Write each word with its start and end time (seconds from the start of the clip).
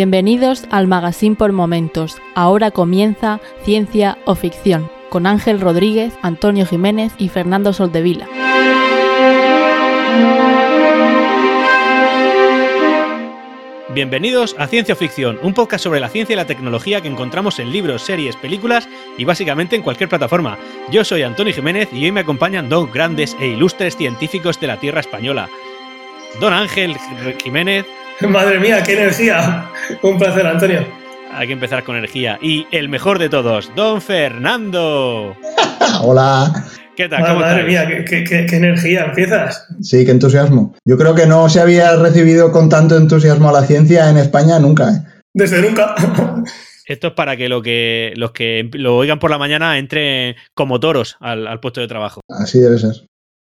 Bienvenidos 0.00 0.64
al 0.70 0.86
Magazine 0.86 1.36
por 1.36 1.52
Momentos. 1.52 2.16
Ahora 2.34 2.70
comienza 2.70 3.38
Ciencia 3.64 4.16
o 4.24 4.34
Ficción 4.34 4.90
con 5.10 5.26
Ángel 5.26 5.60
Rodríguez, 5.60 6.14
Antonio 6.22 6.64
Jiménez 6.64 7.12
y 7.18 7.28
Fernando 7.28 7.74
Soldevila. 7.74 8.26
Bienvenidos 13.92 14.56
a 14.58 14.68
Ciencia 14.68 14.94
o 14.94 14.96
Ficción, 14.96 15.38
un 15.42 15.52
podcast 15.52 15.84
sobre 15.84 16.00
la 16.00 16.08
ciencia 16.08 16.32
y 16.32 16.36
la 16.36 16.46
tecnología 16.46 17.02
que 17.02 17.08
encontramos 17.08 17.58
en 17.58 17.70
libros, 17.70 18.00
series, 18.00 18.36
películas 18.36 18.88
y 19.18 19.26
básicamente 19.26 19.76
en 19.76 19.82
cualquier 19.82 20.08
plataforma. 20.08 20.56
Yo 20.90 21.04
soy 21.04 21.24
Antonio 21.24 21.52
Jiménez 21.52 21.90
y 21.92 22.06
hoy 22.06 22.12
me 22.12 22.20
acompañan 22.20 22.70
dos 22.70 22.90
grandes 22.90 23.36
e 23.38 23.48
ilustres 23.48 23.98
científicos 23.98 24.58
de 24.60 24.66
la 24.66 24.80
Tierra 24.80 25.00
Española. 25.00 25.50
Don 26.40 26.54
Ángel 26.54 26.96
Jiménez. 27.42 27.84
Madre 28.28 28.60
mía, 28.60 28.82
qué 28.84 28.92
energía. 28.94 29.66
Un 30.02 30.18
placer, 30.18 30.46
Antonio. 30.46 30.86
Hay 31.32 31.46
que 31.46 31.52
empezar 31.52 31.84
con 31.84 31.96
energía. 31.96 32.38
Y 32.42 32.66
el 32.72 32.88
mejor 32.88 33.18
de 33.18 33.28
todos, 33.28 33.70
Don 33.76 34.00
Fernando. 34.02 35.36
Hola. 36.02 36.66
¿Qué 36.96 37.08
tal? 37.08 37.20
Madre, 37.20 37.32
¿Cómo 37.34 37.46
madre 37.46 37.72
estáis? 37.72 37.88
mía, 37.88 38.04
qué, 38.04 38.24
qué- 38.24 38.46
qué 38.46 38.56
energía. 38.56 39.04
¿Empiezas? 39.06 39.66
Sí, 39.80 40.04
qué 40.04 40.10
entusiasmo. 40.10 40.74
Yo 40.84 40.98
creo 40.98 41.14
que 41.14 41.26
no 41.26 41.48
se 41.48 41.60
había 41.60 41.96
recibido 41.96 42.52
con 42.52 42.68
tanto 42.68 42.96
entusiasmo 42.96 43.48
a 43.48 43.52
la 43.52 43.62
ciencia 43.66 44.10
en 44.10 44.18
España 44.18 44.58
nunca. 44.58 44.90
¿eh? 44.90 45.22
Desde 45.32 45.62
nunca. 45.62 45.94
Esto 46.86 47.06
es 47.08 47.12
para 47.14 47.36
que, 47.36 47.48
lo 47.48 47.62
que 47.62 48.12
los 48.16 48.32
que 48.32 48.68
lo 48.72 48.96
oigan 48.96 49.20
por 49.20 49.30
la 49.30 49.38
mañana 49.38 49.78
entren 49.78 50.34
como 50.54 50.80
toros 50.80 51.16
al, 51.20 51.46
al 51.46 51.60
puesto 51.60 51.80
de 51.80 51.86
trabajo. 51.86 52.20
Así 52.28 52.58
debe 52.58 52.78
ser. 52.78 53.06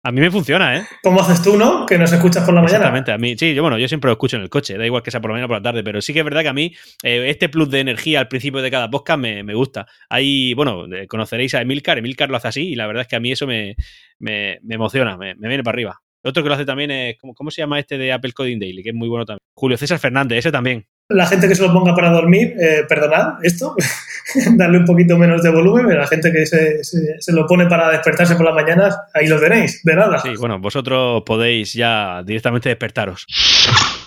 A 0.06 0.12
mí 0.12 0.20
me 0.20 0.30
funciona, 0.30 0.78
¿eh? 0.78 0.84
¿Cómo 1.02 1.22
haces 1.22 1.42
tú, 1.42 1.56
no? 1.58 1.86
Que 1.86 1.98
nos 1.98 2.12
escuchas 2.12 2.44
por 2.44 2.54
la 2.54 2.62
mañana. 2.62 2.78
Exactamente, 2.80 3.14
a 3.14 3.18
mí, 3.18 3.38
sí, 3.38 3.54
yo 3.54 3.62
bueno, 3.62 3.78
yo 3.78 3.88
siempre 3.88 4.10
lo 4.10 4.14
escucho 4.14 4.36
en 4.36 4.44
el 4.44 4.50
coche, 4.50 4.78
da 4.78 4.86
igual 4.86 5.02
que 5.02 5.12
sea 5.12 5.22
por 5.22 5.32
la 5.32 5.36
mañana 5.36 5.46
o 5.46 5.48
por 5.48 5.58
la 5.60 5.64
tarde, 5.64 5.82
pero 5.82 6.02
sí 6.02 6.12
que 6.12 6.20
es 6.20 6.26
verdad 6.26 6.42
que 6.42 6.50
a 6.50 6.54
mí 6.54 6.76
eh, 7.04 7.30
este 7.30 7.48
plus 7.48 7.70
de 7.70 7.80
energía 7.80 8.20
al 8.20 8.28
principio 8.28 8.62
de 8.62 8.70
cada 8.70 8.90
podcast 8.90 9.18
me, 9.18 9.44
me 9.44 9.54
gusta. 9.54 9.88
Ahí, 10.10 10.54
bueno, 10.56 10.94
eh, 10.94 11.08
conoceréis 11.08 11.56
a 11.56 11.62
Emilcar, 11.62 11.98
Emilcar 12.00 12.30
lo 12.30 12.36
hace 12.36 12.50
así 12.50 12.68
y 12.68 12.76
la 12.76 12.86
verdad 12.86 13.04
es 13.04 13.08
que 13.08 13.16
a 13.16 13.22
mí 13.22 13.32
eso 13.32 13.48
me, 13.48 13.78
me, 14.20 14.60
me 14.64 14.76
emociona, 14.76 15.16
me, 15.16 15.36
me 15.36 15.48
viene 15.48 15.64
para 15.64 15.76
arriba. 15.76 16.02
Otro 16.22 16.44
que 16.44 16.50
lo 16.50 16.56
hace 16.56 16.66
también 16.66 16.92
es, 16.92 17.18
¿cómo, 17.18 17.34
cómo 17.34 17.50
se 17.50 17.62
llama 17.62 17.80
este 17.80 17.98
de 17.98 18.12
Apple 18.12 18.34
Coding 18.34 18.60
Daily? 18.60 18.84
Que 18.84 18.90
es 18.90 18.96
muy 18.96 19.08
bueno 19.08 19.26
también. 19.26 19.40
Julio 19.56 19.78
César 19.78 20.00
Fernández, 20.00 20.40
ese 20.40 20.52
también. 20.52 20.86
La 21.10 21.26
gente 21.28 21.48
que 21.48 21.56
se 21.56 21.62
lo 21.62 21.72
ponga 21.74 21.94
para 21.94 22.10
dormir, 22.12 22.56
eh, 22.60 22.84
perdonad 22.88 23.34
esto, 23.44 23.76
darle 24.56 24.80
un 24.80 24.86
poquito 24.86 25.18
menos 25.18 25.44
de 25.44 25.50
volumen, 25.50 25.86
pero 25.88 26.00
la 26.00 26.08
gente 26.08 26.32
que 26.32 26.46
se, 26.46 26.84
se- 26.84 27.16
se 27.20 27.34
lo 27.34 27.46
pone 27.46 27.66
para 27.68 27.90
despertarse 27.92 28.36
por 28.36 28.46
las 28.46 28.56
mañanas, 28.56 28.98
ahí 29.14 29.28
lo 29.28 29.40
tenéis, 29.40 29.82
de 29.84 29.96
nada. 29.96 30.18
Sí, 30.20 30.30
bueno, 30.40 30.60
vosotros 30.60 31.24
podéis 31.26 31.74
ya 31.74 32.24
directamente 32.26 32.70
despertaros. 32.70 33.26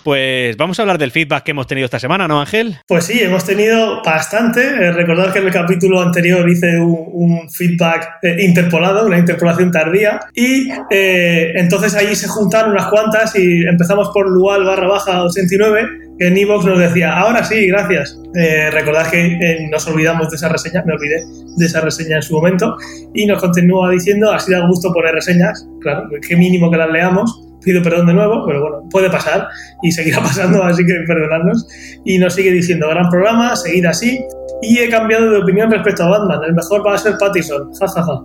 Pues 0.03 0.57
vamos 0.57 0.79
a 0.79 0.83
hablar 0.83 0.99
del 0.99 1.11
feedback 1.11 1.43
que 1.43 1.51
hemos 1.51 1.67
tenido 1.67 1.85
esta 1.85 1.99
semana, 1.99 2.29
¿no, 2.29 2.41
Ángel? 2.41 2.77
Pues 2.87 3.05
sí, 3.07 3.21
hemos 3.21 3.45
tenido 3.45 4.03
bastante. 4.05 4.61
Eh, 4.61 4.93
recordad 4.93 5.33
que 5.33 5.41
en 5.41 5.47
el 5.47 5.53
capítulo 5.53 6.01
anterior 6.01 6.49
hice 6.49 6.79
un, 6.79 7.07
un 7.13 7.51
feedback 7.51 8.19
eh, 8.23 8.37
interpolado, 8.41 9.05
una 9.05 9.19
interpolación 9.19 9.73
tardía, 9.73 10.21
y 10.33 10.69
eh, 10.93 11.53
entonces 11.57 11.95
ahí 11.97 12.15
se 12.15 12.29
juntaron 12.29 12.71
unas 12.71 12.87
cuantas 12.87 13.37
y 13.37 13.67
empezamos 13.67 14.11
por 14.15 14.31
Lual 14.31 14.65
barra 14.65 14.87
baja 14.87 15.25
89, 15.25 16.06
que 16.19 16.27
en 16.27 16.37
Evox 16.37 16.65
nos 16.65 16.79
decía, 16.79 17.17
ahora 17.17 17.45
sí, 17.45 17.67
gracias. 17.67 18.19
Eh, 18.35 18.71
recordad 18.71 19.11
que 19.11 19.27
eh, 19.27 19.69
nos 19.71 19.87
olvidamos 19.87 20.31
de 20.31 20.37
esa 20.37 20.49
reseña, 20.49 20.83
me 20.87 20.95
olvidé 20.95 21.25
de 21.57 21.67
esa 21.67 21.81
reseña 21.81 22.17
en 22.17 22.23
su 22.23 22.35
momento, 22.35 22.77
y 23.15 23.27
nos 23.27 23.41
continúa 23.41 23.91
diciendo, 23.91 24.33
así 24.33 24.53
da 24.53 24.67
gusto 24.67 24.93
poner 24.93 25.15
reseñas, 25.15 25.67
claro, 25.81 26.09
qué 26.27 26.37
mínimo 26.37 26.71
que 26.71 26.77
las 26.77 26.91
leamos. 26.91 27.43
Pido 27.65 27.83
perdón 27.83 28.07
de 28.07 28.15
nuevo, 28.15 28.45
pero 28.47 28.61
bueno, 28.61 28.89
puede 28.91 29.11
pasar 29.11 29.49
y 29.83 29.91
seguirá 29.91 30.21
pasando, 30.23 30.63
así 30.63 30.85
que 30.87 30.95
perdonadnos 31.07 31.67
y 32.05 32.19
nos 32.19 32.35
sigue 32.35 32.53
diciendo 32.53 32.89
gran 32.89 33.09
programa, 33.11 33.57
seguid 33.57 33.87
así. 33.87 34.21
Y 34.63 34.79
he 34.79 34.89
cambiado 34.89 35.31
de 35.31 35.39
opinión 35.39 35.71
respecto 35.71 36.05
a 36.05 36.09
Batman. 36.11 36.45
El 36.45 36.55
mejor 36.55 36.87
va 36.87 36.95
a 36.95 36.99
ser 36.99 37.17
Pattison. 37.19 37.73
Ja, 37.75 37.89
ja, 37.89 38.03
ja. 38.03 38.21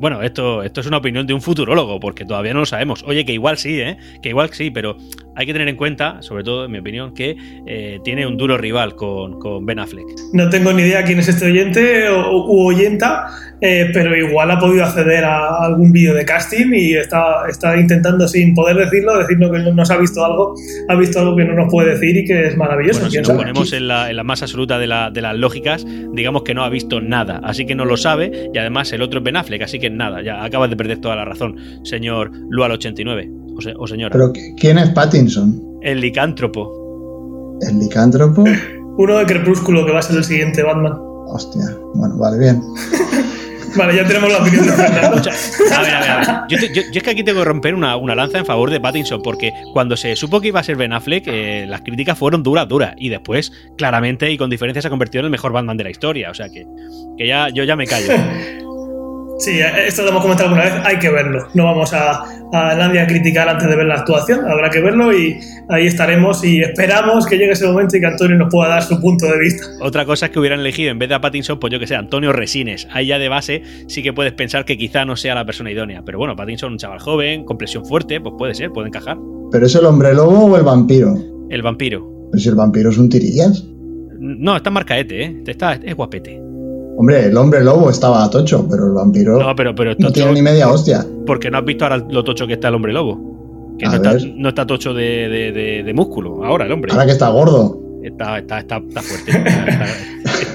Bueno, 0.00 0.22
esto, 0.22 0.62
esto 0.62 0.80
es 0.80 0.86
una 0.86 0.96
opinión 0.96 1.26
de 1.26 1.34
un 1.34 1.42
futurólogo, 1.42 2.00
porque 2.00 2.24
todavía 2.24 2.54
no 2.54 2.60
lo 2.60 2.66
sabemos. 2.66 3.04
Oye, 3.06 3.26
que 3.26 3.34
igual 3.34 3.58
sí, 3.58 3.80
¿eh? 3.80 3.98
Que 4.22 4.30
igual 4.30 4.48
sí, 4.50 4.70
pero 4.70 4.96
hay 5.40 5.46
que 5.46 5.52
tener 5.52 5.68
en 5.68 5.76
cuenta, 5.76 6.20
sobre 6.22 6.44
todo 6.44 6.66
en 6.66 6.70
mi 6.70 6.78
opinión, 6.78 7.14
que 7.14 7.36
eh, 7.66 7.98
tiene 8.04 8.26
un 8.26 8.36
duro 8.36 8.56
rival 8.58 8.94
con, 8.94 9.38
con 9.38 9.64
Ben 9.66 9.78
Affleck. 9.78 10.06
No 10.32 10.48
tengo 10.50 10.72
ni 10.72 10.82
idea 10.82 11.02
quién 11.04 11.18
es 11.18 11.28
este 11.28 11.46
oyente 11.46 12.08
o, 12.10 12.44
u 12.46 12.66
oyenta, 12.68 13.26
eh, 13.62 13.90
pero 13.92 14.16
igual 14.16 14.50
ha 14.50 14.58
podido 14.58 14.84
acceder 14.84 15.24
a 15.24 15.64
algún 15.64 15.92
vídeo 15.92 16.14
de 16.14 16.24
casting 16.24 16.72
y 16.74 16.94
está, 16.94 17.48
está 17.48 17.76
intentando, 17.78 18.28
sin 18.28 18.54
poder 18.54 18.76
decirlo, 18.76 19.18
decirnos 19.18 19.50
que 19.50 19.58
no 19.58 19.72
nos 19.74 19.90
ha 19.90 19.96
visto 19.98 20.24
algo, 20.24 20.54
ha 20.88 20.94
visto 20.94 21.18
algo 21.20 21.36
que 21.36 21.44
no 21.44 21.54
nos 21.54 21.70
puede 21.70 21.90
decir 21.94 22.16
y 22.16 22.24
que 22.24 22.46
es 22.48 22.56
maravilloso. 22.56 23.00
Bueno, 23.00 23.10
si 23.10 23.16
¿quién 23.18 23.22
nos 23.28 23.36
ponemos 23.42 23.72
en 23.72 23.88
la, 23.88 24.10
en 24.10 24.16
la 24.16 24.24
más 24.24 24.42
absoluta 24.42 24.78
de, 24.78 24.86
la- 24.86 25.10
de 25.10 25.22
las 25.22 25.36
lógicas, 25.36 25.86
digamos 26.12 26.42
que 26.42 26.54
no 26.54 26.64
ha 26.64 26.68
visto 26.68 27.00
nada, 27.00 27.40
así 27.42 27.64
que 27.66 27.74
no 27.74 27.84
lo 27.84 27.96
sabe, 27.96 28.50
y 28.52 28.58
además 28.58 28.92
el 28.92 29.02
otro 29.02 29.18
es 29.20 29.24
Ben 29.24 29.36
Affleck, 29.36 29.62
así 29.62 29.78
que 29.78 29.90
nada, 29.90 30.22
ya 30.22 30.44
acabas 30.44 30.68
de 30.70 30.76
perder 30.76 30.98
toda 30.98 31.16
la 31.16 31.24
razón, 31.24 31.56
señor 31.82 32.30
Lual89, 32.50 33.39
o, 33.56 33.60
se- 33.60 33.74
o 33.76 33.86
señora. 33.86 34.12
Pero 34.12 34.32
¿quién 34.56 34.78
es 34.78 34.90
Pattinson? 34.90 35.62
el 35.82 36.00
licántropo. 36.00 37.58
¿El 37.68 37.78
licántropo? 37.78 38.44
Uno 38.98 39.16
de 39.18 39.26
Crepúsculo 39.26 39.86
que 39.86 39.92
va 39.92 40.00
a 40.00 40.02
ser 40.02 40.16
el 40.16 40.24
siguiente 40.24 40.62
Batman. 40.62 40.92
Hostia. 41.28 41.62
Bueno, 41.94 42.16
vale, 42.18 42.38
bien. 42.38 42.60
Vale, 43.76 43.94
ya 43.94 44.04
tenemos 44.04 44.32
la 44.32 44.38
opinión 44.38 44.66
de 44.66 44.72
Fernando. 44.72 45.16
O 45.20 45.22
sea, 45.22 45.78
a 45.78 45.82
ver, 45.82 45.94
a 45.94 46.00
ver, 46.00 46.10
a 46.10 46.16
ver. 46.18 46.26
Yo, 46.48 46.58
te- 46.58 46.74
yo- 46.74 46.82
yo 46.90 46.98
es 46.98 47.02
que 47.04 47.10
aquí 47.10 47.22
tengo 47.22 47.38
que 47.38 47.44
romper 47.44 47.72
una, 47.76 47.96
una 47.96 48.16
lanza 48.16 48.38
en 48.38 48.44
favor 48.44 48.68
de 48.68 48.80
Pattinson, 48.80 49.22
porque 49.22 49.52
cuando 49.72 49.96
se 49.96 50.16
supo 50.16 50.40
que 50.40 50.48
iba 50.48 50.58
a 50.58 50.64
ser 50.64 50.74
Ben 50.76 50.92
Affleck, 50.92 51.22
eh, 51.28 51.66
las 51.68 51.82
críticas 51.82 52.18
fueron 52.18 52.42
duras, 52.42 52.66
duras. 52.66 52.94
Y 52.98 53.10
después, 53.10 53.52
claramente 53.78 54.28
y 54.28 54.36
con 54.36 54.50
diferencia, 54.50 54.82
se 54.82 54.88
ha 54.88 54.90
convertido 54.90 55.20
en 55.20 55.26
el 55.26 55.30
mejor 55.30 55.52
Batman 55.52 55.76
de 55.76 55.84
la 55.84 55.90
historia. 55.90 56.32
O 56.32 56.34
sea 56.34 56.48
que, 56.48 56.66
que 57.16 57.28
ya, 57.28 57.48
yo 57.50 57.62
ya 57.62 57.76
me 57.76 57.86
callo. 57.86 58.08
Sí, 59.40 59.58
esto 59.86 60.02
lo 60.02 60.10
hemos 60.10 60.22
comentado 60.22 60.50
alguna 60.50 60.64
vez, 60.64 60.74
hay 60.84 60.98
que 60.98 61.08
verlo. 61.08 61.48
No 61.54 61.64
vamos 61.64 61.94
a, 61.94 62.24
a 62.52 62.74
nadie 62.74 63.00
a 63.00 63.06
criticar 63.06 63.48
antes 63.48 63.68
de 63.68 63.74
ver 63.74 63.86
la 63.86 63.94
actuación, 63.94 64.44
habrá 64.44 64.68
que 64.68 64.80
verlo 64.80 65.16
y 65.16 65.38
ahí 65.70 65.86
estaremos 65.86 66.44
y 66.44 66.60
esperamos 66.60 67.26
que 67.26 67.38
llegue 67.38 67.52
ese 67.52 67.66
momento 67.66 67.96
y 67.96 68.00
que 68.00 68.06
Antonio 68.06 68.36
nos 68.36 68.50
pueda 68.50 68.68
dar 68.68 68.82
su 68.82 69.00
punto 69.00 69.26
de 69.26 69.38
vista. 69.38 69.66
Otra 69.80 70.04
cosa 70.04 70.26
es 70.26 70.32
que 70.32 70.38
hubieran 70.38 70.60
elegido 70.60 70.90
en 70.90 70.98
vez 70.98 71.08
de 71.08 71.14
a 71.14 71.20
Pattinson, 71.22 71.58
pues 71.58 71.72
yo 71.72 71.78
que 71.78 71.86
sé, 71.86 71.96
Antonio 71.96 72.32
Resines. 72.32 72.86
Ahí 72.92 73.06
ya 73.06 73.18
de 73.18 73.30
base 73.30 73.62
sí 73.86 74.02
que 74.02 74.12
puedes 74.12 74.34
pensar 74.34 74.66
que 74.66 74.76
quizá 74.76 75.06
no 75.06 75.16
sea 75.16 75.34
la 75.34 75.46
persona 75.46 75.70
idónea. 75.70 76.02
Pero 76.04 76.18
bueno, 76.18 76.36
Pattinson, 76.36 76.72
un 76.72 76.78
chaval 76.78 76.98
joven, 76.98 77.44
con 77.44 77.56
presión 77.56 77.86
fuerte, 77.86 78.20
pues 78.20 78.34
puede 78.36 78.54
ser, 78.54 78.70
puede 78.72 78.88
encajar. 78.88 79.16
¿Pero 79.50 79.64
es 79.64 79.74
el 79.74 79.86
hombre 79.86 80.12
lobo 80.12 80.46
o 80.46 80.56
el 80.56 80.64
vampiro? 80.64 81.16
El 81.48 81.62
vampiro. 81.62 82.28
Pues 82.30 82.42
si 82.42 82.50
el 82.50 82.56
vampiro 82.56 82.90
es 82.90 82.98
un 82.98 83.08
tirillas. 83.08 83.64
No, 84.18 84.56
está 84.56 84.68
en 84.68 84.74
marcaete, 84.74 85.22
¿eh? 85.24 85.42
Está, 85.46 85.74
es 85.74 85.96
guapete. 85.96 86.49
Hombre, 87.00 87.24
el 87.28 87.36
hombre 87.38 87.64
lobo 87.64 87.88
estaba 87.88 88.28
tocho, 88.28 88.66
pero 88.68 88.84
el 88.88 88.92
vampiro 88.92 89.38
No, 89.38 89.56
pero, 89.56 89.74
pero 89.74 89.94
no 89.98 90.12
tiene 90.12 90.32
ni 90.32 90.42
media 90.42 90.68
hostia. 90.68 91.02
Porque 91.26 91.50
no 91.50 91.56
has 91.56 91.64
visto 91.64 91.84
ahora 91.86 91.96
lo 91.96 92.22
tocho 92.22 92.46
que 92.46 92.52
está 92.54 92.68
el 92.68 92.74
hombre 92.74 92.92
lobo. 92.92 93.74
Que 93.78 93.86
A 93.86 93.88
no 93.88 93.94
está, 93.96 94.16
no 94.36 94.48
está 94.50 94.66
tocho 94.66 94.92
de, 94.92 95.02
de- 95.30 95.52
de- 95.52 95.82
de 95.82 95.94
músculo. 95.94 96.44
Ahora 96.44 96.66
el 96.66 96.72
hombre. 96.72 96.92
Ahora 96.92 97.06
que 97.06 97.12
está 97.12 97.30
gordo. 97.30 97.80
Está, 98.02 98.38
está, 98.38 98.58
está, 98.60 98.76
está 98.76 99.00
fuerte. 99.00 99.30
Está, 99.30 99.84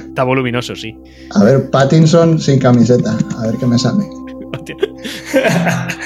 está 0.07 0.23
voluminoso, 0.23 0.75
sí. 0.75 0.95
A 1.33 1.43
ver, 1.43 1.71
Pattinson 1.71 2.37
sin 2.39 2.59
camiseta. 2.59 3.17
A 3.39 3.47
ver 3.47 3.55
qué 3.59 3.65
me 3.65 3.79
sale. 3.79 4.03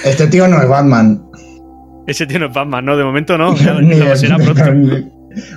Este 0.05 0.27
tío 0.27 0.47
no 0.47 0.61
es 0.61 0.69
Batman. 0.69 1.21
Ese 2.07 2.25
tío 2.25 2.39
no 2.39 2.45
es 2.47 2.53
Batman, 2.53 2.85
¿no? 2.85 2.95
De 2.97 3.03
momento 3.03 3.37
no. 3.37 3.53
Ya, 3.57 3.73
Ni 3.81 3.97
ya 3.97 4.05
lo 4.05 4.13
es- 4.13 4.19
será 4.21 4.37
pronto. 4.37 4.95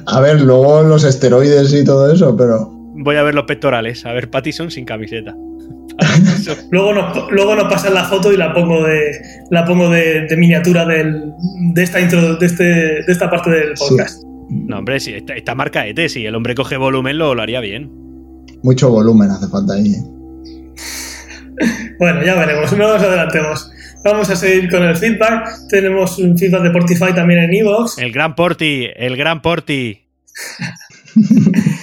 A 0.06 0.20
ver, 0.20 0.40
luego 0.40 0.82
los 0.82 1.04
esteroides 1.04 1.72
y 1.72 1.84
todo 1.84 2.12
eso, 2.12 2.36
pero 2.36 2.71
Voy 2.94 3.16
a 3.16 3.22
ver 3.22 3.34
los 3.34 3.44
pectorales. 3.44 4.04
A 4.06 4.12
ver, 4.12 4.30
Pattison 4.30 4.70
sin 4.70 4.84
camiseta. 4.84 5.34
Pattinson. 5.98 6.56
Luego 6.70 6.92
nos, 6.94 7.30
luego 7.32 7.54
nos 7.54 7.64
pasan 7.72 7.94
la 7.94 8.04
foto 8.04 8.32
y 8.32 8.36
la 8.36 8.52
pongo 8.54 8.82
de, 8.84 9.12
la 9.50 9.64
pongo 9.64 9.88
de, 9.90 10.26
de 10.26 10.36
miniatura 10.36 10.84
del, 10.86 11.32
de, 11.74 11.82
esta 11.82 12.00
intro, 12.00 12.36
de, 12.36 12.46
este, 12.46 12.64
de 12.64 13.04
esta 13.08 13.30
parte 13.30 13.50
del 13.50 13.76
Sí. 13.76 13.84
podcast. 13.88 14.22
No, 14.50 14.78
hombre, 14.78 15.00
si 15.00 15.14
esta, 15.14 15.34
esta 15.34 15.54
marca 15.54 15.86
ET, 15.86 15.98
si 16.08 16.26
el 16.26 16.34
hombre 16.34 16.54
coge 16.54 16.76
volumen, 16.76 17.16
lo, 17.18 17.34
lo 17.34 17.42
haría 17.42 17.60
bien. 17.60 17.90
mucho 18.62 18.90
volumen 18.90 19.30
hace 19.30 19.48
falta 19.48 19.74
ahí. 19.74 19.94
¿eh? 19.94 20.02
Bueno, 21.98 22.24
ya 22.24 22.34
veremos, 22.34 22.72
no 22.72 22.88
nos 22.88 23.02
adelantemos. 23.02 23.70
Vamos 24.04 24.28
a 24.30 24.34
seguir 24.36 24.68
con 24.68 24.82
el 24.82 24.96
feedback. 24.96 25.68
Tenemos 25.68 26.18
un 26.18 26.36
feedback 26.36 26.62
de 26.62 26.70
Portify 26.70 27.14
también 27.14 27.40
en 27.44 27.54
Evox. 27.54 27.98
El 27.98 28.10
gran 28.10 28.34
Porti, 28.34 28.88
el 28.96 29.16
gran 29.16 29.40
Porti. 29.42 30.00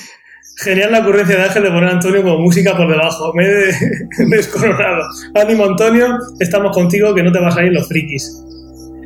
Genial 0.64 0.92
la 0.92 1.00
ocurrencia 1.00 1.38
de 1.38 1.44
Ángel 1.44 1.64
de 1.64 1.70
poner 1.70 1.86
a 1.86 1.92
Antonio 1.94 2.22
como 2.24 2.40
música 2.40 2.76
por 2.76 2.90
debajo. 2.90 3.32
Me 3.34 3.44
he 3.46 3.48
de- 3.48 3.74
descoronado. 4.36 5.04
Ánimo, 5.36 5.66
Antonio. 5.66 6.18
Estamos 6.40 6.76
contigo 6.76 7.14
que 7.16 7.24
no 7.24 7.32
te 7.32 7.40
vas 7.40 7.56
a 7.58 7.64
ir 7.64 7.72
los 7.72 7.88
frikis. 7.88 8.44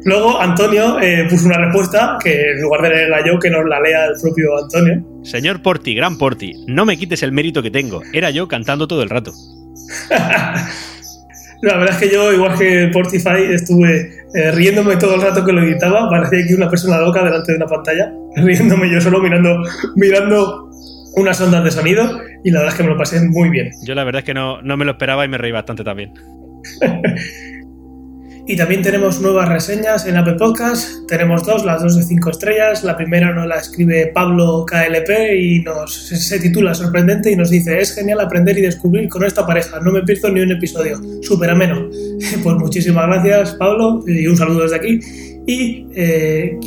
Luego, 0.06 0.42
Antonio 0.42 1.00
eh, 1.00 1.26
puso 1.30 1.46
una 1.46 1.58
respuesta 1.58 2.18
que 2.22 2.52
en 2.52 2.62
lugar 2.62 2.82
de 2.82 2.90
leerla 2.90 3.26
yo, 3.26 3.40
que 3.40 3.50
nos 3.50 3.64
la 3.66 3.80
lea 3.80 4.06
el 4.06 4.20
propio 4.22 4.58
Antonio. 4.62 5.02
Señor 5.24 5.62
Porti, 5.62 5.94
gran 5.96 6.18
Porti, 6.18 6.54
no 6.68 6.86
me 6.86 6.98
quites 6.98 7.24
el 7.24 7.32
mérito 7.32 7.62
que 7.64 7.72
tengo. 7.72 8.02
Era 8.12 8.30
yo 8.30 8.48
cantando 8.48 8.88
todo 8.88 9.02
el 9.04 9.10
rato. 9.10 9.32
La 11.62 11.78
verdad 11.78 11.92
es 11.92 11.98
que 12.10 12.14
yo, 12.14 12.34
igual 12.34 12.58
que 12.58 12.90
Portify, 12.92 13.42
estuve 13.54 14.12
eh, 14.36 14.52
riéndome 14.52 14.98
todo 14.98 15.16
el 15.16 15.22
rato 15.22 15.46
que 15.46 15.54
lo 15.54 15.64
editaba, 15.64 16.10
parecía 16.10 16.46
que 16.46 16.56
una 16.56 16.70
persona 16.70 16.98
loca 17.00 17.24
delante 17.24 17.54
de 17.54 17.58
una 17.58 17.68
pantalla, 17.68 18.12
riéndome 18.36 18.92
yo 18.92 19.00
solo 19.00 19.22
mirando, 19.22 19.56
mirando 19.96 20.70
unas 21.16 21.40
ondas 21.42 21.64
de 21.64 21.72
sonido 21.72 22.22
y 22.44 22.52
la 22.52 22.60
verdad 22.60 22.74
es 22.74 22.78
que 22.78 22.84
me 22.84 22.90
lo 22.90 22.98
pasé 22.98 23.22
muy 23.22 23.50
bien. 23.50 23.72
Yo 23.86 23.96
la 23.96 24.04
verdad 24.04 24.20
es 24.20 24.26
que 24.26 24.34
no, 24.34 24.62
no 24.62 24.78
me 24.78 24.86
lo 24.86 24.92
esperaba 24.92 25.26
y 25.26 25.28
me 25.28 25.38
reí 25.38 25.52
bastante 25.52 25.84
también. 25.84 26.14
Y 28.46 28.58
también 28.58 28.82
tenemos 28.82 29.22
nuevas 29.22 29.48
reseñas 29.48 30.06
en 30.06 30.18
Apple 30.18 30.34
Podcast. 30.34 31.08
Tenemos 31.08 31.46
dos, 31.46 31.64
las 31.64 31.82
dos 31.82 31.96
de 31.96 32.04
cinco 32.04 32.30
estrellas. 32.30 32.84
La 32.84 32.98
primera 32.98 33.34
nos 33.34 33.48
la 33.48 33.56
escribe 33.56 34.12
Pablo 34.14 34.66
KLP 34.66 35.40
y 35.40 35.62
nos, 35.62 35.94
se 35.94 36.40
titula 36.42 36.74
Sorprendente 36.74 37.32
y 37.32 37.38
nos 37.38 37.50
dice: 37.50 37.80
Es 37.80 37.96
genial 37.96 38.20
aprender 38.20 38.58
y 38.58 38.62
descubrir 38.62 39.08
con 39.08 39.24
esta 39.24 39.48
pareja. 39.48 39.80
No 39.80 39.94
me 39.94 40.04
pierdo 40.04 40.30
ni 40.30 40.42
un 40.42 40.52
episodio. 40.52 41.00
Súper 41.22 41.52
ameno. 41.52 41.90
Pues 42.44 42.56
muchísimas 42.58 43.08
gracias, 43.08 43.56
Pablo, 43.56 44.04
y 44.08 44.28
un 44.28 44.36
saludo 44.36 44.64
desde 44.64 44.76
aquí. 44.76 45.00
Y 45.46 45.88
eh, 45.96 46.58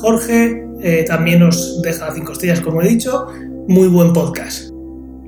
Jorge 0.00 0.64
eh, 0.80 1.04
también 1.06 1.40
nos 1.40 1.82
deja 1.82 2.10
cinco 2.14 2.32
estrellas, 2.32 2.60
como 2.60 2.80
he 2.80 2.88
dicho. 2.88 3.26
Muy 3.68 3.86
buen 3.86 4.12
podcast. 4.12 4.70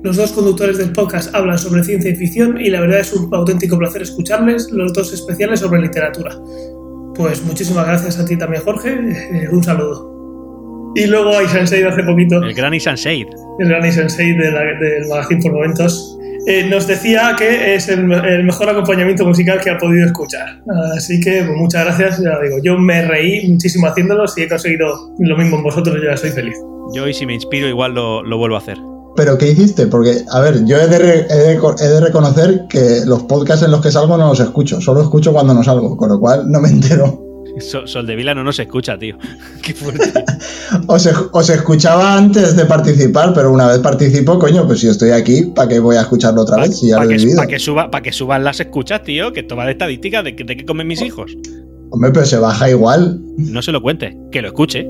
Los 0.03 0.17
dos 0.17 0.33
conductores 0.33 0.77
del 0.77 0.91
podcast 0.91 1.33
hablan 1.33 1.57
sobre 1.57 1.85
ciencia 1.85 2.11
y 2.11 2.15
ficción 2.15 2.59
y 2.59 2.69
la 2.69 2.81
verdad 2.81 2.99
es 2.99 3.13
un 3.13 3.33
auténtico 3.33 3.77
placer 3.77 4.01
escucharles, 4.01 4.69
los 4.71 4.91
dos 4.91 5.13
especiales 5.13 5.61
sobre 5.61 5.81
literatura. 5.81 6.35
Pues 7.15 7.41
muchísimas 7.43 7.87
gracias 7.87 8.19
a 8.19 8.25
ti 8.25 8.37
también, 8.37 8.61
Jorge. 8.61 8.89
Eh, 8.91 9.47
un 9.49 9.63
saludo. 9.63 10.91
Y 10.95 11.07
luego 11.07 11.29
a 11.29 11.43
Isansei 11.43 11.83
hace 11.83 12.03
poquito. 12.03 12.43
El 12.43 12.53
gran 12.53 12.73
Isansei. 12.73 13.25
El 13.59 13.69
gran 13.69 13.85
Isansei 13.85 14.33
de 14.33 14.51
del 14.51 15.07
magazine 15.07 15.41
por 15.41 15.53
momentos. 15.53 16.19
Eh, 16.47 16.67
nos 16.69 16.85
decía 16.85 17.35
que 17.37 17.75
es 17.75 17.89
el, 17.89 18.05
mejor 18.05 18.69
acompañamiento 18.69 19.25
musical 19.25 19.59
que 19.61 19.71
ha 19.71 19.77
podido 19.77 20.05
escuchar. 20.05 20.61
Así 20.95 21.19
que 21.19 21.43
pues, 21.43 21.57
muchas 21.57 21.85
gracias. 21.85 22.21
Ya 22.21 22.39
digo, 22.41 22.57
yo 22.63 22.77
me 22.77 23.01
reí 23.01 23.47
muchísimo 23.49 23.87
haciéndolo. 23.87 24.27
Si 24.27 24.43
he 24.43 24.49
conseguido 24.49 25.13
lo 25.19 25.37
mismo 25.37 25.57
en 25.57 25.63
vosotros, 25.63 25.95
yo 25.95 26.09
ya 26.09 26.17
soy 26.17 26.31
feliz. 26.31 26.55
Yo, 26.93 27.07
y 27.07 27.13
si 27.13 27.25
me 27.25 27.33
inspiro, 27.33 27.67
igual 27.67 27.95
lo, 27.95 28.21
lo 28.23 28.37
vuelvo 28.37 28.55
a 28.55 28.59
hacer. 28.59 28.77
¿Pero 29.15 29.37
qué 29.37 29.51
hiciste? 29.51 29.87
Porque, 29.87 30.23
a 30.29 30.41
ver, 30.41 30.65
yo 30.65 30.77
he 30.77 30.87
de, 30.87 31.99
reconocer 32.01 32.65
que 32.69 33.01
los 33.05 33.23
podcasts 33.23 33.63
en 33.63 33.71
los 33.71 33.81
que 33.81 33.91
salgo 33.91 34.17
no 34.17 34.27
los 34.27 34.39
escucho, 34.41 34.81
solo 34.81 35.01
escucho 35.01 35.31
cuando 35.31 35.53
no 35.53 35.63
salgo, 35.63 35.95
con 35.95 36.09
lo 36.09 36.19
cual 36.19 36.51
no 36.51 36.59
me 36.59 36.69
entero. 36.69 37.24
Sol, 37.59 38.05
de 38.05 38.15
Vila 38.15 38.35
no 38.35 38.43
nos 38.43 38.59
escucha, 38.59 38.97
tío. 38.97 39.17
Qué 39.61 39.73
fuerte. 39.73 40.23
os, 40.87 41.49
escuchaba 41.49 42.17
antes 42.17 42.55
de 42.55 42.65
participar, 42.65 43.33
pero 43.33 43.51
una 43.51 43.67
vez 43.67 43.79
participo, 43.79 44.37
coño, 44.39 44.65
pues 44.67 44.79
si 44.79 44.87
estoy 44.87 45.11
aquí, 45.11 45.43
¿para 45.55 45.69
qué 45.69 45.79
voy 45.79 45.95
a 45.95 46.01
escucharlo 46.01 46.41
otra 46.41 46.57
vez? 46.57 46.81
¿Para 46.95 47.07
que, 47.47 47.59
suba, 47.59 47.89
que 47.89 48.11
suban 48.11 48.43
las 48.43 48.59
escuchas, 48.59 49.03
tío? 49.03 49.31
Que 49.31 49.43
toma 49.43 49.65
de 49.65 49.71
estadística 49.71 50.23
de, 50.23 50.33
de 50.33 50.57
qué 50.57 50.65
comen 50.65 50.87
mis 50.87 51.01
hijos. 51.01 51.35
Hombre, 51.91 52.11
pero 52.11 52.25
se 52.25 52.37
baja 52.37 52.69
igual. 52.69 53.21
No 53.37 53.61
se 53.61 53.71
lo 53.71 53.81
cuente, 53.81 54.17
que 54.31 54.41
lo 54.41 54.49
escuche. 54.49 54.87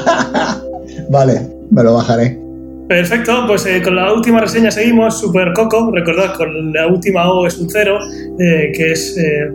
vale, 1.10 1.40
me 1.70 1.82
lo 1.82 1.94
bajaré. 1.94 2.46
Perfecto, 2.88 3.44
pues 3.48 3.66
eh, 3.66 3.82
con 3.82 3.96
la 3.96 4.12
última 4.12 4.40
reseña 4.40 4.70
seguimos, 4.70 5.18
Super 5.18 5.52
Coco, 5.54 5.90
recordad 5.92 6.34
con 6.36 6.72
la 6.72 6.86
última 6.86 7.28
O 7.32 7.44
es 7.46 7.58
un 7.58 7.68
cero, 7.68 7.98
eh, 8.38 8.70
que 8.72 8.92
es 8.92 9.18
eh, 9.18 9.50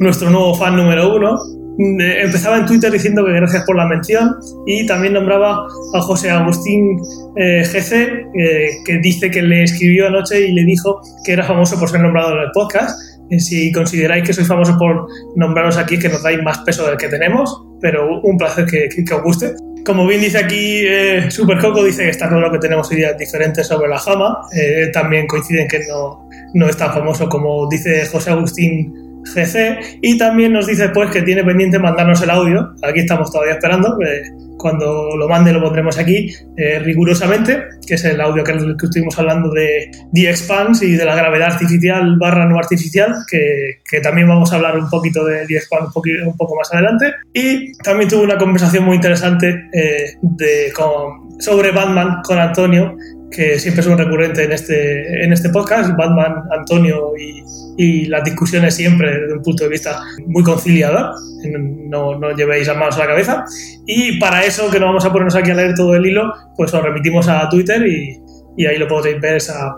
nuestro 0.00 0.30
nuevo 0.30 0.54
fan 0.54 0.76
número 0.76 1.14
uno. 1.14 1.38
empezaba 1.78 2.58
en 2.58 2.66
Twitter 2.66 2.90
diciendo 2.90 3.24
que 3.24 3.32
gracias 3.32 3.64
por 3.64 3.76
la 3.76 3.86
mención 3.86 4.34
y 4.66 4.86
también 4.86 5.14
nombraba 5.14 5.66
a 5.94 6.00
José 6.00 6.30
Agustín 6.30 6.98
GC, 7.36 8.26
que 8.84 8.98
dice 9.02 9.30
que 9.30 9.42
le 9.42 9.62
escribió 9.62 10.08
anoche 10.08 10.40
y 10.40 10.52
le 10.52 10.64
dijo 10.64 11.00
que 11.24 11.32
era 11.32 11.44
famoso 11.44 11.78
por 11.78 11.88
ser 11.88 12.00
nombrado 12.00 12.34
en 12.34 12.42
el 12.42 12.50
podcast. 12.52 12.98
si 13.38 13.70
consideráis 13.72 14.24
que 14.24 14.32
soy 14.32 14.44
famoso 14.44 14.76
por 14.76 15.06
nombraros 15.36 15.76
aquí, 15.76 15.98
que 15.98 16.08
nos 16.08 16.22
dais 16.22 16.42
más 16.42 16.58
peso 16.58 16.86
del 16.86 16.96
que 16.96 17.08
tenemos, 17.08 17.62
pero 17.80 18.20
un 18.22 18.36
placer 18.36 18.66
que, 18.66 18.88
que 18.88 19.14
os 19.14 19.22
guste. 19.22 19.54
Como 19.84 20.06
bien 20.06 20.20
dice 20.20 20.38
aquí 20.38 20.82
eh, 20.86 21.30
Super 21.30 21.58
Coco, 21.58 21.82
dice 21.82 22.02
que 22.02 22.10
está 22.10 22.28
claro 22.28 22.52
que 22.52 22.58
tenemos 22.58 22.92
ideas 22.92 23.16
diferentes 23.16 23.66
sobre 23.66 23.88
la 23.88 23.98
jama. 23.98 24.38
Eh, 24.52 24.90
también 24.92 25.26
coinciden 25.26 25.66
que 25.68 25.86
no, 25.88 26.28
no 26.54 26.68
es 26.68 26.76
tan 26.76 26.92
famoso 26.92 27.28
como 27.28 27.68
dice 27.68 28.04
José 28.06 28.30
Agustín 28.30 28.99
GC. 29.24 29.98
Y 30.02 30.18
también 30.18 30.52
nos 30.52 30.66
dice 30.66 30.88
pues 30.90 31.10
que 31.10 31.22
tiene 31.22 31.44
pendiente 31.44 31.78
mandarnos 31.78 32.22
el 32.22 32.30
audio. 32.30 32.74
Aquí 32.82 33.00
estamos 33.00 33.30
todavía 33.30 33.54
esperando. 33.54 33.96
Cuando 34.56 35.16
lo 35.16 35.26
mande 35.26 35.52
lo 35.52 35.62
pondremos 35.62 35.98
aquí 35.98 36.34
eh, 36.56 36.78
rigurosamente, 36.80 37.62
que 37.86 37.94
es 37.94 38.04
el 38.04 38.20
audio 38.20 38.44
que, 38.44 38.52
estuvimos 38.52 39.18
hablando 39.18 39.50
de 39.50 39.90
The 40.12 40.28
Expanse 40.28 40.84
y 40.84 40.96
de 40.96 41.04
la 41.06 41.14
gravedad 41.14 41.52
artificial 41.52 42.18
barra 42.18 42.44
no 42.44 42.58
artificial, 42.58 43.14
que, 43.30 43.80
que 43.90 44.00
también 44.00 44.28
vamos 44.28 44.52
a 44.52 44.56
hablar 44.56 44.76
un 44.78 44.90
poquito 44.90 45.24
de 45.24 45.46
The 45.46 45.56
Expanse 45.56 45.86
un, 46.26 46.36
poco 46.36 46.56
más 46.56 46.72
adelante. 46.74 47.14
Y 47.32 47.72
también 47.78 48.10
tuve 48.10 48.24
una 48.24 48.36
conversación 48.36 48.84
muy 48.84 48.96
interesante 48.96 49.48
eh, 49.72 50.16
sobre 51.38 51.72
Batman 51.72 52.20
con 52.22 52.38
Antonio, 52.38 52.96
que 53.30 53.58
siempre 53.58 53.80
es 53.80 53.86
un 53.86 53.96
recurrente 53.96 54.44
en 54.44 54.52
este, 54.52 55.24
en 55.24 55.32
este 55.32 55.50
podcast, 55.50 55.90
Batman, 55.96 56.42
Antonio 56.50 57.12
y, 57.16 57.42
y 57.76 58.06
las 58.06 58.24
discusiones 58.24 58.74
siempre 58.74 59.20
desde 59.20 59.34
un 59.34 59.42
punto 59.42 59.64
de 59.64 59.70
vista 59.70 60.02
muy 60.26 60.42
conciliador, 60.42 61.14
no, 61.88 62.18
no 62.18 62.36
llevéis 62.36 62.66
las 62.66 62.76
manos 62.76 62.96
a 62.96 63.00
la 63.00 63.06
cabeza. 63.06 63.44
Y 63.86 64.18
para 64.18 64.44
eso, 64.44 64.70
que 64.70 64.80
no 64.80 64.86
vamos 64.86 65.04
a 65.04 65.12
ponernos 65.12 65.36
aquí 65.36 65.50
a 65.50 65.54
leer 65.54 65.74
todo 65.74 65.94
el 65.94 66.06
hilo, 66.06 66.32
pues 66.56 66.74
os 66.74 66.82
remitimos 66.82 67.28
a 67.28 67.48
Twitter 67.48 67.86
y, 67.86 68.20
y 68.56 68.66
ahí 68.66 68.78
lo 68.78 68.88
podéis 68.88 69.20
ver 69.20 69.36
esa 69.36 69.76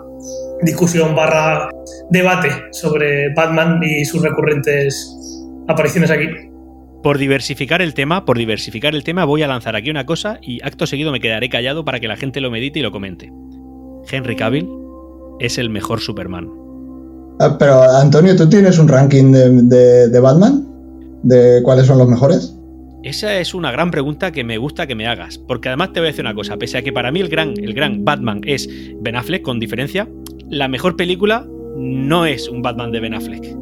discusión 0.63 1.15
barra 1.15 1.69
debate 2.09 2.49
sobre 2.71 3.33
Batman 3.33 3.81
y 3.83 4.03
sus 4.05 4.21
recurrentes 4.21 5.15
apariciones 5.67 6.11
aquí. 6.11 6.27
Por 7.03 7.17
diversificar 7.17 7.81
el 7.81 7.93
tema, 7.93 8.23
por 8.23 8.37
diversificar 8.37 8.95
el 8.95 9.03
tema, 9.03 9.25
voy 9.25 9.43
a 9.43 9.47
lanzar 9.47 9.75
aquí 9.75 9.89
una 9.89 10.05
cosa 10.05 10.39
y 10.41 10.63
acto 10.63 10.87
seguido 10.87 11.11
me 11.11 11.19
quedaré 11.19 11.49
callado 11.49 11.83
para 11.83 11.99
que 11.99 12.07
la 12.07 12.15
gente 12.15 12.39
lo 12.39 12.49
medite 12.49 12.79
y 12.79 12.81
lo 12.81 12.93
comente. 12.93 13.29
Henry 14.09 14.37
Cavill 14.37 14.69
es 15.41 15.57
el 15.57 15.69
mejor 15.69 15.99
Superman. 15.99 16.49
Ah, 17.41 17.57
pero 17.59 17.83
Antonio, 17.83 18.37
¿tú 18.37 18.47
tienes 18.47 18.79
un 18.79 18.87
ranking 18.87 19.33
de, 19.33 20.19
Batman? 20.21 20.65
¿De 21.23 21.61
cuáles 21.63 21.87
son 21.87 21.97
los 21.97 22.07
mejores? 22.07 22.57
Esa 23.03 23.37
es 23.37 23.53
una 23.53 23.69
gran 23.69 23.91
pregunta 23.91 24.31
que 24.31 24.45
me 24.45 24.57
gusta 24.57 24.87
que 24.87 24.95
me 24.95 25.05
hagas, 25.05 25.37
porque 25.37 25.67
además 25.67 25.91
te 25.91 25.99
voy 25.99 26.07
a 26.07 26.11
decir 26.11 26.23
una 26.23 26.33
cosa, 26.33 26.55
pese 26.55 26.77
a 26.77 26.83
que 26.83 26.93
para 26.93 27.11
mí 27.11 27.19
el 27.19 27.27
gran, 27.27 27.49
el 27.49 27.73
gran 27.73 28.05
Batman 28.05 28.39
es 28.45 28.69
Ben 29.01 29.17
Affleck, 29.17 29.41
con 29.41 29.59
diferencia, 29.59 30.07
la 30.49 30.69
mejor 30.69 30.95
película 30.95 31.45
no 31.75 32.25
es 32.25 32.47
un 32.47 32.61
Batman 32.61 32.93
de 32.93 33.01
Ben 33.01 33.13
Affleck, 33.13 33.57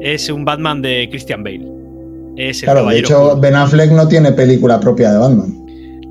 es 0.00 0.28
un 0.28 0.44
Batman 0.44 0.82
de 0.82 1.06
Christian 1.08 1.44
Bale 1.44 1.81
claro, 2.62 2.86
de 2.86 2.98
hecho, 2.98 3.36
Ben 3.38 3.54
Affleck 3.54 3.90
no 3.90 4.08
tiene 4.08 4.32
película 4.32 4.80
propia 4.80 5.12
de 5.12 5.18
Batman. 5.18 5.62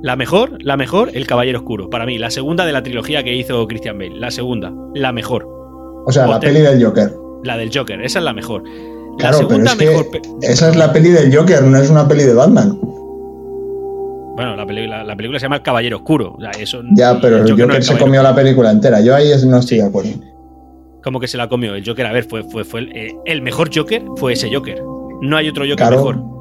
La 0.01 0.15
mejor, 0.15 0.57
la 0.63 0.77
mejor, 0.77 1.11
El 1.13 1.27
Caballero 1.27 1.59
Oscuro. 1.59 1.89
Para 1.89 2.07
mí, 2.07 2.17
la 2.17 2.31
segunda 2.31 2.65
de 2.65 2.71
la 2.71 2.81
trilogía 2.81 3.23
que 3.23 3.35
hizo 3.35 3.67
Christian 3.67 3.99
Bale. 3.99 4.19
La 4.19 4.31
segunda, 4.31 4.73
la 4.95 5.11
mejor. 5.11 5.47
O 6.07 6.11
sea, 6.11 6.25
la 6.25 6.39
peli 6.39 6.61
del 6.61 6.83
Joker. 6.83 7.13
La 7.43 7.55
del 7.55 7.69
Joker, 7.71 8.01
esa 8.01 8.19
es 8.19 8.25
la 8.25 8.33
mejor. 8.33 8.63
La 9.19 9.33
segunda 9.33 9.75
mejor. 9.75 10.07
esa 10.41 10.69
es 10.69 10.75
la 10.75 10.91
peli 10.91 11.09
del 11.09 11.35
Joker, 11.35 11.63
no 11.63 11.77
es 11.77 11.89
una 11.89 12.07
peli 12.07 12.23
de 12.23 12.33
Batman. 12.33 12.79
Bueno, 14.35 14.55
la, 14.55 14.65
película 14.65 15.37
se 15.37 15.43
llama 15.43 15.57
El 15.57 15.61
Caballero 15.61 15.97
Oscuro. 15.97 16.35
ya, 16.95 17.19
pero 17.21 17.37
el 17.37 17.51
Joker, 17.51 17.83
se 17.83 17.97
comió 17.97 18.23
la 18.23 18.33
película 18.33 18.71
entera. 18.71 19.01
Yo 19.01 19.13
ahí 19.13 19.29
no 19.45 19.57
estoy 19.59 19.77
de 19.77 19.83
acuerdo. 19.83 20.09
¿Cómo 21.03 21.19
que 21.19 21.27
se 21.27 21.37
la 21.37 21.47
comió? 21.47 21.75
El 21.75 21.85
Joker, 21.85 22.07
a 22.07 22.11
ver, 22.11 22.23
fue, 22.23 22.43
fue, 22.43 22.63
fue 22.63 22.81
el, 22.81 22.95
eh, 22.95 23.15
el 23.25 23.43
mejor 23.43 23.69
Joker 23.75 24.03
fue 24.17 24.33
ese 24.33 24.51
Joker. 24.51 24.81
No 25.21 25.37
hay 25.37 25.49
otro 25.49 25.65
Joker 25.67 25.89
mejor. 25.91 26.31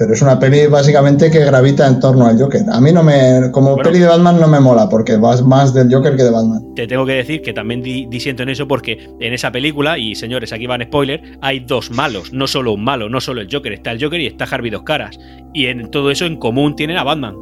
Pero 0.00 0.14
es 0.14 0.22
una 0.22 0.40
peli 0.40 0.66
básicamente 0.66 1.30
que 1.30 1.40
gravita 1.40 1.86
en 1.86 2.00
torno 2.00 2.24
al 2.24 2.40
Joker. 2.40 2.62
A 2.72 2.80
mí 2.80 2.90
no 2.90 3.02
me. 3.02 3.50
Como 3.52 3.76
peli 3.76 3.98
de 3.98 4.06
Batman 4.06 4.40
no 4.40 4.48
me 4.48 4.58
mola, 4.58 4.88
porque 4.88 5.18
vas 5.18 5.42
más 5.42 5.74
del 5.74 5.92
Joker 5.92 6.16
que 6.16 6.22
de 6.22 6.30
Batman. 6.30 6.74
Te 6.74 6.86
tengo 6.86 7.04
que 7.04 7.12
decir 7.12 7.42
que 7.42 7.52
también 7.52 7.82
disiento 7.82 8.42
en 8.42 8.48
eso, 8.48 8.66
porque 8.66 9.10
en 9.20 9.34
esa 9.34 9.52
película, 9.52 9.98
y 9.98 10.14
señores, 10.14 10.54
aquí 10.54 10.66
van 10.66 10.82
spoiler, 10.84 11.38
hay 11.42 11.60
dos 11.60 11.90
malos, 11.90 12.32
no 12.32 12.46
solo 12.46 12.72
un 12.72 12.82
malo, 12.82 13.10
no 13.10 13.20
solo 13.20 13.42
el 13.42 13.48
Joker, 13.52 13.74
está 13.74 13.90
el 13.92 14.02
Joker 14.02 14.18
y 14.20 14.26
está 14.26 14.44
Harvey 14.44 14.70
Dos 14.70 14.84
Caras. 14.84 15.18
Y 15.52 15.66
en 15.66 15.90
todo 15.90 16.10
eso 16.10 16.24
en 16.24 16.38
común 16.38 16.76
tienen 16.76 16.96
a 16.96 17.04
Batman. 17.04 17.34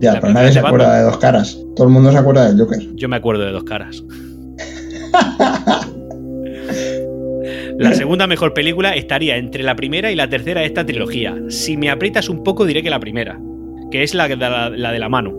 Ya, 0.00 0.20
pero 0.20 0.34
nadie 0.34 0.52
se 0.52 0.58
acuerda 0.58 0.98
de 0.98 1.04
dos 1.04 1.16
caras. 1.16 1.58
Todo 1.74 1.86
el 1.86 1.92
mundo 1.94 2.12
se 2.12 2.18
acuerda 2.18 2.48
del 2.48 2.60
Joker. 2.60 2.80
Yo 2.96 3.08
me 3.08 3.16
acuerdo 3.16 3.44
de 3.46 3.52
dos 3.52 3.64
caras. 3.64 4.02
La 7.80 7.94
segunda 7.94 8.26
mejor 8.26 8.52
película 8.52 8.94
estaría 8.94 9.38
entre 9.38 9.62
la 9.62 9.74
primera 9.74 10.12
y 10.12 10.14
la 10.14 10.28
tercera 10.28 10.60
de 10.60 10.66
esta 10.66 10.84
trilogía. 10.84 11.34
Si 11.48 11.78
me 11.78 11.88
aprietas 11.88 12.28
un 12.28 12.44
poco 12.44 12.66
diré 12.66 12.82
que 12.82 12.90
la 12.90 13.00
primera, 13.00 13.40
que 13.90 14.02
es 14.02 14.12
la, 14.12 14.28
de 14.28 14.98
la 14.98 15.08
mano. 15.08 15.32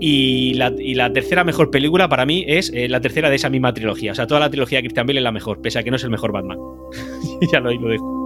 Y 0.00 0.54
la, 0.54 1.12
tercera 1.12 1.44
mejor 1.44 1.70
película 1.70 2.08
para 2.08 2.24
mí 2.24 2.46
es 2.48 2.72
eh, 2.74 2.88
la 2.88 3.02
tercera 3.02 3.28
de 3.28 3.36
esa 3.36 3.50
misma 3.50 3.74
trilogía. 3.74 4.12
O 4.12 4.14
sea, 4.14 4.26
toda 4.26 4.40
la 4.40 4.48
trilogía 4.48 4.78
de 4.78 4.84
Christian 4.84 5.06
Bale 5.06 5.20
es 5.20 5.24
la 5.24 5.32
mejor, 5.32 5.60
pese 5.60 5.80
a 5.80 5.82
que 5.82 5.90
no 5.90 5.96
es 5.96 6.04
el 6.04 6.08
mejor 6.10 6.32
Batman. 6.32 6.56
ya 7.52 7.60
lo, 7.60 7.70
lo 7.70 7.88
dejo. 7.88 8.22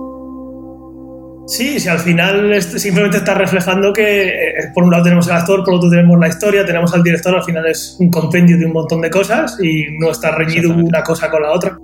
Sí, 1.48 1.80
si 1.80 1.88
al 1.88 1.98
final 1.98 2.62
simplemente 2.62 3.16
está 3.18 3.34
reflejando 3.34 3.92
que 3.92 4.28
eh, 4.28 4.52
por 4.74 4.84
un 4.84 4.92
lado 4.92 5.02
tenemos 5.02 5.26
el 5.26 5.34
actor, 5.34 5.64
por 5.64 5.74
otro 5.74 5.90
tenemos 5.90 6.18
la 6.20 6.28
historia, 6.28 6.64
tenemos 6.64 6.94
al 6.94 7.02
director, 7.02 7.34
al 7.34 7.42
final 7.42 7.66
es 7.66 7.96
un 7.98 8.10
compendio 8.10 8.56
de 8.58 8.66
un 8.66 8.72
montón 8.72 9.00
de 9.00 9.10
cosas 9.10 9.58
y 9.60 9.86
no 9.98 10.12
está 10.12 10.30
reñido 10.36 10.70
una 10.70 11.02
cosa 11.02 11.28
con 11.28 11.42
la 11.42 11.50
otra. 11.50 11.78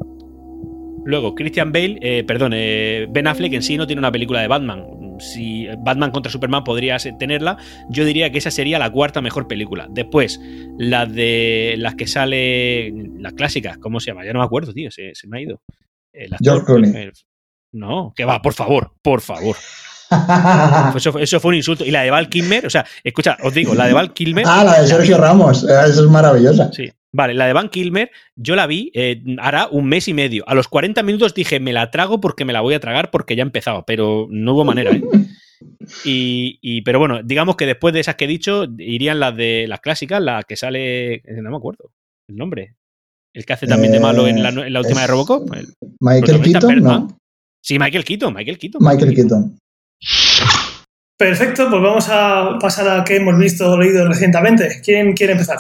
Luego, 1.04 1.35
Christian 1.35 1.73
Bale, 1.73 1.99
eh, 2.00 2.25
perdón, 2.25 2.52
eh, 2.54 3.06
Ben 3.11 3.26
Affleck 3.26 3.52
en 3.54 3.62
sí 3.62 3.76
no 3.76 3.87
tiene 3.87 4.00
una 4.00 4.12
película 4.12 4.40
de 4.40 4.49
Batman. 4.49 5.18
Si 5.18 5.66
Batman 5.78 6.11
contra 6.11 6.30
Superman 6.30 6.64
podría 6.64 6.97
tenerla, 7.18 7.56
yo 7.90 8.04
diría 8.04 8.30
que 8.30 8.38
esa 8.38 8.50
sería 8.50 8.78
la 8.78 8.90
cuarta 8.90 9.21
mejor 9.21 9.49
película. 9.49 9.88
Después, 9.90 10.40
las 10.78 11.12
de 11.12 11.75
las 11.78 11.94
que 11.97 12.06
sale, 12.06 12.92
las 13.18 13.32
clásicas, 13.35 13.78
¿cómo 13.78 14.00
se 14.00 14.11
llama? 14.11 14.25
Ya 14.25 14.32
no 14.32 14.40
me 14.40 14.44
acuerdo, 14.44 14.73
tío, 14.73 14.90
se, 14.90 15.12
me 15.26 15.38
ha 15.38 15.42
ido. 15.42 15.61
George 16.40 16.66
Clooney. 16.66 17.11
no, 17.73 18.12
que 18.14 18.25
va, 18.25 18.40
por 18.42 18.54
favor, 18.54 18.92
por 19.02 19.21
favor. 19.21 19.56
Eso, 21.21 21.40
fue 21.40 21.49
un 21.49 21.54
insulto. 21.54 21.85
Y 21.85 21.90
la 21.90 22.02
de 22.02 22.11
Val 22.11 22.28
Kilmer, 22.28 22.66
o 22.66 22.71
sea, 22.71 22.85
escucha, 23.02 23.37
os 23.42 23.54
digo, 23.54 23.75
la 23.75 23.87
de 23.87 23.92
Val 23.92 24.12
Kilmer. 24.12 24.44
Ah, 24.47 24.64
la 24.64 24.82
de 24.82 24.87
Sergio 24.87 25.18
Ramos, 25.18 25.64
eso 25.64 26.04
es 26.04 26.11
maravillosa. 26.11 26.71
Sí. 26.73 26.92
Vale, 27.14 27.35
la 27.35 27.47
de 27.47 27.52
Van 27.52 27.69
Kilmer, 27.69 28.11
yo 28.37 28.57
la 28.57 28.66
vi 28.66 28.90
eh, 28.95 29.23
hará 29.38 29.69
un 29.69 29.87
mes 29.87 30.09
y 30.09 30.14
medio. 30.14 30.45
A 30.49 30.54
los 30.54 30.69
40 30.69 31.02
minutos 31.02 31.35
dije, 31.35 31.61
me 31.61 31.73
la 31.73 31.90
trago 31.90 32.21
porque 32.21 32.45
me 32.45 32.54
la 32.54 32.62
voy 32.62 32.75
a 32.75 32.81
tragar 32.81 33.11
porque 33.11 33.37
ya 33.37 33.42
he 33.42 33.47
empezado, 33.47 33.85
pero 33.87 34.26
no 34.31 34.54
hubo 34.54 34.64
manera, 34.64 34.92
¿eh? 34.92 35.02
Y, 36.04 36.83
pero 36.83 36.99
bueno, 36.99 37.23
digamos 37.23 37.57
que 37.57 37.66
después 37.66 37.95
de 37.95 38.00
esas 38.00 38.16
que 38.16 38.25
he 38.25 38.28
dicho, 38.28 38.66
irían 38.78 39.21
las 39.21 39.37
de 39.37 39.66
las 39.69 39.81
clásicas, 39.81 40.21
la 40.21 40.42
que 40.42 40.57
sale. 40.57 41.14
Eh, 41.14 41.23
no 41.40 41.50
me 41.50 41.57
acuerdo 41.57 41.92
el 42.28 42.37
nombre. 42.37 42.76
El 43.35 43.47
que 43.47 43.52
hace 43.52 43.66
también 43.66 43.92
de 43.92 44.00
malo 44.00 44.26
en 44.26 44.42
la, 44.42 44.81
última 44.81 45.02
de 45.02 45.07
Robocop. 45.07 45.49
Michael 46.00 46.42
Keaton, 46.42 46.81
¿no? 46.81 47.19
Sí, 47.62 47.78
Michael 47.78 48.04
Keaton, 48.04 48.35
Michael 48.35 48.59
Keaton. 48.59 48.83
Michael 48.85 49.14
Keaton. 49.14 49.59
Perfecto, 51.16 51.71
pues 51.71 51.83
vamos 51.83 52.09
a 52.11 52.59
pasar 52.61 53.00
a 53.00 53.04
que 53.04 53.16
hemos 53.16 53.38
visto 53.38 53.71
o 53.71 53.78
leído 53.78 54.07
recientemente. 54.07 54.81
¿Quién 54.85 55.14
quiere 55.14 55.33
empezar? 55.33 55.59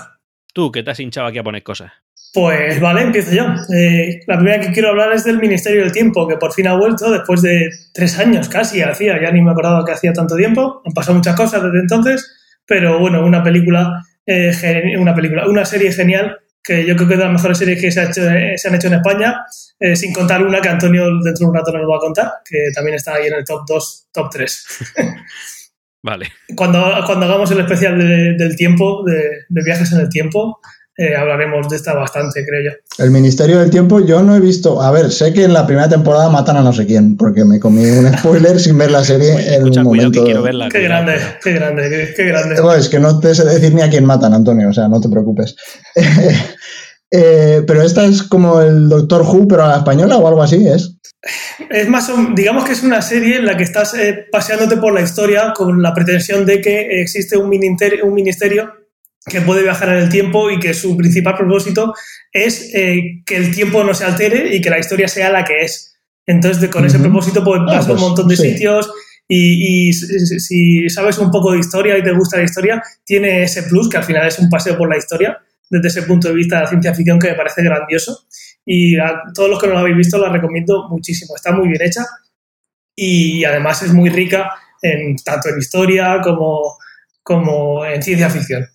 Tú, 0.52 0.70
que 0.70 0.82
te 0.82 0.90
has 0.90 1.00
hinchado 1.00 1.26
aquí 1.26 1.38
a 1.38 1.42
poner 1.42 1.62
cosas. 1.62 1.92
Pues 2.32 2.80
vale, 2.80 3.02
empiezo 3.02 3.30
yo. 3.32 3.44
Eh, 3.74 4.20
la 4.26 4.36
primera 4.36 4.60
que 4.60 4.72
quiero 4.72 4.88
hablar 4.88 5.12
es 5.12 5.24
del 5.24 5.38
Ministerio 5.38 5.82
del 5.82 5.92
Tiempo, 5.92 6.26
que 6.26 6.36
por 6.36 6.52
fin 6.52 6.66
ha 6.66 6.74
vuelto 6.74 7.10
después 7.10 7.42
de 7.42 7.68
tres 7.92 8.18
años 8.18 8.48
casi, 8.48 8.80
hacía, 8.80 9.20
ya 9.20 9.30
ni 9.30 9.42
me 9.42 9.50
acordaba 9.50 9.84
que 9.84 9.92
hacía 9.92 10.14
tanto 10.14 10.34
tiempo. 10.34 10.80
Han 10.86 10.94
pasado 10.94 11.16
muchas 11.16 11.36
cosas 11.36 11.62
desde 11.62 11.80
entonces, 11.80 12.58
pero 12.64 12.98
bueno, 12.98 13.24
una 13.24 13.42
película, 13.42 14.02
eh, 14.24 14.52
una 14.98 15.14
película, 15.14 15.46
una 15.46 15.66
serie 15.66 15.92
genial, 15.92 16.38
que 16.64 16.86
yo 16.86 16.96
creo 16.96 17.08
que 17.08 17.14
es 17.14 17.18
de 17.18 17.24
las 17.26 17.34
mejores 17.34 17.58
series 17.58 17.80
que 17.80 17.92
se, 17.92 18.02
eh, 18.02 18.56
han 18.66 18.74
hecho 18.76 18.86
en 18.86 18.94
España, 18.94 19.44
sin 19.94 20.12
contar 20.12 20.42
una 20.46 20.60
que 20.60 20.68
Antonio 20.68 21.06
dentro 21.24 21.44
de 21.44 21.50
un 21.50 21.54
rato 21.56 21.72
nos 21.72 21.90
va 21.90 21.96
a 21.96 22.00
contar, 22.00 22.32
que 22.48 22.70
también 22.72 22.94
está 22.94 23.14
ahí 23.14 23.26
en 23.26 23.34
el 23.34 23.44
top 23.44 23.62
2, 23.66 24.08
top 24.12 24.30
3. 24.30 24.66
Vale. 26.02 26.32
Cuando, 26.56 26.84
cuando 27.06 27.26
hagamos 27.26 27.50
el 27.52 27.60
especial 27.60 27.98
del 28.36 28.56
tiempo, 28.56 29.04
de, 29.04 29.62
viajes 29.62 29.92
en 29.92 30.00
el 30.00 30.08
tiempo, 30.08 30.60
eh, 30.98 31.16
hablaremos 31.16 31.68
de 31.70 31.76
esta 31.76 31.94
bastante, 31.94 32.44
creo 32.44 32.70
yo. 32.70 33.02
El 33.02 33.10
Ministerio 33.12 33.60
del 33.60 33.70
Tiempo 33.70 34.00
yo 34.00 34.22
no 34.22 34.36
he 34.36 34.40
visto, 34.40 34.82
a 34.82 34.90
ver, 34.90 35.10
sé 35.10 35.32
que 35.32 35.44
en 35.44 35.54
la 35.54 35.66
primera 35.66 35.88
temporada 35.88 36.28
matan 36.28 36.58
a 36.58 36.62
no 36.62 36.72
sé 36.72 36.86
quién, 36.86 37.16
porque 37.16 37.44
me 37.44 37.58
comí 37.58 37.86
un 37.86 38.12
spoiler 38.18 38.60
sin 38.60 38.76
ver 38.76 38.90
la 38.90 39.02
serie 39.02 39.54
en 39.54 39.64
un 39.64 39.82
momento. 39.84 40.24
Que 40.24 40.34
verla, 40.34 40.68
qué, 40.68 40.82
grande, 40.82 41.14
qué 41.42 41.52
grande, 41.52 42.12
qué, 42.14 42.24
grande, 42.24 42.56
es 42.78 42.88
que 42.90 42.98
no 42.98 43.18
te 43.20 43.34
sé 43.34 43.44
decir 43.44 43.72
ni 43.74 43.80
a 43.80 43.88
quién 43.88 44.04
matan, 44.04 44.34
Antonio, 44.34 44.68
o 44.68 44.72
sea, 44.72 44.88
no 44.88 45.00
te 45.00 45.08
preocupes. 45.08 45.56
Eh, 47.14 47.62
pero 47.66 47.82
esta 47.82 48.06
es 48.06 48.22
como 48.22 48.62
el 48.62 48.88
Doctor 48.88 49.20
Who, 49.20 49.46
pero 49.46 49.64
a 49.64 49.68
la 49.68 49.76
española 49.76 50.16
o 50.16 50.26
algo 50.26 50.42
así, 50.42 50.66
¿es? 50.66 50.96
Es 51.68 51.86
más, 51.86 52.10
digamos 52.34 52.64
que 52.64 52.72
es 52.72 52.82
una 52.82 53.02
serie 53.02 53.36
en 53.36 53.44
la 53.44 53.56
que 53.56 53.64
estás 53.64 53.94
eh, 53.94 54.26
paseándote 54.32 54.78
por 54.78 54.94
la 54.94 55.02
historia 55.02 55.52
con 55.54 55.82
la 55.82 55.92
pretensión 55.92 56.46
de 56.46 56.62
que 56.62 57.02
existe 57.02 57.36
un 57.36 57.50
ministerio, 57.50 58.06
un 58.06 58.14
ministerio 58.14 58.72
que 59.26 59.42
puede 59.42 59.62
viajar 59.62 59.90
en 59.90 59.96
el 59.96 60.08
tiempo 60.08 60.50
y 60.50 60.58
que 60.58 60.72
su 60.72 60.96
principal 60.96 61.36
propósito 61.36 61.92
es 62.32 62.74
eh, 62.74 63.22
que 63.26 63.36
el 63.36 63.54
tiempo 63.54 63.84
no 63.84 63.92
se 63.92 64.04
altere 64.04 64.56
y 64.56 64.62
que 64.62 64.70
la 64.70 64.78
historia 64.78 65.06
sea 65.06 65.30
la 65.30 65.44
que 65.44 65.64
es. 65.64 65.94
Entonces, 66.26 66.70
con 66.70 66.86
ese 66.86 66.98
propósito, 66.98 67.44
pues 67.44 67.60
vas 67.66 67.86
a 67.86 67.92
un 67.92 67.98
pues, 67.98 68.00
montón 68.00 68.28
de 68.28 68.36
sitios 68.36 68.90
y, 69.28 69.90
y, 69.90 69.92
si 69.92 70.88
sabes 70.88 71.18
un 71.18 71.30
poco 71.30 71.52
de 71.52 71.58
historia 71.58 71.98
y 71.98 72.02
te 72.02 72.12
gusta 72.12 72.38
la 72.38 72.44
historia, 72.44 72.82
tiene 73.04 73.42
ese 73.42 73.64
plus 73.64 73.88
que 73.88 73.98
al 73.98 74.04
final 74.04 74.26
es 74.26 74.38
un 74.38 74.48
paseo 74.48 74.78
por 74.78 74.88
la 74.88 74.96
historia 74.96 75.38
desde 75.72 75.88
ese 75.88 76.02
punto 76.02 76.28
de 76.28 76.34
vista 76.34 76.56
de 76.56 76.62
la 76.62 76.68
ciencia 76.68 76.94
ficción 76.94 77.18
que 77.18 77.28
me 77.28 77.34
parece 77.34 77.62
grandioso 77.62 78.26
y 78.64 78.96
a 78.98 79.22
todos 79.34 79.48
los 79.48 79.58
que 79.58 79.66
no 79.66 79.72
lo 79.72 79.78
habéis 79.78 79.96
visto 79.96 80.18
la 80.18 80.28
recomiendo 80.28 80.86
muchísimo. 80.90 81.34
Está 81.34 81.50
muy 81.52 81.66
bien 81.66 81.80
hecha 81.82 82.02
y 82.94 83.42
además 83.44 83.82
es 83.82 83.92
muy 83.92 84.10
rica 84.10 84.50
en, 84.82 85.16
tanto 85.16 85.48
en 85.48 85.58
historia 85.58 86.20
como, 86.22 86.76
como 87.22 87.86
en 87.86 88.02
ciencia 88.02 88.28
ficción. 88.28 88.66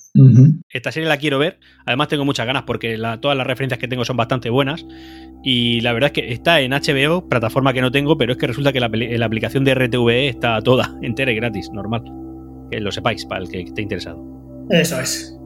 Esta 0.73 0.91
serie 0.91 1.07
la 1.07 1.17
quiero 1.17 1.37
ver, 1.37 1.59
además 1.85 2.07
tengo 2.07 2.25
muchas 2.25 2.47
ganas 2.47 2.63
porque 2.63 2.97
todas 3.21 3.37
las 3.37 3.45
referencias 3.45 3.79
que 3.79 3.87
tengo 3.87 4.03
son 4.03 4.17
bastante 4.17 4.49
buenas 4.49 4.83
y 5.43 5.81
la 5.81 5.93
verdad 5.93 6.07
es 6.07 6.13
que 6.13 6.33
está 6.33 6.59
en 6.61 6.71
HBO, 6.71 7.29
plataforma 7.29 7.73
que 7.73 7.81
no 7.81 7.91
tengo, 7.91 8.17
pero 8.17 8.31
es 8.31 8.39
que 8.39 8.47
resulta 8.47 8.73
que 8.73 8.79
la, 8.79 8.89
la 8.91 9.25
aplicación 9.27 9.63
de 9.63 9.75
RTVE 9.75 10.29
está 10.29 10.59
toda, 10.63 10.97
entera 11.03 11.31
y 11.31 11.35
gratis, 11.35 11.69
normal. 11.71 12.01
Que 12.71 12.79
lo 12.79 12.91
sepáis 12.91 13.23
para 13.25 13.43
el 13.43 13.49
que 13.49 13.61
esté 13.61 13.83
interesado. 13.83 14.19
Eso 14.71 14.99
es. 14.99 15.36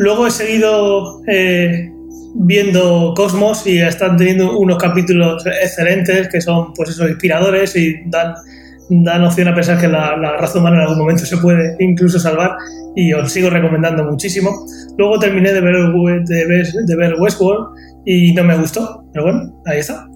Luego 0.00 0.26
he 0.26 0.30
seguido 0.30 1.20
eh, 1.26 1.92
viendo 2.34 3.12
Cosmos 3.14 3.66
y 3.66 3.80
están 3.80 4.16
teniendo 4.16 4.58
unos 4.58 4.78
capítulos 4.78 5.44
excelentes 5.46 6.26
que 6.28 6.40
son, 6.40 6.72
pues 6.72 6.88
eso, 6.88 7.06
inspiradores 7.06 7.76
y 7.76 7.96
dan, 8.06 8.32
dan 8.88 9.24
opción 9.24 9.48
a 9.48 9.54
pensar 9.54 9.78
que 9.78 9.88
la, 9.88 10.16
raza 10.38 10.58
humana 10.58 10.76
en 10.76 10.82
algún 10.84 11.00
momento 11.00 11.26
se 11.26 11.36
puede 11.36 11.76
incluso 11.80 12.18
salvar 12.18 12.52
y 12.96 13.12
os 13.12 13.30
sigo 13.30 13.50
recomendando 13.50 14.02
muchísimo. 14.04 14.64
Luego 14.96 15.18
terminé 15.18 15.52
de 15.52 15.60
ver, 15.60 15.74
de 16.24 16.46
ver, 16.46 16.66
de 16.66 16.96
ver 16.96 17.16
Westworld 17.18 17.66
y 18.06 18.32
no 18.32 18.42
me 18.42 18.56
gustó, 18.56 19.04
pero 19.12 19.26
bueno, 19.26 19.62
ahí 19.66 19.80
está. 19.80 20.08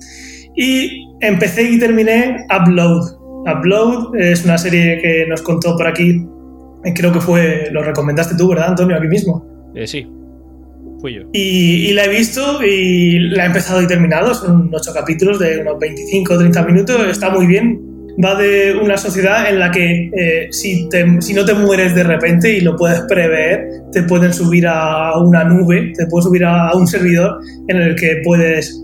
Y 0.56 1.08
empecé 1.20 1.62
y 1.62 1.78
terminé 1.78 2.38
Upload. 2.58 3.18
Upload 3.54 4.16
es 4.16 4.46
una 4.46 4.56
serie 4.56 4.98
que 5.02 5.26
nos 5.28 5.42
contó 5.42 5.76
por 5.76 5.86
aquí, 5.86 6.26
creo 6.94 7.12
que 7.12 7.20
fue, 7.20 7.68
lo 7.70 7.82
recomendaste 7.82 8.34
tú, 8.34 8.48
¿verdad, 8.48 8.70
Antonio? 8.70 8.96
Aquí 8.96 9.08
mismo. 9.08 9.53
Eh, 9.74 9.86
sí, 9.86 10.06
fui 11.00 11.14
yo. 11.14 11.22
Y, 11.32 11.92
la 11.92 12.04
he 12.04 12.08
visto 12.08 12.62
y 12.62 13.18
la 13.30 13.44
he 13.44 13.46
empezado 13.46 13.82
y 13.82 13.86
terminado. 13.86 14.34
Son 14.34 14.70
ocho 14.72 14.92
capítulos 14.92 15.38
de 15.38 15.58
unos 15.58 15.78
25 15.78 16.34
o 16.34 16.38
30 16.38 16.62
minutos. 16.62 17.06
Está 17.08 17.30
muy 17.30 17.46
bien. 17.46 17.80
Va 18.24 18.36
de 18.36 18.76
una 18.80 18.96
sociedad 18.96 19.48
en 19.48 19.58
la 19.58 19.72
que 19.72 20.10
eh, 20.16 20.46
si, 20.52 20.88
si 21.18 21.34
no 21.34 21.44
te 21.44 21.52
mueres 21.54 21.96
de 21.96 22.04
repente 22.04 22.56
y 22.56 22.60
lo 22.60 22.76
puedes 22.76 23.00
prever, 23.02 23.68
te 23.90 24.04
pueden 24.04 24.32
subir 24.32 24.68
a 24.68 25.18
una 25.18 25.42
nube, 25.42 25.92
te 25.96 26.06
puedes 26.06 26.26
subir 26.26 26.44
a, 26.44 26.72
un 26.76 26.86
servidor 26.86 27.40
en 27.66 27.76
el 27.76 27.96
que 27.96 28.20
puedes 28.22 28.80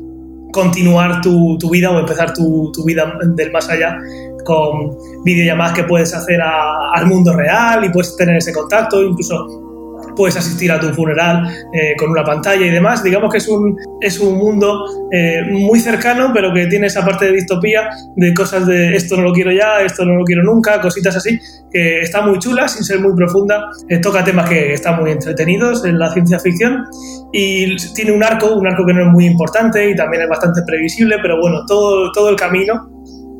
continuar 0.53 1.21
tu, 1.21 1.57
tu 1.59 1.71
vida 1.71 1.93
o 1.93 2.01
empezar 2.01 2.35
tu, 2.35 2.73
tu, 2.73 2.85
vida 2.85 3.21
del 3.37 3.53
más 3.53 3.71
allá 3.71 3.97
con 4.45 4.97
videollamadas 5.25 5.75
que 5.75 5.85
puedes 5.85 6.13
hacer 6.13 6.41
al 6.43 7.07
mundo 7.07 7.33
real 7.33 7.85
y 7.85 7.91
puedes 7.91 8.17
tener 8.17 8.35
ese 8.35 8.53
contacto, 8.53 9.01
incluso 9.01 9.70
puedes 10.17 10.37
asistir 10.37 10.71
a 10.73 10.81
tu 10.81 10.89
funeral 10.91 11.47
eh, 11.73 11.95
con 11.97 12.11
una 12.11 12.25
pantalla 12.25 12.65
y 12.65 12.71
demás. 12.71 13.03
Digamos 13.03 13.33
que 13.33 13.39
es 13.39 13.49
un, 13.49 13.77
es 14.01 14.19
un 14.19 14.37
mundo 14.39 14.85
eh, 15.13 15.43
muy 15.51 15.81
cercano, 15.81 16.31
pero 16.35 16.53
que 16.53 16.67
tiene 16.67 16.87
esa 16.87 17.05
parte 17.05 17.27
de 17.27 17.33
distopía, 17.33 17.89
de 18.17 18.35
cosas 18.35 18.67
de 18.67 18.95
esto 18.95 19.17
no 19.17 19.23
lo 19.23 19.33
quiero 19.33 19.53
ya, 19.53 19.83
esto 19.83 20.05
no 20.05 20.15
lo 20.17 20.25
quiero 20.25 20.43
nunca, 20.43 20.81
cositas 20.81 21.17
así, 21.17 21.39
que 21.71 22.01
está 22.01 22.23
muy 22.23 22.39
chula, 22.39 22.69
sin 22.69 22.85
ser 22.85 23.01
muy 23.01 23.15
profunda. 23.15 23.71
Eh, 23.89 23.99
toca 23.99 24.25
temas 24.25 24.49
que 24.49 24.75
están 24.75 25.01
muy 25.01 25.13
entretenidos 25.13 25.85
en 25.85 25.99
la 25.99 26.13
ciencia 26.13 26.39
ficción 26.39 26.85
y 27.33 27.77
tiene 27.95 28.13
un 28.13 28.25
arco, 28.25 28.55
un 28.55 28.67
arco 28.67 28.85
que 28.87 28.93
no 28.93 29.03
es 29.03 29.09
muy 29.09 29.27
importante 29.27 29.91
y 29.91 29.95
también 29.95 30.25
es 30.25 30.29
bastante 30.29 30.63
previsible, 30.67 31.17
pero 31.23 31.41
bueno, 31.41 31.65
todo, 31.67 32.11
todo 32.13 32.31
el 32.31 32.37
camino 32.37 32.90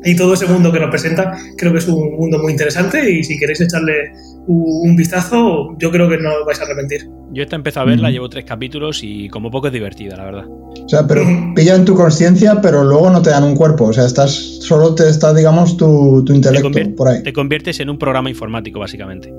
y 0.03 0.15
todo 0.15 0.33
ese 0.33 0.47
mundo 0.47 0.71
que 0.71 0.79
nos 0.79 0.89
presenta 0.89 1.37
creo 1.57 1.71
que 1.71 1.79
es 1.79 1.87
un 1.87 2.15
mundo 2.17 2.39
muy 2.39 2.51
interesante 2.51 3.11
y 3.11 3.23
si 3.23 3.37
queréis 3.37 3.61
echarle 3.61 4.11
un 4.47 4.95
vistazo 4.95 5.75
yo 5.77 5.91
creo 5.91 6.09
que 6.09 6.17
no 6.17 6.29
os 6.33 6.45
vais 6.45 6.59
a 6.59 6.63
arrepentir. 6.63 7.07
Yo 7.33 7.43
esta 7.43 7.55
empezado 7.55 7.87
a 7.87 7.89
verla, 7.89 8.09
llevo 8.09 8.27
tres 8.27 8.45
capítulos 8.45 9.01
y 9.03 9.29
como 9.29 9.51
poco 9.51 9.67
es 9.67 9.73
divertida, 9.73 10.17
la 10.17 10.25
verdad. 10.25 10.45
O 10.47 10.89
sea, 10.89 11.07
pero 11.07 11.23
pilla 11.55 11.75
en 11.75 11.85
tu 11.85 11.95
conciencia, 11.95 12.59
pero 12.61 12.83
luego 12.83 13.09
no 13.09 13.21
te 13.21 13.29
dan 13.29 13.43
un 13.43 13.55
cuerpo. 13.55 13.85
O 13.85 13.93
sea, 13.93 14.05
estás 14.05 14.31
solo 14.31 14.95
te 14.95 15.07
está, 15.09 15.33
digamos, 15.33 15.77
tu, 15.77 16.23
tu 16.25 16.33
intelecto 16.33 16.69
por 16.95 17.07
ahí. 17.07 17.23
Te 17.23 17.31
conviertes 17.31 17.79
en 17.79 17.89
un 17.89 17.97
programa 17.97 18.29
informático, 18.29 18.79
básicamente. 18.79 19.31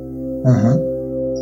Ajá. 0.47 0.78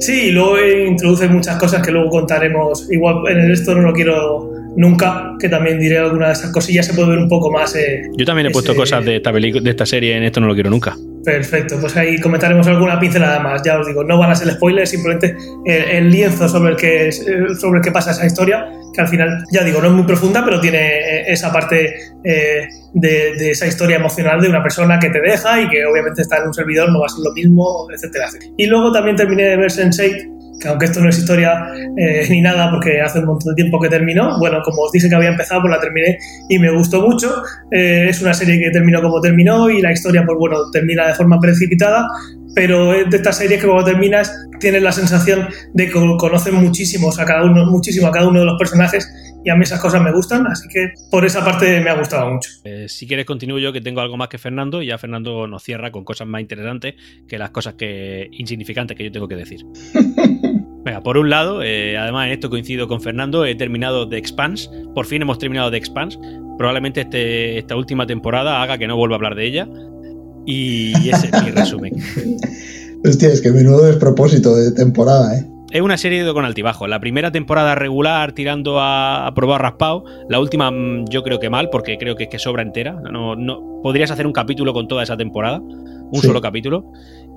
Sí, 0.00 0.28
y 0.28 0.30
luego 0.32 0.56
introduce 0.88 1.28
muchas 1.28 1.56
cosas 1.58 1.84
que 1.84 1.92
luego 1.92 2.10
contaremos. 2.10 2.90
Igual 2.90 3.16
en 3.28 3.50
esto 3.50 3.74
no 3.74 3.82
lo 3.82 3.92
quiero 3.92 4.50
nunca, 4.76 5.32
que 5.38 5.48
también 5.48 5.78
diré 5.78 5.98
alguna 5.98 6.28
de 6.28 6.32
esas 6.32 6.50
cosillas, 6.50 6.86
se 6.86 6.94
puede 6.94 7.10
ver 7.10 7.18
un 7.18 7.28
poco 7.28 7.50
más. 7.50 7.74
Eh, 7.76 8.02
Yo 8.16 8.24
también 8.24 8.46
he 8.46 8.50
puesto 8.50 8.74
cosas 8.74 9.04
de 9.04 9.16
esta, 9.16 9.32
de 9.32 9.70
esta 9.70 9.86
serie 9.86 10.16
en 10.16 10.22
esto 10.24 10.40
no 10.40 10.46
lo 10.46 10.54
quiero 10.54 10.70
nunca. 10.70 10.96
Perfecto, 11.24 11.76
pues 11.78 11.94
ahí 11.96 12.18
comentaremos 12.18 12.66
alguna 12.66 12.98
pincelada 12.98 13.40
más. 13.40 13.62
Ya 13.62 13.78
os 13.78 13.86
digo, 13.86 14.02
no 14.02 14.16
van 14.18 14.30
a 14.30 14.34
ser 14.34 14.50
spoilers, 14.52 14.88
simplemente 14.88 15.36
el, 15.66 16.10
lienzo 16.10 16.48
sobre 16.48 16.72
el, 16.72 16.76
que, 16.76 17.12
sobre 17.12 17.78
el 17.78 17.84
que 17.84 17.92
pasa 17.92 18.12
esa 18.12 18.24
historia, 18.24 18.66
que 18.94 19.00
al 19.02 19.08
final, 19.08 19.44
ya 19.52 19.62
digo, 19.62 19.82
no 19.82 19.88
es 19.88 19.92
muy 19.92 20.04
profunda, 20.04 20.42
pero 20.44 20.60
tiene 20.60 20.78
eh, 20.78 21.24
esa 21.26 21.52
parte 21.52 21.94
eh, 22.24 22.68
de, 22.94 23.50
esa 23.50 23.66
historia 23.66 23.96
emocional 23.96 24.40
de 24.40 24.48
una 24.48 24.62
persona 24.62 24.98
que 24.98 25.10
te 25.10 25.20
deja 25.20 25.60
y 25.60 25.68
que 25.68 25.84
obviamente 25.84 26.22
está 26.22 26.38
en 26.38 26.46
un 26.46 26.54
servidor, 26.54 26.90
no 26.90 27.00
va 27.00 27.06
a 27.06 27.10
ser 27.10 27.20
lo 27.22 27.32
mismo, 27.32 27.86
etcétera. 27.94 28.28
Y 28.56 28.66
luego 28.66 28.90
también 28.90 29.16
terminé 29.16 29.42
de 29.44 29.56
ver 29.58 29.70
Sense8, 29.70 30.39
que 30.60 30.68
aunque 30.68 30.86
esto 30.86 31.00
no 31.00 31.08
es 31.08 31.18
historia 31.18 31.66
eh, 31.96 32.26
ni 32.30 32.40
nada, 32.40 32.70
porque 32.70 33.00
hace 33.00 33.20
un 33.20 33.26
montón 33.26 33.54
de 33.54 33.62
tiempo 33.62 33.80
que 33.80 33.88
terminó, 33.88 34.38
bueno, 34.38 34.60
como 34.62 34.82
os 34.82 34.92
dije 34.92 35.08
que 35.08 35.14
había 35.14 35.30
empezado, 35.30 35.62
pues 35.62 35.72
la 35.72 35.80
terminé 35.80 36.18
y 36.48 36.58
me 36.58 36.70
gustó 36.70 37.00
mucho. 37.00 37.42
Eh, 37.70 38.06
es 38.08 38.20
una 38.20 38.34
serie 38.34 38.58
que 38.58 38.70
terminó 38.70 39.00
como 39.00 39.20
terminó 39.20 39.70
y 39.70 39.80
la 39.80 39.92
historia, 39.92 40.24
pues 40.24 40.36
bueno, 40.38 40.70
termina 40.72 41.06
de 41.06 41.14
forma 41.14 41.40
precipitada, 41.40 42.06
pero 42.54 42.94
es 42.94 43.08
de 43.10 43.16
estas 43.16 43.38
series 43.38 43.60
que 43.60 43.66
cuando 43.66 43.84
terminas 43.84 44.32
tienes 44.58 44.82
la 44.82 44.92
sensación 44.92 45.48
de 45.72 45.86
que 45.86 45.92
conocen 46.18 46.54
muchísimo 46.56 47.10
a 47.10 47.24
cada 47.24 47.44
uno, 47.44 47.64
muchísimo 47.66 48.08
a 48.08 48.12
cada 48.12 48.28
uno 48.28 48.40
de 48.40 48.46
los 48.46 48.58
personajes 48.58 49.08
y 49.44 49.50
a 49.50 49.56
mí 49.56 49.62
esas 49.62 49.80
cosas 49.80 50.02
me 50.02 50.12
gustan, 50.12 50.46
así 50.46 50.68
que 50.68 50.92
por 51.10 51.24
esa 51.24 51.44
parte 51.44 51.80
me 51.80 51.90
ha 51.90 51.94
gustado 51.94 52.30
mucho. 52.30 52.50
Eh, 52.64 52.86
si 52.88 53.06
quieres 53.06 53.24
continúo 53.24 53.58
yo 53.58 53.72
que 53.72 53.80
tengo 53.80 54.00
algo 54.00 54.16
más 54.16 54.28
que 54.28 54.38
Fernando 54.38 54.82
y 54.82 54.86
ya 54.86 54.98
Fernando 54.98 55.46
nos 55.46 55.62
cierra 55.62 55.90
con 55.90 56.04
cosas 56.04 56.28
más 56.28 56.42
interesantes 56.42 56.94
que 57.26 57.38
las 57.38 57.50
cosas 57.50 57.74
que 57.74 58.28
insignificantes 58.32 58.96
que 58.96 59.04
yo 59.04 59.12
tengo 59.12 59.28
que 59.28 59.36
decir. 59.36 59.60
Venga, 60.84 61.02
por 61.02 61.18
un 61.18 61.28
lado, 61.28 61.62
eh, 61.62 61.98
además 61.98 62.26
en 62.26 62.32
esto 62.32 62.48
coincido 62.48 62.88
con 62.88 63.00
Fernando, 63.00 63.44
he 63.44 63.54
terminado 63.54 64.08
The 64.08 64.16
Expanse, 64.16 64.70
por 64.94 65.06
fin 65.06 65.20
hemos 65.20 65.38
terminado 65.38 65.70
The 65.70 65.76
Expanse, 65.76 66.18
probablemente 66.56 67.02
este, 67.02 67.58
esta 67.58 67.76
última 67.76 68.06
temporada 68.06 68.62
haga 68.62 68.78
que 68.78 68.86
no 68.86 68.96
vuelva 68.96 69.16
a 69.16 69.18
hablar 69.18 69.34
de 69.34 69.46
ella 69.46 69.68
y 70.46 71.08
ese 71.08 71.28
es 71.32 71.44
mi 71.44 71.50
resumen. 71.54 71.92
Hostia, 73.04 73.28
es 73.28 73.40
que 73.40 73.50
menudo 73.50 73.84
despropósito 73.84 74.56
de 74.56 74.72
temporada, 74.72 75.38
¿eh? 75.38 75.46
Es 75.70 75.80
una 75.82 75.96
serie 75.96 76.24
de 76.24 76.32
con 76.32 76.44
altibajo. 76.44 76.88
La 76.88 76.98
primera 76.98 77.30
temporada 77.30 77.76
regular 77.76 78.32
tirando 78.32 78.80
a, 78.80 79.30
probar 79.36 79.62
raspado. 79.62 80.04
La 80.28 80.40
última 80.40 80.70
mm, 80.70 81.06
yo 81.08 81.22
creo 81.22 81.38
que 81.38 81.48
mal 81.48 81.70
porque 81.70 81.96
creo 81.96 82.16
que 82.16 82.24
es 82.24 82.28
que 82.28 82.40
sobra 82.40 82.62
entera. 82.62 83.00
No, 83.10 83.36
no, 83.36 83.80
podrías 83.82 84.10
hacer 84.10 84.26
un 84.26 84.32
capítulo 84.32 84.72
con 84.72 84.88
toda 84.88 85.04
esa 85.04 85.16
temporada. 85.16 85.60
Un 85.60 86.20
solo 86.20 86.40
capítulo. 86.40 86.90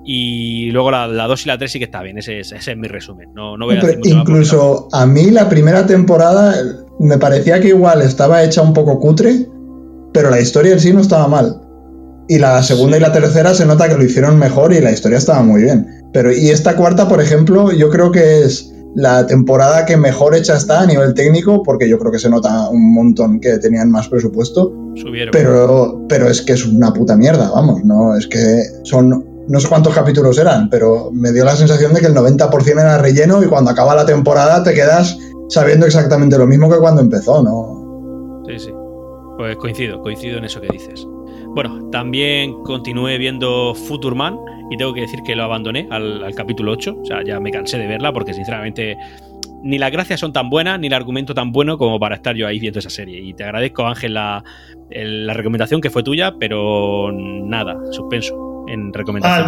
Y 0.06 0.70
luego 0.72 0.92
la 0.92 1.08
2 1.08 1.46
y 1.46 1.48
la 1.48 1.58
3 1.58 1.72
sí 1.72 1.80
que 1.80 1.86
está 1.86 2.02
bien. 2.02 2.18
Ese, 2.18 2.40
ese, 2.40 2.58
es 2.58 2.78
mi 2.78 2.88
resumen. 2.88 3.34
No, 3.34 3.58
no 3.58 3.66
voy 3.66 3.78
a 3.78 3.82
decir 3.82 3.98
mucho 3.98 4.10
Incluso 4.10 4.88
a 4.92 5.06
mí 5.06 5.32
la 5.32 5.48
primera 5.48 5.86
temporada 5.86 6.56
me 7.00 7.18
parecía 7.18 7.60
que 7.62 7.70
igual 7.70 8.02
estaba 8.02 8.44
hecha 8.44 8.62
un 8.62 8.74
poco 8.74 9.00
cutre, 9.00 9.48
pero 10.14 10.30
la 10.30 10.40
historia 10.40 10.74
en 10.74 10.80
sí 10.80 10.94
no 10.94 11.02
estaba 11.02 11.28
mal. 11.28 11.62
Y 12.28 12.38
la 12.40 12.64
segunda 12.64 12.98
y 12.98 13.00
la 13.02 13.12
tercera 13.12 13.54
se 13.54 13.66
nota 13.66 13.90
que 13.90 13.96
lo 13.96 14.04
hicieron 14.04 14.40
mejor 14.40 14.74
y 14.74 14.80
la 14.80 14.92
historia 14.92 15.18
estaba 15.18 15.44
muy 15.44 15.64
bien. 15.64 15.88
Pero, 16.14 16.32
y 16.32 16.50
esta 16.50 16.76
cuarta, 16.76 17.08
por 17.08 17.22
ejemplo, 17.22 17.72
yo 17.72 17.90
creo 17.90 18.12
que 18.12 18.44
es 18.44 18.74
la 18.96 19.26
temporada 19.26 19.86
que 19.86 19.98
mejor 19.98 20.36
hecha 20.36 20.56
está 20.56 20.82
a 20.82 20.86
nivel 20.86 21.14
técnico, 21.16 21.64
porque 21.64 21.90
yo 21.90 21.98
creo 21.98 22.12
que 22.12 22.20
se 22.20 22.30
nota 22.30 22.70
un 22.70 22.94
montón 22.94 23.40
que 23.40 23.58
tenían 23.58 23.90
más 23.90 24.08
presupuesto. 24.08 24.72
Subieron. 24.96 25.32
Pero, 25.32 26.06
pero 26.08 26.30
es 26.30 26.42
que 26.42 26.54
es 26.54 26.66
una 26.66 26.94
puta 26.94 27.18
mierda, 27.18 27.50
vamos, 27.52 27.84
¿no? 27.84 28.16
Es 28.16 28.28
que 28.28 28.64
son. 28.84 29.33
No 29.48 29.60
sé 29.60 29.68
cuántos 29.68 29.94
capítulos 29.94 30.38
eran, 30.38 30.70
pero 30.70 31.10
me 31.12 31.32
dio 31.32 31.44
la 31.44 31.56
sensación 31.56 31.94
de 31.94 32.00
que 32.00 32.08
el 32.08 32.16
90% 32.16 32.72
era 32.72 32.98
relleno 32.98 33.44
y 33.44 33.48
cuando 33.48 33.72
acaba 33.72 33.96
la 33.96 34.06
temporada 34.06 34.64
te 34.64 34.74
quedas 34.74 35.18
sabiendo 35.50 35.86
exactamente 35.86 36.38
lo 36.38 36.48
mismo 36.48 36.70
que 36.70 36.78
cuando 36.78 37.02
empezó, 37.02 37.44
¿no? 37.44 38.44
Sí, 38.48 38.60
sí. 38.60 38.72
Pues 39.38 39.58
coincido, 39.58 40.02
coincido 40.02 40.38
en 40.38 40.46
eso 40.46 40.62
que 40.62 40.68
dices. 40.72 41.06
Bueno, 41.48 41.90
también 41.92 42.54
continué 42.64 43.18
viendo 43.18 43.76
Futurman 43.76 44.38
y 44.72 44.78
tengo 44.78 44.94
que 44.94 45.02
decir 45.02 45.22
que 45.24 45.36
lo 45.36 45.44
abandoné 45.44 45.88
al, 45.92 46.34
capítulo 46.36 46.72
8. 46.72 46.98
O 47.02 47.06
sea, 47.06 47.24
ya 47.24 47.40
me 47.40 47.52
cansé 47.52 47.78
de 47.78 47.88
verla 47.88 48.14
porque 48.14 48.34
sinceramente 48.34 48.98
ni 49.62 49.78
las 49.78 49.92
gracias 49.92 50.20
son 50.20 50.34
tan 50.34 50.50
buenas 50.50 50.80
ni 50.80 50.88
el 50.88 50.94
argumento 50.94 51.34
tan 51.34 51.52
bueno 51.52 51.78
como 51.78 52.00
para 52.00 52.16
estar 52.16 52.36
yo 52.36 52.48
ahí 52.48 52.60
viendo 52.60 52.80
esa 52.80 52.90
serie. 52.90 53.20
Y 53.22 53.34
te 53.34 53.44
agradezco, 53.44 53.86
Ángel, 53.86 54.14
la, 54.14 54.44
la 54.90 55.34
recomendación 55.34 55.82
que 55.82 55.90
fue 55.90 56.04
tuya, 56.04 56.36
pero 56.40 57.12
nada, 57.12 57.78
suspenso 57.92 58.53
en 58.74 58.92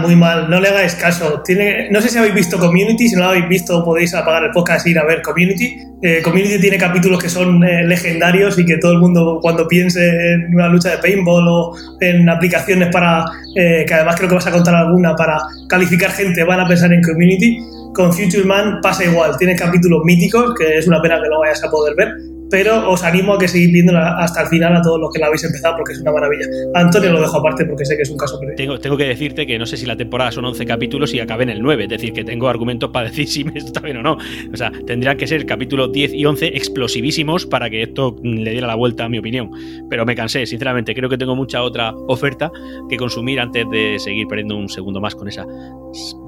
muy 0.01 0.15
mal, 0.15 0.49
no 0.49 0.59
le 0.59 0.67
hagáis 0.67 0.95
caso. 0.95 1.41
Tiene, 1.43 1.89
no 1.89 1.99
sé 1.99 2.09
si 2.09 2.17
habéis 2.17 2.35
visto 2.35 2.59
Community, 2.59 3.09
si 3.09 3.15
no 3.15 3.23
lo 3.23 3.29
habéis 3.29 3.47
visto 3.49 3.83
podéis 3.83 4.13
apagar 4.13 4.43
el 4.43 4.51
podcast 4.51 4.85
e 4.85 4.91
ir 4.91 4.99
a 4.99 5.05
ver 5.05 5.21
Community. 5.21 5.77
Eh, 6.01 6.21
Community 6.21 6.59
tiene 6.59 6.77
capítulos 6.77 7.21
que 7.21 7.29
son 7.29 7.63
eh, 7.63 7.83
legendarios 7.85 8.59
y 8.59 8.65
que 8.65 8.77
todo 8.77 8.91
el 8.91 8.99
mundo 8.99 9.39
cuando 9.41 9.67
piense 9.67 10.33
en 10.33 10.53
una 10.53 10.67
lucha 10.67 10.91
de 10.91 10.97
paintball 10.99 11.47
o 11.47 11.75
en 12.01 12.29
aplicaciones 12.29 12.89
para, 12.89 13.25
eh, 13.55 13.83
que 13.87 13.93
además 13.93 14.15
creo 14.15 14.29
que 14.29 14.35
vas 14.35 14.47
a 14.47 14.51
contar 14.51 14.75
alguna, 14.75 15.15
para 15.15 15.39
calificar 15.67 16.11
gente, 16.11 16.43
van 16.43 16.59
a 16.59 16.67
pensar 16.67 16.93
en 16.93 17.01
Community. 17.01 17.57
Con 17.95 18.13
Future 18.13 18.43
Man 18.43 18.79
pasa 18.81 19.05
igual, 19.05 19.37
tiene 19.37 19.55
capítulos 19.55 20.03
míticos, 20.03 20.53
que 20.55 20.77
es 20.77 20.87
una 20.87 21.01
pena 21.01 21.15
que 21.15 21.29
no 21.29 21.39
vayas 21.39 21.63
a 21.63 21.71
poder 21.71 21.95
ver 21.95 22.34
pero 22.49 22.89
os 22.89 23.03
animo 23.03 23.33
a 23.33 23.37
que 23.37 23.47
seguís 23.47 23.71
viéndola 23.71 24.17
hasta 24.17 24.41
el 24.41 24.47
final 24.47 24.75
a 24.75 24.81
todos 24.81 24.99
los 24.99 25.11
que 25.11 25.19
la 25.19 25.27
habéis 25.27 25.43
empezado 25.43 25.75
porque 25.77 25.93
es 25.93 25.99
una 25.99 26.11
maravilla. 26.11 26.45
Antonio 26.73 27.11
lo 27.11 27.21
dejo 27.21 27.37
aparte 27.37 27.65
porque 27.65 27.85
sé 27.85 27.95
que 27.95 28.03
es 28.03 28.09
un 28.09 28.17
caso 28.17 28.39
perdido. 28.39 28.57
Tengo, 28.57 28.79
tengo 28.79 28.97
que 28.97 29.05
decirte 29.05 29.45
que 29.45 29.57
no 29.57 29.65
sé 29.65 29.77
si 29.77 29.85
la 29.85 29.95
temporada 29.95 30.31
son 30.31 30.45
11 30.45 30.65
capítulos 30.65 31.13
y 31.13 31.19
acabé 31.19 31.43
en 31.43 31.49
el 31.49 31.61
9, 31.61 31.83
es 31.83 31.89
decir, 31.89 32.13
que 32.13 32.23
tengo 32.23 32.47
argumentos 32.47 32.89
para 32.91 33.09
decir 33.09 33.27
si 33.27 33.43
me 33.43 33.57
está 33.57 33.79
bien 33.81 33.97
o 33.97 34.03
no. 34.03 34.17
O 34.53 34.57
sea, 34.57 34.71
tendrían 34.85 35.17
que 35.17 35.27
ser 35.27 35.45
capítulos 35.45 35.91
10 35.91 36.13
y 36.13 36.25
11 36.25 36.47
explosivísimos 36.47 37.45
para 37.45 37.69
que 37.69 37.83
esto 37.83 38.15
le 38.23 38.51
diera 38.51 38.67
la 38.67 38.75
vuelta 38.75 39.05
a 39.05 39.09
mi 39.09 39.17
opinión. 39.17 39.51
Pero 39.89 40.05
me 40.05 40.15
cansé, 40.15 40.45
sinceramente, 40.45 40.93
creo 40.93 41.09
que 41.09 41.17
tengo 41.17 41.35
mucha 41.35 41.61
otra 41.63 41.93
oferta 42.07 42.51
que 42.89 42.97
consumir 42.97 43.39
antes 43.39 43.65
de 43.71 43.97
seguir 43.99 44.27
perdiendo 44.27 44.55
un 44.55 44.69
segundo 44.69 45.01
más 45.01 45.15
con 45.15 45.27
esa 45.27 45.45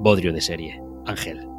bodrio 0.01 0.33
de 0.33 0.41
serie. 0.41 0.81
Ángel. 1.05 1.56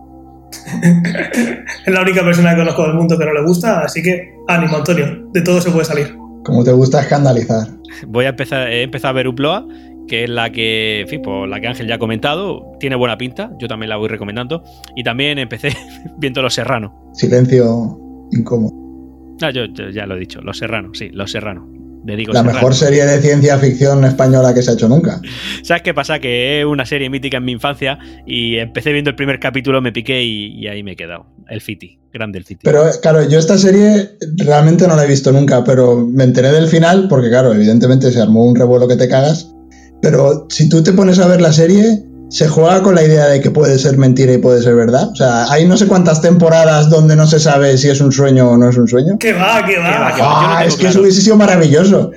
es 1.87 1.93
la 1.93 2.03
única 2.03 2.23
persona 2.23 2.51
que 2.51 2.59
conozco 2.59 2.83
del 2.85 2.95
mundo 2.95 3.19
que 3.19 3.25
no 3.25 3.33
le 3.33 3.45
gusta, 3.45 3.81
así 3.81 4.03
que 4.03 4.35
ánimo, 4.49 4.77
Antonio, 4.77 5.29
de 5.33 5.43
todo 5.43 5.61
se 5.61 5.71
puede 5.71 5.85
salir. 5.85 6.17
Como 6.45 6.65
te 6.65 6.73
gusta 6.73 7.01
escandalizar. 7.01 7.69
Voy 8.07 8.25
a 8.25 8.31
empezar, 8.31 8.69
he 8.69 8.83
empezado 8.83 9.11
a 9.11 9.15
ver 9.15 9.29
Uploa, 9.29 9.67
que 10.07 10.25
es 10.25 10.31
la 10.31 10.51
que, 10.51 11.01
en 11.01 11.09
fin, 11.09 11.21
pues, 11.23 11.51
la 11.51 11.61
que 11.61 11.69
Ángel 11.69 11.87
ya 11.87 11.97
ha 11.97 11.99
comentado, 11.99 12.73
tiene 12.81 12.97
buena 12.97 13.19
pinta, 13.19 13.51
yo 13.59 13.69
también 13.69 13.91
la 13.91 13.97
voy 13.97 14.09
recomendando. 14.09 14.63
Y 14.97 15.05
también 15.05 15.39
empecé 15.39 15.77
viendo 16.19 16.41
Los 16.43 16.55
Serranos. 16.55 16.93
Silencio 17.13 17.99
incómodo. 18.33 18.75
Ah, 19.43 19.51
yo, 19.51 19.67
ya 19.67 20.07
lo 20.07 20.17
he 20.17 20.21
dicho, 20.21 20.41
Los 20.41 20.59
Serranos, 20.59 20.99
sí, 20.99 21.11
Los 21.13 21.31
Serranos 21.31 21.78
la 22.17 22.43
mejor 22.43 22.75
serie 22.75 23.05
de 23.05 23.21
ciencia 23.21 23.59
ficción 23.59 24.05
española 24.05 24.55
que 24.55 24.63
se 24.63 24.71
ha 24.71 24.75
hecho 24.75 24.89
nunca. 24.89 25.21
¿Sabes 25.63 25.83
qué 25.83 25.95
pasa? 25.95 26.19
Que 26.19 26.61
es 26.61 26.67
una 26.67 26.87
serie 26.87 27.11
mítica 27.11 27.37
en 27.37 27.45
mi 27.45 27.53
infancia 27.53 27.99
y 28.27 28.57
empecé 28.57 28.93
viendo 28.93 29.11
el 29.11 29.17
primer 29.17 29.39
capítulo, 29.41 29.81
me 29.81 29.93
piqué 29.93 30.23
y, 30.23 30.67
ahí 30.67 30.83
me 30.83 30.93
he 30.93 30.97
quedado. 30.97 31.27
El 31.49 31.61
Fiti, 31.61 31.99
grande 32.13 32.39
el 32.39 32.45
Fiti. 32.45 32.61
Pero 32.65 32.85
claro, 33.03 33.27
yo 33.29 33.39
esta 33.39 33.59
serie 33.59 34.11
realmente 34.37 34.87
no 34.87 34.97
la 34.97 35.05
he 35.05 35.09
visto 35.09 35.33
nunca, 35.33 35.65
pero 35.65 35.97
me 35.97 36.25
enteré 36.25 36.51
del 36.51 36.69
final 36.69 37.09
porque 37.09 37.29
claro, 37.29 37.53
evidentemente 37.53 38.11
se 38.11 38.21
armó 38.21 38.45
un 38.45 38.57
revuelo 38.57 38.89
que 38.89 38.97
te 38.97 39.09
cagas. 39.09 39.53
Pero 40.01 40.47
si 40.49 40.69
tú 40.69 40.83
te 40.83 40.93
pones 40.93 41.19
a 41.19 41.27
ver 41.27 41.41
la 41.41 41.53
serie, 41.53 42.05
se 42.31 42.47
juega 42.49 42.83
con 42.83 42.95
la 42.95 43.03
idea 43.03 43.27
de 43.27 43.41
que 43.41 43.51
puede 43.51 43.79
ser 43.79 43.97
mentira 43.97 44.33
y 44.33 44.39
puede 44.39 44.63
ser 44.63 44.75
verdad. 44.75 45.09
O 45.11 45.17
sea, 45.17 45.51
hay 45.51 45.67
no 45.67 45.77
sé 45.77 45.87
cuántas 45.87 46.21
temporadas 46.21 46.91
donde 46.91 47.17
no 47.17 47.27
se 47.27 47.41
sabe 47.41 47.79
si 47.79 47.89
es 47.89 48.01
un 48.01 48.13
sueño 48.13 48.51
o 48.51 48.57
no 48.59 48.69
es 48.69 48.77
un 48.77 48.87
sueño. 48.87 49.19
Que 49.19 49.33
va, 49.33 49.65
que 49.65 49.79
va. 49.79 50.15
Ah, 50.59 50.65
es 50.67 50.77
que 50.77 50.89
eso 50.89 51.01
hubiese 51.01 51.23
sido 51.23 51.37
maravilloso. 51.37 52.13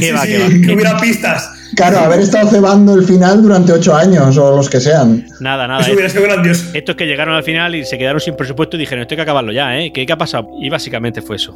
Que 0.00 0.12
va, 0.12 0.22
que 0.22 0.38
va. 0.38 0.48
Que 0.48 0.74
hubiera 0.74 0.96
pistas. 0.98 1.50
Claro, 1.76 1.98
haber 1.98 2.20
estado 2.20 2.48
cebando 2.50 2.94
el 2.94 3.04
final 3.04 3.42
durante 3.42 3.72
ocho 3.72 3.94
años 3.94 4.38
o 4.38 4.56
los 4.56 4.70
que 4.70 4.80
sean. 4.80 5.26
Nada, 5.40 5.66
nada. 5.66 5.80
Eso 5.80 5.92
hubiera 5.92 6.08
sido 6.08 6.22
grandioso. 6.22 6.70
Esto 6.72 6.92
es 6.92 6.96
que 6.96 7.04
llegaron 7.04 7.34
al 7.34 7.42
final 7.42 7.74
y 7.74 7.84
se 7.84 7.98
quedaron 7.98 8.20
sin 8.20 8.36
presupuesto 8.36 8.76
y 8.76 8.80
dijeron, 8.80 9.02
esto 9.02 9.14
hay 9.14 9.16
que 9.16 9.22
acabarlo 9.22 9.52
ya, 9.52 9.76
¿eh? 9.76 9.92
¿Qué, 9.92 10.06
qué 10.06 10.12
ha 10.12 10.18
pasado? 10.18 10.48
Y 10.60 10.70
básicamente 10.70 11.20
fue 11.20 11.36
eso. 11.36 11.54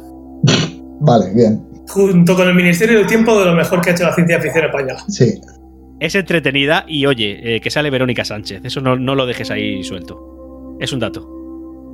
vale, 0.99 1.33
bien. 1.33 1.63
Junto 1.87 2.35
con 2.35 2.47
el 2.47 2.53
Ministerio 2.53 2.99
del 2.99 3.07
Tiempo 3.07 3.39
de 3.39 3.45
lo 3.45 3.53
mejor 3.53 3.81
que 3.81 3.89
ha 3.89 3.93
hecho 3.93 4.03
la 4.03 4.13
ciencia 4.13 4.39
ficción 4.39 4.65
española. 4.65 5.03
Sí. 5.07 5.41
Es 5.99 6.15
entretenida 6.15 6.85
y 6.87 7.05
oye, 7.05 7.55
eh, 7.55 7.61
que 7.61 7.69
sale 7.69 7.89
Verónica 7.89 8.23
Sánchez. 8.23 8.61
Eso 8.63 8.79
no, 8.79 8.95
lo 9.15 9.25
dejes 9.25 9.51
ahí 9.51 9.83
suelto. 9.83 10.77
Es 10.79 10.93
un 10.93 10.99
dato. 10.99 11.27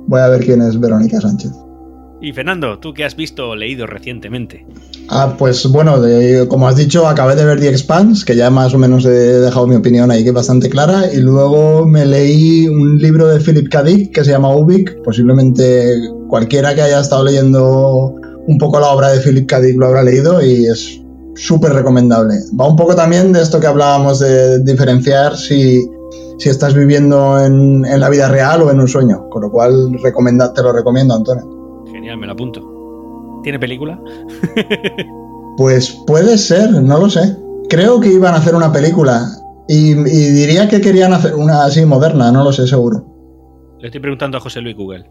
Voy 0.06 0.20
a 0.20 0.28
ver 0.28 0.44
quién 0.44 0.62
es 0.62 0.78
Verónica 0.78 1.20
Sánchez. 1.20 1.50
Y 2.20 2.32
Fernando, 2.32 2.78
¿tú 2.78 2.94
qué 2.94 3.04
has 3.04 3.16
visto 3.16 3.50
o 3.50 3.56
leído 3.56 3.86
recientemente? 3.86 4.64
Ah, 5.08 5.34
pues 5.36 5.66
bueno, 5.66 5.96
como 6.48 6.68
has 6.68 6.76
dicho, 6.76 7.06
acabé 7.06 7.34
de 7.34 7.44
ver 7.44 7.60
The 7.60 7.68
Expanse, 7.68 8.24
que 8.24 8.36
ya 8.36 8.48
más 8.48 8.72
o 8.74 8.78
menos 8.78 9.04
he 9.04 9.10
dejado 9.10 9.66
mi 9.66 9.74
opinión 9.74 10.10
ahí 10.10 10.22
que 10.22 10.30
es 10.30 10.34
bastante 10.34 10.70
clara, 10.70 11.12
y 11.12 11.18
luego 11.18 11.84
me 11.84 12.06
leí 12.06 12.68
un 12.68 12.96
libro 12.98 13.26
de 13.26 13.40
Philip 13.40 13.68
K. 13.68 13.82
Dick 13.82 14.14
que 14.14 14.24
se 14.24 14.30
llama 14.30 14.56
Ubik, 14.56 15.02
posiblemente 15.02 15.92
cualquiera 16.28 16.74
que 16.74 16.82
haya 16.82 17.00
estado 17.00 17.24
leyendo 17.24 18.14
un 18.46 18.58
poco 18.58 18.80
la 18.80 18.88
obra 18.88 19.10
de 19.10 19.20
Philip 19.20 19.46
K. 19.46 19.60
Dick 19.60 19.76
lo 19.76 19.86
habrá 19.86 20.02
leído 20.02 20.42
y 20.42 20.66
es 20.66 21.02
súper 21.36 21.72
recomendable. 21.72 22.34
Va 22.58 22.68
un 22.68 22.76
poco 22.76 22.94
también 22.94 23.32
de 23.32 23.42
esto 23.42 23.60
que 23.60 23.66
hablábamos 23.66 24.18
de 24.18 24.62
diferenciar 24.64 25.36
si, 25.36 25.86
si 26.38 26.48
estás 26.48 26.74
viviendo 26.74 27.38
en, 27.44 27.84
en, 27.84 28.00
la 28.00 28.08
vida 28.08 28.28
real 28.28 28.62
o 28.62 28.70
en 28.70 28.80
un 28.80 28.88
sueño. 28.88 29.28
Con 29.30 29.42
lo 29.42 29.50
cual 29.50 29.98
recomenda, 30.02 30.52
te 30.52 30.62
lo 30.62 30.72
recomiendo, 30.72 31.14
Antonio. 31.14 31.84
Genial, 31.92 32.18
me 32.18 32.26
lo 32.26 32.32
apunto. 32.32 33.40
¿Tiene 33.42 33.58
película? 33.58 34.00
pues 35.56 35.90
puede 36.06 36.38
ser, 36.38 36.70
no 36.72 36.98
lo 36.98 37.10
sé. 37.10 37.36
Creo 37.68 38.00
que 38.00 38.12
iban 38.12 38.34
a 38.34 38.38
hacer 38.38 38.54
una 38.54 38.72
película 38.72 39.28
y, 39.68 39.90
y, 39.90 39.94
diría 39.94 40.68
que 40.68 40.80
querían 40.80 41.12
hacer 41.12 41.34
una 41.34 41.64
así 41.64 41.84
moderna, 41.84 42.30
no 42.30 42.44
lo 42.44 42.52
sé 42.52 42.66
seguro. 42.66 43.04
Le 43.78 43.88
estoy 43.88 44.00
preguntando 44.00 44.38
a 44.38 44.40
José 44.40 44.60
Luis 44.60 44.76
Google. 44.76 45.04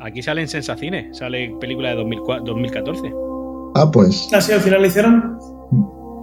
Aquí 0.00 0.22
sale 0.22 0.40
en 0.40 0.48
Sensacine, 0.48 1.14
sale 1.14 1.54
película 1.60 1.90
de 1.90 1.96
2014. 1.96 3.12
Ah, 3.74 3.90
pues. 3.90 4.28
¿Así 4.32 4.52
al 4.52 4.60
final 4.60 4.82
lo 4.82 4.86
hicieron? 4.86 5.38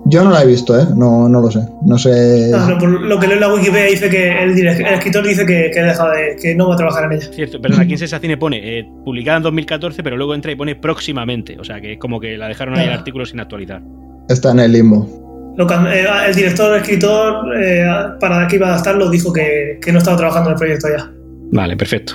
Yo 0.06 0.24
no 0.24 0.32
la 0.32 0.42
he 0.44 0.48
visto, 0.48 0.80
¿eh? 0.80 0.86
No, 0.96 1.30
no 1.30 1.42
lo 1.42 1.52
sé. 1.52 1.60
No 1.86 1.98
sé. 1.98 2.50
No, 2.52 2.78
por 2.78 2.90
lo 2.90 3.20
que 3.20 3.28
leo 3.28 3.36
en 3.36 3.42
la 3.42 3.54
Wikipedia 3.54 3.86
dice 3.86 4.10
que 4.10 4.32
el, 4.44 4.58
el 4.58 4.68
escritor 4.94 5.28
dice 5.28 5.46
que, 5.46 5.70
que, 5.72 5.80
ha 5.80 5.86
dejado 5.86 6.12
de- 6.12 6.36
que 6.42 6.56
no 6.56 6.68
va 6.70 6.74
a 6.74 6.78
trabajar 6.78 7.06
en 7.06 7.12
ella. 7.14 7.28
Cierto, 7.32 7.60
pero 7.62 7.76
aquí 7.80 7.94
en 7.94 8.00
Sensacine 8.00 8.38
pone 8.38 8.80
eh, 8.80 8.90
publicada 9.06 9.38
en 9.38 9.44
2014, 9.44 10.02
pero 10.02 10.18
luego 10.18 10.34
entra 10.34 10.52
y 10.52 10.56
pone 10.56 10.76
próximamente. 10.76 11.58
O 11.60 11.64
sea 11.64 11.80
que 11.80 11.94
es 11.94 12.00
como 12.00 12.20
que 12.20 12.38
la 12.38 12.48
dejaron 12.48 12.78
ahí 12.78 12.88
el 12.88 12.94
artículo 12.94 13.26
sin 13.26 13.40
actualizar. 13.40 13.82
Está 14.30 14.52
en 14.52 14.60
el 14.60 14.72
limbo. 14.72 15.54
Lo 15.58 15.68
eh, 15.92 16.06
el 16.28 16.36
director, 16.36 16.74
el 16.74 16.82
escritor, 16.82 17.36
eh, 17.62 17.86
para 18.20 18.48
que 18.48 18.56
iba 18.56 18.68
a 18.68 18.74
adaptarlo, 18.74 19.10
dijo 19.10 19.34
que, 19.34 19.78
que 19.82 19.92
no 19.92 19.98
estaba 20.00 20.16
trabajando 20.18 20.50
en 20.50 20.54
el 20.54 20.60
proyecto 20.60 20.88
ya. 20.88 21.12
Vale, 21.52 21.76
perfecto. 21.76 22.14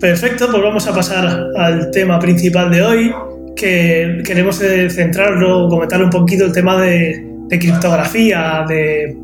Perfecto, 0.00 0.48
pues 0.50 0.62
vamos 0.62 0.86
a 0.86 0.94
pasar 0.94 1.50
al 1.56 1.90
tema 1.90 2.18
principal 2.18 2.70
de 2.70 2.82
hoy, 2.82 3.14
que 3.56 4.22
queremos 4.24 4.60
eh, 4.62 4.88
centrarlo, 4.90 5.68
comentar 5.68 6.02
un 6.02 6.10
poquito 6.10 6.44
el 6.44 6.52
tema 6.52 6.80
de, 6.80 7.24
de 7.48 7.58
criptografía, 7.58 8.64
de, 8.68 9.16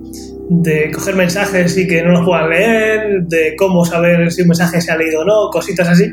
de 0.50 0.90
coger 0.90 1.14
mensajes 1.14 1.76
y 1.76 1.86
que 1.86 2.02
no 2.02 2.12
los 2.12 2.24
puedan 2.24 2.50
leer, 2.50 3.22
de 3.22 3.54
cómo 3.56 3.84
saber 3.84 4.30
si 4.32 4.42
un 4.42 4.48
mensaje 4.48 4.80
se 4.80 4.90
ha 4.90 4.96
leído 4.96 5.20
o 5.20 5.24
no, 5.24 5.50
cositas 5.50 5.88
así, 5.88 6.04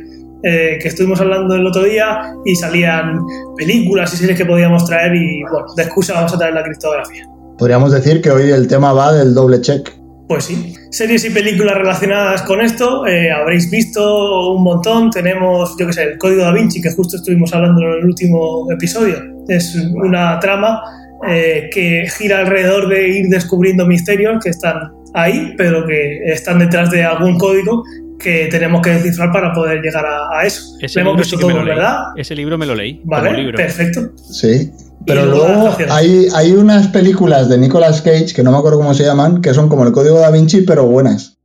eh, 0.43 0.77
que 0.79 0.87
estuvimos 0.87 1.19
hablando 1.19 1.55
el 1.55 1.65
otro 1.65 1.83
día 1.83 2.33
y 2.45 2.55
salían 2.55 3.19
películas 3.55 4.13
y 4.13 4.17
series 4.17 4.37
que 4.37 4.45
podíamos 4.45 4.85
traer 4.85 5.15
y 5.15 5.41
bueno, 5.41 5.65
de 5.75 5.83
excusa 5.83 6.13
vamos 6.13 6.33
a 6.33 6.37
traer 6.37 6.53
la 6.53 6.63
criptografía. 6.63 7.25
Podríamos 7.57 7.91
decir 7.91 8.21
que 8.21 8.29
hoy 8.29 8.51
el 8.51 8.67
tema 8.67 8.93
va 8.93 9.13
del 9.13 9.33
doble 9.33 9.59
check. 9.61 9.89
Pues 10.27 10.45
sí, 10.45 10.75
series 10.89 11.25
y 11.25 11.29
películas 11.29 11.75
relacionadas 11.75 12.41
con 12.43 12.61
esto, 12.61 13.05
eh, 13.07 13.31
habréis 13.31 13.69
visto 13.69 14.51
un 14.53 14.63
montón. 14.63 15.09
Tenemos, 15.11 15.75
yo 15.79 15.87
qué 15.87 15.93
sé, 15.93 16.03
el 16.03 16.17
Código 16.17 16.41
da 16.43 16.51
Vinci, 16.53 16.81
que 16.81 16.91
justo 16.91 17.17
estuvimos 17.17 17.53
hablando 17.53 17.81
en 17.81 17.99
el 17.99 18.05
último 18.05 18.71
episodio. 18.71 19.15
Es 19.47 19.75
una 19.75 20.39
trama 20.39 20.81
eh, 21.27 21.69
que 21.73 22.07
gira 22.17 22.39
alrededor 22.39 22.87
de 22.89 23.07
ir 23.09 23.27
descubriendo 23.29 23.85
misterios 23.85 24.43
que 24.43 24.49
están 24.49 24.91
ahí, 25.13 25.53
pero 25.57 25.85
que 25.85 26.19
están 26.25 26.59
detrás 26.59 26.91
de 26.91 27.03
algún 27.03 27.37
código 27.37 27.83
que 28.19 28.47
tenemos 28.49 28.81
que 28.81 28.89
descifrar 28.91 29.31
para 29.31 29.53
poder 29.53 29.79
llegar 29.81 30.05
a, 30.05 30.39
a 30.39 30.45
eso. 30.45 30.75
Ese 30.81 30.99
Lo 30.99 31.11
hemos 31.11 31.13
libro 31.13 31.23
visto 31.23 31.37
sí 31.37 31.41
que 31.41 31.47
me 31.47 31.53
todo, 31.53 31.59
lo 31.61 31.65
leí. 31.65 31.75
¿verdad? 31.75 31.97
Ese 32.15 32.35
libro 32.35 32.57
me 32.57 32.65
lo 32.65 32.75
leí. 32.75 33.01
Vale, 33.03 33.27
como 33.29 33.39
libro. 33.39 33.57
perfecto. 33.57 34.11
Sí. 34.15 34.71
Pero 35.07 35.25
luego 35.25 35.75
hay, 35.89 36.27
hay 36.35 36.51
unas 36.51 36.87
películas 36.89 37.47
de 37.49 37.57
Nicolas 37.57 38.01
Cage, 38.01 38.33
que 38.35 38.43
no 38.43 38.51
me 38.51 38.57
acuerdo 38.57 38.77
cómo 38.79 38.93
se 38.93 39.03
llaman, 39.05 39.41
que 39.41 39.53
son 39.53 39.69
como 39.69 39.85
el 39.85 39.91
código 39.93 40.19
da 40.19 40.29
Vinci, 40.31 40.61
pero 40.61 40.85
buenas. 40.85 41.37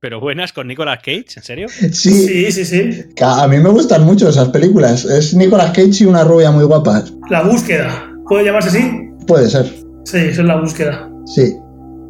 Pero 0.00 0.20
buenas 0.20 0.52
con 0.52 0.68
Nicolas 0.68 0.98
Cage, 0.98 1.26
¿en 1.36 1.42
serio? 1.42 1.68
Sí, 1.92 1.92
Sí, 1.92 2.52
sí, 2.52 2.64
sí. 2.64 3.04
a 3.22 3.48
mí 3.48 3.56
me 3.58 3.70
gustan 3.70 4.04
mucho 4.04 4.28
esas 4.28 4.50
películas. 4.50 5.04
Es 5.06 5.34
Nicolas 5.34 5.70
Cage 5.70 6.02
y 6.02 6.04
una 6.04 6.22
rubia 6.24 6.50
muy 6.50 6.64
guapa. 6.64 7.02
La 7.30 7.42
búsqueda. 7.42 8.12
¿Puede 8.28 8.44
llamarse 8.44 8.68
así? 8.68 8.90
Puede 9.26 9.48
ser, 9.48 9.66
Sí, 10.04 10.18
eso 10.18 10.42
es 10.42 10.46
la 10.46 10.60
búsqueda. 10.60 11.10
sí. 11.34 11.56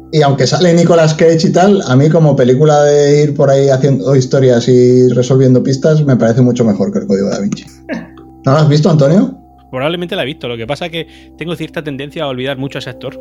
Y 0.09 0.21
aunque 0.21 0.47
sale 0.47 0.73
Nicolas 0.73 1.13
Cage 1.15 1.47
y 1.49 1.51
tal, 1.51 1.81
a 1.85 1.93
mí 1.97 2.09
como 2.09 2.33
película 2.33 2.81
de 2.83 3.23
ir 3.23 3.33
por 3.33 3.49
ahí 3.49 3.67
haciendo 3.67 4.15
historias 4.15 4.65
y 4.69 5.09
resolviendo 5.09 5.61
pistas, 5.61 6.01
me 6.05 6.15
parece 6.15 6.39
mucho 6.41 6.63
mejor 6.63 6.93
que 6.93 6.99
el 6.99 7.07
código 7.07 7.29
da 7.29 7.39
Vinci. 7.41 7.65
¿No 8.45 8.53
lo 8.53 8.57
has 8.57 8.69
visto, 8.69 8.89
Antonio? 8.89 9.37
Probablemente 9.77 10.15
la 10.15 10.23
he 10.23 10.25
visto. 10.25 10.47
Lo 10.47 10.57
que 10.57 10.67
pasa 10.67 10.85
es 10.87 10.91
que 10.91 11.07
tengo 11.37 11.55
cierta 11.55 11.83
tendencia 11.83 12.23
a 12.23 12.27
olvidar 12.27 12.57
mucho 12.57 12.77
a 12.77 12.79
ese 12.79 12.89
actor. 12.89 13.19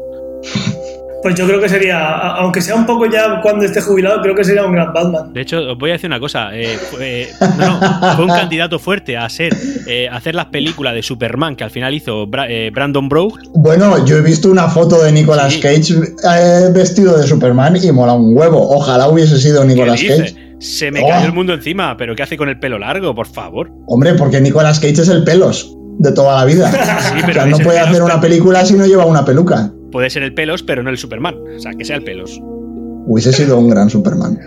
Pues 1.23 1.35
yo 1.35 1.47
creo 1.47 1.61
que 1.61 1.69
sería, 1.69 1.99
aunque 2.37 2.61
sea 2.61 2.77
un 2.77 2.87
poco 2.87 3.07
ya 3.07 3.40
cuando 3.42 3.64
esté 3.64 3.81
jubilado, 3.81 4.21
creo 4.23 4.35
que 4.37 4.45
sería 4.45 4.64
un 4.64 4.73
gran 4.73 4.92
Batman. 4.92 5.33
De 5.33 5.40
hecho, 5.40 5.59
os 5.73 5.77
voy 5.79 5.90
a 5.90 5.95
decir 5.95 6.09
una 6.09 6.21
cosa. 6.21 6.51
eh, 6.57 6.79
fue, 6.90 7.27
no, 7.59 7.81
no, 7.81 8.16
fue 8.16 8.25
un 8.27 8.31
candidato 8.31 8.79
fuerte 8.79 9.16
a 9.16 9.29
ser, 9.29 9.53
eh, 9.88 10.09
a 10.09 10.16
hacer 10.16 10.37
las 10.37 10.47
películas 10.47 10.95
de 10.95 11.03
Superman 11.03 11.57
que 11.57 11.64
al 11.64 11.71
final 11.71 11.95
hizo 11.95 12.27
Bra- 12.29 12.47
eh, 12.49 12.71
Brandon 12.73 13.09
Brough. 13.09 13.40
Bueno, 13.55 14.05
yo 14.05 14.19
he 14.19 14.23
visto 14.23 14.49
una 14.51 14.69
foto 14.69 15.03
de 15.03 15.11
Nicolas 15.11 15.55
Sí. 15.55 15.61
Cage 15.61 15.95
eh, 16.31 16.69
vestido 16.73 17.19
de 17.19 17.27
Superman 17.27 17.77
y 17.83 17.90
mola 17.90 18.12
un 18.12 18.37
huevo. 18.37 18.61
Ojalá 18.77 19.09
hubiese 19.09 19.38
sido 19.38 19.62
¿Qué 19.62 19.69
Nicolas? 19.69 20.01
Cage. 20.01 20.35
Se 20.61 20.90
me 20.92 21.03
Oh. 21.03 21.09
cayó 21.09 21.27
el 21.27 21.33
mundo 21.33 21.55
encima, 21.55 21.97
pero 21.97 22.14
¿qué 22.14 22.23
hace 22.23 22.37
con 22.37 22.49
el 22.49 22.61
pelo 22.61 22.79
largo, 22.79 23.14
por 23.16 23.27
favor? 23.27 23.73
Hombre, 23.88 24.14
porque 24.14 24.40
Nicolas 24.40 24.79
Cage 24.79 25.03
es 25.03 25.09
el 25.09 25.25
pelos 25.25 25.73
de 25.98 26.12
toda 26.12 26.37
la 26.38 26.44
vida. 26.44 26.70
Sí, 27.16 27.30
o 27.30 27.32
sea, 27.32 27.46
no 27.46 27.59
puede 27.59 27.78
hacer 27.78 28.02
una 28.02 28.20
película 28.20 28.64
si 28.64 28.74
no 28.74 28.87
lleva 28.87 29.04
una 29.06 29.24
peluca. 29.24 29.72
Puede 29.92 30.11
ser 30.11 30.22
el 30.22 30.35
pelos, 30.35 30.62
pero 30.62 30.82
no 30.82 30.90
el 30.90 30.98
Superman. 30.98 31.35
O 31.56 31.61
sea, 31.61 31.72
que 31.72 31.85
sea 31.85 31.96
el 31.96 32.04
pelos. 32.04 32.38
Hubiese 32.42 33.32
sido 33.32 33.59
un 33.59 33.68
gran 33.70 33.88
Superman. 33.88 34.38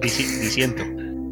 Disi- 0.00 0.40
Disiento. 0.40 0.82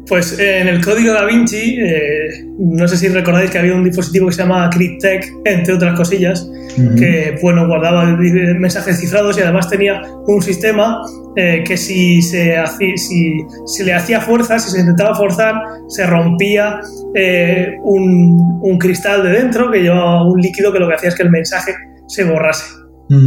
Pues 0.09 0.37
eh, 0.39 0.59
en 0.61 0.67
el 0.67 0.83
código 0.83 1.13
da 1.13 1.23
Vinci, 1.25 1.77
eh, 1.79 2.43
no 2.57 2.87
sé 2.87 2.97
si 2.97 3.07
recordáis 3.09 3.51
que 3.51 3.59
había 3.59 3.75
un 3.75 3.83
dispositivo 3.83 4.27
que 4.27 4.33
se 4.33 4.41
llama 4.41 4.67
CryptTech, 4.71 5.31
entre 5.45 5.75
otras 5.75 5.95
cosillas, 5.95 6.49
que 6.97 7.37
bueno, 7.41 7.67
guardaba 7.67 8.15
di- 8.19 8.31
mensajes 8.57 8.99
cifrados 8.99 9.37
y 9.37 9.41
además 9.41 9.69
tenía 9.69 10.01
un 10.27 10.41
sistema 10.41 10.99
eh, 11.35 11.63
que 11.65 11.77
si 11.77 12.21
se, 12.21 12.57
hacía, 12.57 12.95
si, 12.97 13.33
si 13.67 13.83
le 13.83 13.93
hacía 13.93 14.19
fuerza, 14.21 14.57
si 14.59 14.71
se 14.71 14.79
intentaba 14.79 15.13
forzar, 15.15 15.55
se 15.89 16.05
rompía 16.07 16.79
eh, 17.15 17.75
un, 17.83 18.59
un 18.63 18.77
cristal 18.79 19.23
de 19.23 19.29
dentro 19.29 19.69
que 19.71 19.79
llevaba 19.83 20.25
un 20.27 20.39
líquido 20.41 20.71
que 20.73 20.79
lo 20.79 20.87
que 20.87 20.95
hacía 20.95 21.09
es 21.09 21.15
que 21.15 21.23
el 21.23 21.29
mensaje 21.31 21.73
se 22.07 22.23
borrase. 22.23 22.65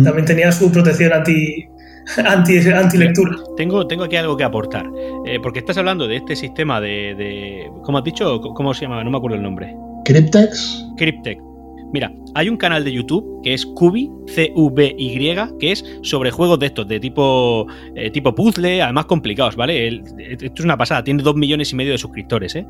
También 0.05 0.25
tenía 0.25 0.53
su 0.53 0.71
protección 0.71 1.13
anti, 1.13 1.65
anti, 2.27 2.59
anti 2.71 2.99
lectura. 2.99 3.37
Tengo, 3.57 3.87
tengo 3.87 4.05
aquí 4.05 4.17
algo 4.17 4.37
que 4.37 4.45
aportar. 4.45 4.87
Eh, 5.27 5.39
porque 5.43 5.61
estás 5.61 5.77
hablando 5.79 6.07
de 6.09 6.17
este 6.17 6.37
sistema 6.37 6.81
de, 6.81 7.15
de- 7.17 7.71
¿Cómo 7.85 7.99
has 7.99 8.05
dicho? 8.05 8.41
¿Cómo 8.41 8.75
se 8.75 8.83
llama? 8.83 9.03
No 9.05 9.11
me 9.11 9.17
acuerdo 9.19 9.37
el 9.37 9.43
nombre. 9.43 9.75
Cryptex. 10.05 10.87
Cryptech. 10.97 11.39
Mira, 11.93 12.11
hay 12.35 12.49
un 12.49 12.57
canal 12.57 12.85
de 12.85 12.93
YouTube 12.93 13.43
que 13.43 13.53
es 13.53 13.67
Cubi, 13.67 14.11
C-U-B-Y, 14.29 15.37
que 15.61 15.73
es 15.73 15.85
sobre 16.03 16.31
juegos 16.31 16.59
de 16.59 16.67
estos, 16.67 16.89
de 16.89 16.99
tipo, 16.99 17.67
eh, 17.95 18.11
tipo 18.11 18.35
puzzle, 18.35 18.81
además 18.81 19.05
complicados, 19.05 19.57
¿vale? 19.57 19.87
El- 19.89 20.03
esto 20.19 20.47
es 20.57 20.65
una 20.65 20.79
pasada, 20.79 21.05
tiene 21.05 21.23
dos 21.23 21.37
millones 21.37 21.71
y 21.73 21.77
medio 21.77 21.93
de 21.93 21.99
suscriptores, 21.99 22.57
¿eh? 22.57 22.67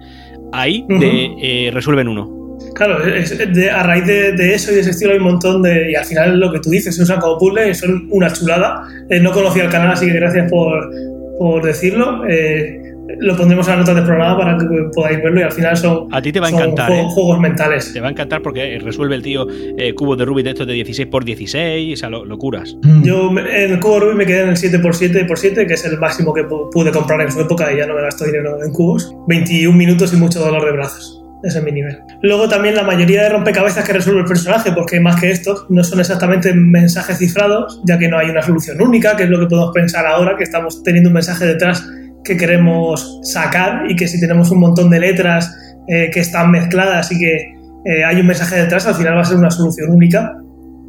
Ahí 0.53 0.85
de, 0.89 1.37
eh, 1.41 1.71
resuelven 1.73 2.09
uno. 2.09 2.42
Claro, 2.75 3.05
es- 3.05 3.37
de- 3.53 3.71
a 3.71 3.83
raíz 3.83 4.07
de, 4.07 4.33
de 4.33 4.55
eso 4.55 4.73
y 4.73 4.77
de 4.77 4.81
ese 4.81 4.91
estilo 4.91 5.13
hay 5.13 5.19
un 5.19 5.25
montón 5.25 5.63
de... 5.63 5.91
Y 5.93 5.95
al 5.95 6.05
final 6.05 6.39
lo 6.41 6.51
que 6.53 6.59
tú 6.61 6.71
dices, 6.71 6.97
se 6.97 7.03
usan 7.03 7.21
como 7.21 7.39
puzzle 7.39 7.71
y 7.71 7.75
son 7.75 8.07
una 8.11 8.33
chulada. 8.33 8.83
Eh, 9.11 9.21
no 9.21 9.33
conocía 9.33 9.65
el 9.65 9.71
canal, 9.71 9.93
así 9.93 10.07
que 10.07 10.13
gracias 10.15 10.51
por, 10.51 10.91
por 11.39 11.63
decirlo. 11.65 12.23
Eh, 12.29 12.79
lo 13.19 13.37
pondremos 13.37 13.67
en 13.67 13.73
las 13.73 13.81
notas 13.81 13.97
del 13.97 14.05
programa 14.07 14.39
para 14.39 14.57
que 14.57 14.65
podáis 14.95 15.23
verlo 15.23 15.41
y 15.41 15.43
al 15.43 15.53
final 15.53 15.77
son, 15.77 16.09
A 16.13 16.23
ti 16.23 16.33
te 16.33 16.41
va 16.41 16.47
a 16.47 16.51
son 16.51 16.61
encantar, 16.61 16.87
juego- 16.89 17.03
¿eh? 17.03 17.11
juegos 17.13 17.41
mentales. 17.41 17.93
Te 17.93 18.01
va 18.01 18.09
a 18.09 18.11
encantar 18.11 18.41
porque 18.41 18.79
resuelve 18.83 19.17
el 19.17 19.23
tío 19.23 19.47
eh, 19.77 19.93
cubos 19.95 20.17
de 20.17 20.25
Rubik 20.25 20.45
de 20.45 20.51
estos 20.51 20.67
de 20.67 20.73
16 20.73 21.09
x 21.13 21.25
16, 21.27 21.93
o 21.93 21.97
sea, 22.01 22.09
lo- 22.09 22.25
locuras. 22.25 22.75
Mm. 22.83 23.03
Yo 23.05 23.31
en 23.39 23.73
el 23.73 23.81
cubo 23.81 24.01
Rubik 24.01 24.17
me 24.17 24.25
quedé 24.27 24.43
en 24.45 24.49
el 24.51 24.57
7x7x7, 24.57 25.67
que 25.67 25.75
es 25.75 25.85
el 25.85 25.99
máximo 25.99 26.33
que 26.33 26.43
pu- 26.45 26.71
pude 26.73 26.91
comprar 26.91 27.21
en 27.21 27.31
su 27.31 27.41
época 27.41 27.71
y 27.73 27.77
ya 27.79 27.87
no 27.87 27.95
me 27.95 28.03
gasto 28.03 28.25
dinero 28.25 28.63
en 28.65 28.73
cubos. 28.73 29.15
21 29.29 29.77
minutos 29.77 30.15
y 30.15 30.17
mucho 30.17 30.41
dolor 30.41 30.65
de 30.65 30.73
brazos. 30.73 31.22
Ese 31.43 31.59
es 31.59 31.65
mi 31.65 31.73
nivel. 31.73 31.99
Luego 32.23 32.49
también 32.49 32.77
la 32.77 32.85
mayoría 32.85 33.25
de 33.25 33.29
rompecabezas 33.31 33.85
que 33.85 33.93
resuelve 33.93 34.21
el 34.21 34.27
personaje, 34.27 34.71
porque 34.73 35.01
más 35.01 35.21
que 35.21 35.31
estos, 35.31 35.67
no 35.71 35.83
son 35.83 35.99
exactamente 36.01 36.55
mensajes 36.55 37.19
cifrados, 37.19 37.81
ya 37.85 37.99
que 37.99 38.09
no 38.09 38.19
hay 38.19 38.31
una 38.31 38.43
solución 38.43 38.81
única, 38.81 39.17
que 39.17 39.25
es 39.25 39.29
lo 39.29 39.41
que 39.41 39.47
podemos 39.47 39.73
pensar 39.75 40.07
ahora, 40.07 40.37
que 40.37 40.45
estamos 40.45 40.83
teniendo 40.85 41.11
un 41.11 41.15
mensaje 41.15 41.45
detrás 41.47 41.85
que 42.23 42.37
queremos 42.37 43.21
sacar 43.25 43.91
y 43.91 43.97
que 43.97 44.07
si 44.07 44.21
tenemos 44.21 44.51
un 44.53 44.61
montón 44.61 44.89
de 44.91 45.01
letras 45.01 45.53
eh, 45.89 46.11
que 46.13 46.21
están 46.21 46.53
mezcladas 46.53 47.11
y 47.11 47.19
que 47.19 47.37
eh, 47.85 48.05
hay 48.05 48.21
un 48.21 48.27
mensaje 48.29 48.57
detrás, 48.57 48.87
al 48.87 48.95
final 48.95 49.17
va 49.17 49.23
a 49.23 49.25
ser 49.25 49.37
una 49.37 49.51
solución 49.51 49.91
única 49.91 50.37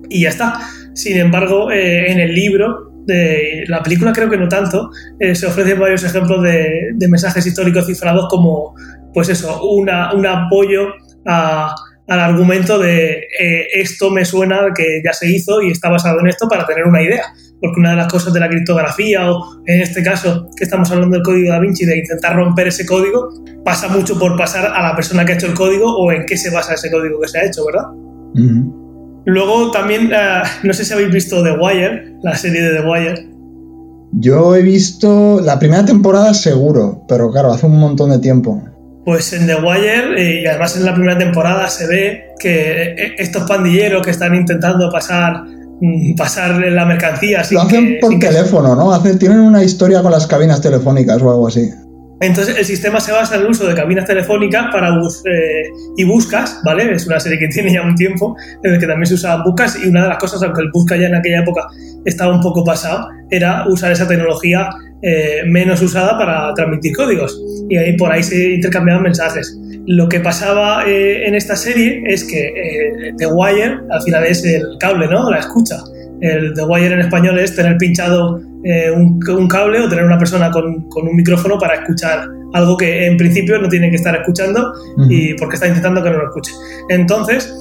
y 0.09 0.21
ya 0.21 0.29
está. 0.29 0.59
Sin 0.93 1.17
embargo, 1.17 1.71
eh, 1.71 2.11
en 2.11 2.19
el 2.19 2.35
libro, 2.35 2.91
de 3.07 3.65
la 3.67 3.83
película 3.83 4.13
creo 4.13 4.29
que 4.29 4.37
no 4.37 4.47
tanto, 4.47 4.89
se 5.19 5.45
ofrecen 5.45 5.77
varios 5.77 6.05
ejemplos 6.05 6.41
de 6.41 7.07
mensajes 7.09 7.45
históricos 7.45 7.85
cifrados 7.85 8.27
como, 8.29 8.75
pues 9.13 9.29
eso, 9.29 9.61
una, 9.69 10.13
un 10.13 10.25
apoyo 10.25 10.87
a- 11.25 11.73
al 12.07 12.19
argumento 12.19 12.79
de 12.79 13.11
eh, 13.39 13.67
esto 13.75 14.09
me 14.11 14.25
suena 14.25 14.59
que 14.75 15.01
ya 15.05 15.13
se 15.13 15.29
hizo 15.31 15.61
y 15.61 15.71
está 15.71 15.89
basado 15.89 16.19
en 16.19 16.27
esto 16.27 16.47
para 16.49 16.65
tener 16.65 16.83
una 16.85 17.01
idea. 17.01 17.23
Porque 17.61 17.79
una 17.79 17.91
de 17.91 17.95
las 17.95 18.11
cosas 18.11 18.33
de 18.33 18.41
la 18.41 18.49
criptografía, 18.49 19.31
o 19.31 19.41
en 19.65 19.81
este 19.81 20.03
caso 20.03 20.49
que 20.57 20.65
estamos 20.65 20.91
hablando 20.91 21.15
del 21.15 21.23
código 21.23 21.49
da 21.49 21.59
Vinci, 21.61 21.85
de 21.85 21.97
intentar 21.99 22.35
romper 22.35 22.67
ese 22.67 22.85
código, 22.85 23.29
pasa 23.63 23.87
mucho 23.87 24.19
por 24.19 24.35
pasar 24.37 24.65
a 24.65 24.83
la 24.83 24.93
persona 24.97 25.23
que 25.23 25.31
ha 25.31 25.35
hecho 25.35 25.47
el 25.47 25.53
código 25.53 25.85
o 25.95 26.11
en 26.11 26.25
qué 26.25 26.35
se 26.35 26.49
basa 26.49 26.73
ese 26.73 26.91
código 26.91 27.21
que 27.21 27.27
se 27.29 27.39
ha 27.39 27.45
hecho, 27.45 27.65
¿verdad? 27.65 27.85
Luego 29.25 29.71
también, 29.71 30.11
eh, 30.13 30.41
no 30.63 30.73
sé 30.73 30.83
si 30.83 30.91
habéis 30.91 31.11
visto 31.11 31.41
The 31.41 31.51
Wire, 31.53 32.17
la 32.21 32.35
serie 32.35 32.61
de 32.61 32.81
The 32.81 32.85
Wire. 32.85 33.29
Yo 34.11 34.55
he 34.57 34.61
visto 34.61 35.39
la 35.41 35.57
primera 35.57 35.85
temporada 35.85 36.33
seguro, 36.33 37.03
pero 37.07 37.31
claro, 37.31 37.51
hace 37.53 37.65
un 37.65 37.79
montón 37.79 38.09
de 38.09 38.19
tiempo. 38.19 38.61
Pues 39.05 39.33
en 39.33 39.47
The 39.47 39.55
Wire, 39.55 40.15
eh, 40.17 40.41
y 40.41 40.45
además 40.45 40.77
en 40.77 40.85
la 40.85 40.93
primera 40.93 41.17
temporada 41.17 41.67
se 41.67 41.87
ve 41.87 42.25
que 42.39 42.81
eh, 42.93 43.15
estos 43.17 43.43
pandilleros 43.47 44.01
que 44.01 44.11
están 44.11 44.33
intentando 44.33 44.89
pasar, 44.89 45.43
mm, 45.81 46.15
pasar 46.15 46.55
la 46.55 46.85
mercancía 46.85 47.43
sin 47.43 47.55
Lo 47.57 47.63
hacen 47.63 47.85
que- 47.95 47.97
por 47.99 48.11
sin 48.11 48.19
que- 48.19 48.27
teléfono, 48.27 48.75
¿no? 48.75 48.93
Hacen, 48.93 49.19
tienen 49.19 49.39
una 49.39 49.61
historia 49.63 50.01
con 50.01 50.11
las 50.11 50.25
cabinas 50.27 50.61
telefónicas 50.61 51.21
o 51.21 51.29
algo 51.29 51.47
así. 51.47 51.69
Entonces 52.21 52.57
el 52.57 52.63
sistema 52.63 53.01
se 53.01 53.11
basa 53.11 53.35
en 53.35 53.41
el 53.41 53.47
uso 53.47 53.67
de 53.67 53.75
cabinas 53.75 54.05
telefónicas 54.05 54.67
para 54.71 54.97
bus 54.97 55.21
eh, 55.25 55.63
y 55.97 56.05
buscas, 56.05 56.61
¿vale? 56.63 56.89
Es 56.93 57.05
una 57.05 57.19
serie 57.19 57.37
que 57.39 57.47
tiene 57.53 57.73
ya 57.73 57.81
un 57.81 57.95
tiempo 57.95 58.37
en 58.63 58.73
el 58.75 58.79
que 58.79 58.87
también 58.87 59.07
se 59.07 59.15
usaban 59.15 59.43
buscas 59.43 59.77
y 59.83 59.89
una 59.89 60.03
de 60.03 60.09
las 60.09 60.17
cosas, 60.17 60.41
aunque 60.43 60.61
el 60.61 60.71
busca 60.71 60.95
ya 60.95 61.07
en 61.07 61.15
aquella 61.15 61.41
época 61.41 61.67
estaba 62.05 62.33
un 62.33 62.39
poco 62.41 62.63
pasado, 62.63 63.09
era 63.29 63.65
usar 63.67 63.91
esa 63.91 64.07
tecnología 64.07 64.69
eh, 65.03 65.41
menos 65.47 65.81
usada 65.81 66.17
para 66.17 66.53
transmitir 66.53 66.95
códigos 66.95 67.39
y 67.69 67.77
ahí 67.77 67.97
por 67.97 68.11
ahí 68.11 68.23
se 68.23 68.53
intercambiaban 68.55 69.03
mensajes. 69.03 69.57
Lo 69.85 70.07
que 70.07 70.19
pasaba 70.21 70.85
eh, 70.87 71.27
en 71.27 71.35
esta 71.35 71.55
serie 71.55 72.03
es 72.07 72.23
que 72.23 72.47
eh, 72.47 73.13
The 73.17 73.27
Wire 73.27 73.79
al 73.91 74.01
final 74.03 74.25
es 74.25 74.45
el 74.45 74.63
cable, 74.79 75.07
¿no? 75.07 75.29
La 75.29 75.39
escucha. 75.39 75.77
El 76.21 76.53
The 76.53 76.63
Wire 76.63 76.93
en 76.93 77.01
español 77.01 77.37
es 77.37 77.53
tener 77.53 77.77
pinchado 77.77 78.39
eh, 78.63 78.91
un, 78.91 79.19
un, 79.27 79.47
cable 79.49 79.81
o 79.81 79.89
tener 79.89 80.05
una 80.05 80.17
persona 80.17 80.49
con, 80.51 80.87
con, 80.87 81.05
un 81.05 81.15
micrófono 81.17 81.57
para 81.59 81.75
escuchar 81.75 82.25
algo 82.53 82.77
que 82.77 83.07
en 83.07 83.17
principio 83.17 83.59
no 83.59 83.67
tiene 83.67 83.89
que 83.89 83.97
estar 83.97 84.15
escuchando 84.15 84.71
y 85.09 85.33
porque 85.33 85.55
está 85.55 85.67
intentando 85.67 86.01
que 86.01 86.11
no 86.11 86.19
lo 86.19 86.27
escuche. 86.27 86.53
Entonces, 86.87 87.53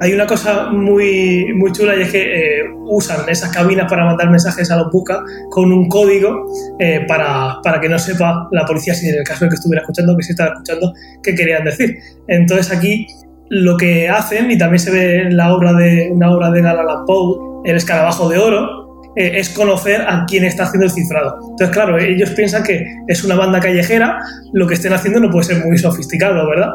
hay 0.00 0.12
una 0.12 0.26
cosa 0.26 0.70
muy, 0.70 1.52
muy 1.54 1.72
chula 1.72 1.96
y 1.96 2.02
es 2.02 2.10
que 2.10 2.60
eh, 2.60 2.62
usan 2.86 3.28
esas 3.28 3.50
cabinas 3.50 3.90
para 3.90 4.04
mandar 4.04 4.30
mensajes 4.30 4.70
a 4.70 4.76
los 4.76 4.92
buca 4.92 5.22
con 5.50 5.72
un 5.72 5.88
código 5.88 6.46
eh, 6.78 7.04
para, 7.08 7.56
para, 7.62 7.80
que 7.80 7.88
no 7.88 7.98
sepa 7.98 8.48
la 8.52 8.64
policía 8.64 8.94
si 8.94 9.08
en 9.08 9.18
el 9.18 9.24
caso 9.24 9.44
de 9.44 9.50
que 9.50 9.54
estuviera 9.56 9.82
escuchando, 9.82 10.16
que 10.16 10.22
si 10.22 10.32
estaba 10.32 10.50
escuchando, 10.50 10.92
qué 11.22 11.34
querían 11.34 11.64
decir. 11.64 11.98
Entonces 12.28 12.70
aquí 12.70 13.06
lo 13.50 13.76
que 13.76 14.08
hacen, 14.08 14.50
y 14.50 14.58
también 14.58 14.78
se 14.78 14.90
ve 14.90 15.22
en 15.22 15.36
la 15.36 15.54
obra 15.54 15.72
de, 15.72 16.10
una 16.12 16.30
obra 16.30 16.50
de 16.50 16.62
Galán 16.62 17.04
Poe, 17.06 17.62
El 17.64 17.76
escarabajo 17.76 18.28
de 18.28 18.38
oro, 18.38 19.02
eh, 19.16 19.32
es 19.34 19.48
conocer 19.48 20.02
a 20.02 20.26
quién 20.26 20.44
está 20.44 20.64
haciendo 20.64 20.86
el 20.86 20.92
cifrado. 20.92 21.38
Entonces, 21.50 21.70
claro, 21.70 21.98
ellos 21.98 22.30
piensan 22.30 22.62
que 22.62 22.86
es 23.08 23.24
una 23.24 23.34
banda 23.34 23.58
callejera, 23.58 24.18
lo 24.52 24.66
que 24.66 24.74
estén 24.74 24.92
haciendo 24.92 25.18
no 25.18 25.30
puede 25.30 25.44
ser 25.44 25.64
muy 25.64 25.78
sofisticado, 25.78 26.46
¿verdad? 26.48 26.70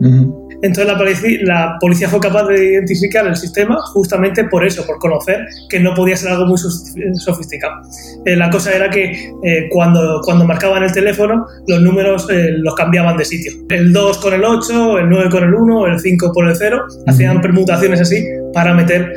Uh 0.00 0.06
-huh. 0.06 0.43
Entonces 0.64 0.90
la 0.90 0.96
policía, 0.96 1.38
la 1.42 1.76
policía, 1.78 2.08
fue 2.08 2.20
capaz 2.20 2.44
de 2.44 2.72
identificar 2.72 3.26
el 3.26 3.36
sistema 3.36 3.76
justamente 3.92 4.44
por 4.44 4.64
eso, 4.64 4.86
por 4.86 4.98
conocer 4.98 5.44
que 5.68 5.78
no 5.78 5.94
podía 5.94 6.16
ser 6.16 6.32
algo 6.32 6.46
muy 6.46 6.56
sofisticado. 6.56 7.82
Eh, 8.24 8.34
la 8.34 8.48
cosa 8.48 8.74
era 8.74 8.88
que 8.88 9.30
eh, 9.44 9.68
cuando, 9.70 10.22
cuando 10.24 10.46
marcaban 10.46 10.82
el 10.82 10.90
teléfono, 10.90 11.46
los 11.66 11.82
números 11.82 12.26
eh, 12.30 12.52
los 12.56 12.74
cambiaban 12.74 13.18
de 13.18 13.26
sitio. 13.26 13.52
El 13.68 13.92
2 13.92 14.18
con 14.18 14.32
el 14.32 14.42
8, 14.42 15.00
el 15.00 15.10
9 15.10 15.28
con 15.30 15.44
el 15.44 15.54
1, 15.54 15.86
el 15.86 16.00
5 16.00 16.32
por 16.32 16.48
el 16.48 16.56
0, 16.56 16.82
hacían 17.08 17.42
permutaciones 17.42 18.00
así 18.00 18.24
para 18.54 18.72
meter 18.72 19.12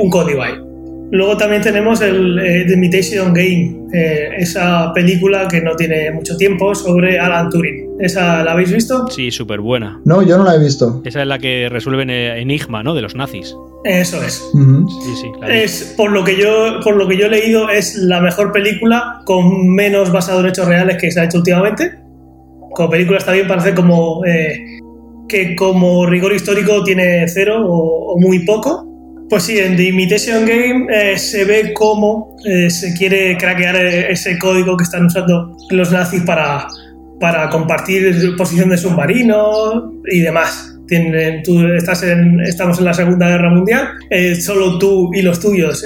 un 0.00 0.08
código 0.08 0.40
ahí. 0.40 0.69
Luego 1.12 1.36
también 1.36 1.60
tenemos 1.60 2.00
el 2.02 2.38
eh, 2.38 2.64
The 2.66 2.74
Imitation 2.74 3.34
Game, 3.34 3.88
eh, 3.92 4.30
esa 4.38 4.92
película 4.94 5.48
que 5.48 5.60
no 5.60 5.74
tiene 5.74 6.12
mucho 6.12 6.36
tiempo 6.36 6.72
sobre 6.74 7.18
Alan 7.18 7.50
Turing. 7.50 7.96
¿Esa 7.98 8.44
la 8.44 8.52
habéis 8.52 8.72
visto? 8.72 9.08
Sí, 9.08 9.30
súper 9.32 9.60
buena. 9.60 10.00
No, 10.04 10.22
yo 10.22 10.38
no 10.38 10.44
la 10.44 10.54
he 10.54 10.58
visto. 10.58 11.02
Esa 11.04 11.22
es 11.22 11.26
la 11.26 11.38
que 11.38 11.68
resuelven 11.68 12.10
enigma, 12.10 12.82
¿no? 12.84 12.94
De 12.94 13.02
los 13.02 13.16
nazis. 13.16 13.56
Eso 13.84 14.22
es. 14.22 14.40
Uh 14.54 14.58
-huh. 14.58 15.04
Sí, 15.04 15.16
sí. 15.22 15.28
Es 15.48 15.94
por 15.96 16.12
lo 16.12 16.22
que 16.22 16.36
yo 16.36 16.80
por 16.84 16.96
lo 16.96 17.08
que 17.08 17.16
yo 17.16 17.26
he 17.26 17.30
leído 17.30 17.68
es 17.70 17.96
la 17.96 18.20
mejor 18.20 18.52
película 18.52 19.20
con 19.24 19.68
menos 19.68 20.12
basado 20.12 20.40
en 20.40 20.46
hechos 20.46 20.68
reales 20.68 20.96
que 20.98 21.10
se 21.10 21.20
ha 21.20 21.24
hecho 21.24 21.38
últimamente. 21.38 21.92
Como 22.74 22.88
película 22.88 23.18
está 23.18 23.32
bien, 23.32 23.48
parece 23.48 23.74
como 23.74 24.24
eh, 24.24 24.78
que 25.28 25.56
como 25.56 26.06
rigor 26.06 26.32
histórico 26.32 26.84
tiene 26.84 27.26
cero 27.26 27.66
o, 27.66 28.12
o 28.14 28.18
muy 28.18 28.40
poco 28.46 28.89
pues 29.30 29.44
sí, 29.44 29.58
en 29.58 29.76
The 29.76 29.84
Imitation 29.84 30.44
Game 30.44 30.86
eh, 30.90 31.16
se 31.16 31.44
ve 31.44 31.72
cómo 31.72 32.36
eh, 32.44 32.68
se 32.68 32.92
quiere 32.94 33.36
craquear 33.38 33.76
ese 33.76 34.36
código 34.36 34.76
que 34.76 34.82
están 34.82 35.06
usando 35.06 35.56
los 35.70 35.92
nazis 35.92 36.22
para, 36.24 36.66
para 37.20 37.48
compartir 37.48 38.34
posición 38.36 38.70
de 38.70 38.76
submarinos 38.76 39.84
y 40.10 40.20
demás. 40.20 40.76
Tienen, 40.88 41.44
tú 41.44 41.64
estás 41.68 42.02
en, 42.02 42.40
estamos 42.40 42.80
en 42.80 42.86
la 42.86 42.92
Segunda 42.94 43.28
Guerra 43.28 43.50
Mundial, 43.50 43.88
eh, 44.10 44.34
solo 44.34 44.78
tú 44.80 45.10
y 45.14 45.22
los 45.22 45.38
tuyos 45.38 45.84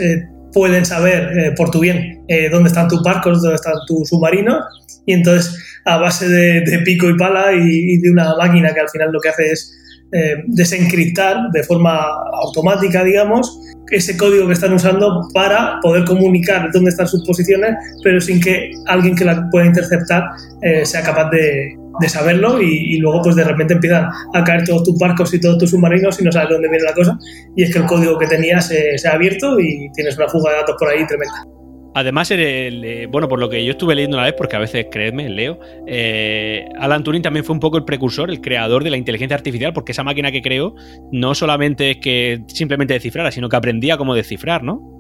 pueden 0.55 0.87
saber 0.87 1.53
por 1.57 1.71
tu 1.71 1.81
bien 1.81 2.23
dónde 2.51 2.69
están 2.69 2.89
tus 2.89 3.03
barcos, 3.03 3.43
dónde 3.43 3.57
están 3.57 3.75
tus 3.87 4.09
submarinos, 4.09 4.65
y 5.05 5.13
entonces 5.13 5.81
a 5.85 5.99
base 5.99 6.29
de, 6.29 6.63
de 6.63 6.79
pico 6.79 7.11
y 7.11 7.19
pala 7.19 7.53
y, 7.53 7.95
y 7.95 7.99
de 7.99 8.11
una 8.11 8.35
máquina 8.37 8.73
que 8.73 8.81
al 8.81 8.89
final 8.89 9.11
lo 9.13 9.21
que 9.21 9.29
hace 9.29 9.51
es 9.51 9.79
eh, 10.17 10.45
desencriptar 10.47 11.51
de 11.53 11.65
forma 11.65 11.99
automática, 12.41 13.03
digamos, 13.03 13.61
ese 13.91 14.17
código 14.17 14.47
que 14.47 14.53
están 14.53 14.73
usando 14.73 15.29
para 15.35 15.81
poder 15.83 16.05
comunicar 16.05 16.71
dónde 16.73 16.91
están 16.91 17.09
sus 17.09 17.27
posiciones, 17.27 17.75
pero 18.03 18.21
sin 18.21 18.41
que 18.41 18.71
alguien 18.87 19.17
que 19.17 19.25
la 19.25 19.49
pueda 19.51 19.67
interceptar 19.67 20.23
eh, 20.63 20.87
sea 20.87 21.03
capaz 21.03 21.31
de, 21.31 21.77
saberlo 22.09 22.61
y, 22.61 22.97
luego 22.99 23.23
pues 23.23 23.37
de 23.37 23.45
repente 23.45 23.75
empiezan 23.75 24.09
a 24.35 24.45
caer 24.45 24.65
todos 24.65 24.85
tus 24.85 24.99
barcos 24.99 25.33
y 25.35 25.41
todos 25.41 25.59
tus 25.59 25.71
submarinos 25.71 26.21
y 26.21 26.25
no 26.25 26.33
sabes 26.33 26.49
dónde 26.51 26.69
viene 26.69 26.85
la 26.85 26.93
cosa 26.93 27.17
y 27.57 27.63
es 27.63 27.73
que 27.73 27.79
el 27.79 27.87
código 27.87 28.19
que 28.19 28.27
tenías 28.27 28.67
se, 28.67 28.99
se 28.99 29.09
ha 29.09 29.13
abierto 29.13 29.61
y 29.61 29.91
tienes 29.95 30.17
una 30.17 30.29
fuga 30.29 30.51
de 30.51 30.57
datos 30.59 30.77
por 30.79 30.89
ahí 30.89 31.07
tremenda. 31.07 31.54
Además, 31.95 32.31
el, 32.33 33.07
bueno, 33.09 33.29
por 33.29 33.39
lo 33.39 33.49
que 33.49 33.65
yo 33.65 33.73
estuve 33.73 33.95
leyendo 33.95 34.17
una 34.17 34.27
vez, 34.27 34.35
porque 34.37 34.57
a 34.57 34.59
veces, 34.59 34.87
creedme, 34.91 35.29
leo, 35.29 35.61
eh, 35.87 36.65
Alan 36.79 37.05
Turing 37.05 37.23
también 37.23 37.45
fue 37.45 37.55
un 37.55 37.61
poco 37.61 37.79
el 37.79 37.85
precursor, 37.85 38.31
el 38.31 38.41
creador 38.41 38.83
de 38.83 38.91
la 38.91 38.97
inteligencia 38.97 39.37
artificial, 39.37 39.73
porque 39.73 39.93
esa 39.93 40.03
máquina 40.03 40.33
que 40.33 40.43
creó 40.43 40.75
no 41.13 41.37
solamente 41.37 41.93
es 41.93 41.97
que 41.99 42.43
simplemente 42.49 42.95
descifrara, 42.95 43.31
sino 43.31 43.49
que 43.49 43.57
aprendía 43.57 43.97
cómo 43.97 44.15
descifrar, 44.15 44.65
¿no? 44.65 44.91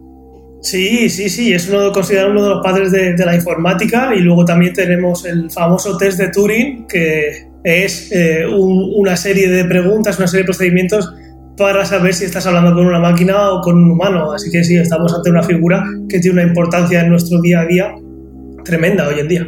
Sí, 0.62 1.10
sí, 1.10 1.28
sí, 1.28 1.52
es 1.52 1.68
uno 1.68 1.92
considerado 1.92 2.30
uno 2.30 2.42
de 2.42 2.50
los 2.50 2.62
padres 2.62 2.90
de, 2.90 3.14
de, 3.14 3.26
la 3.26 3.34
informática 3.34 4.14
y 4.16 4.20
luego 4.20 4.44
también 4.44 4.72
tenemos 4.72 5.26
el 5.26 5.50
famoso 5.50 5.98
test 5.98 6.18
de 6.18 6.28
Turing, 6.28 6.86
que 6.86 7.48
es 7.64 8.12
eh, 8.12 8.46
un, 8.46 8.92
una 8.94 9.16
serie 9.16 9.48
de 9.48 9.64
preguntas, 9.64 10.16
una 10.18 10.28
serie 10.28 10.42
de 10.42 10.46
procedimientos 10.46 11.12
para 11.56 11.84
saber 11.84 12.14
si 12.14 12.24
estás 12.24 12.46
hablando 12.46 12.74
con 12.74 12.86
una 12.86 12.98
máquina 12.98 13.50
o 13.50 13.60
con 13.60 13.76
un 13.76 13.90
humano. 13.90 14.32
Así 14.32 14.50
que 14.50 14.64
sí, 14.64 14.76
estamos 14.76 15.14
ante 15.14 15.30
una 15.30 15.42
figura 15.42 15.84
que 16.08 16.18
tiene 16.18 16.40
una 16.40 16.48
importancia 16.48 17.02
en 17.02 17.10
nuestro 17.10 17.40
día 17.40 17.60
a 17.60 17.66
día 17.66 17.94
tremenda 18.64 19.06
hoy 19.06 19.20
en 19.20 19.28
día. 19.28 19.46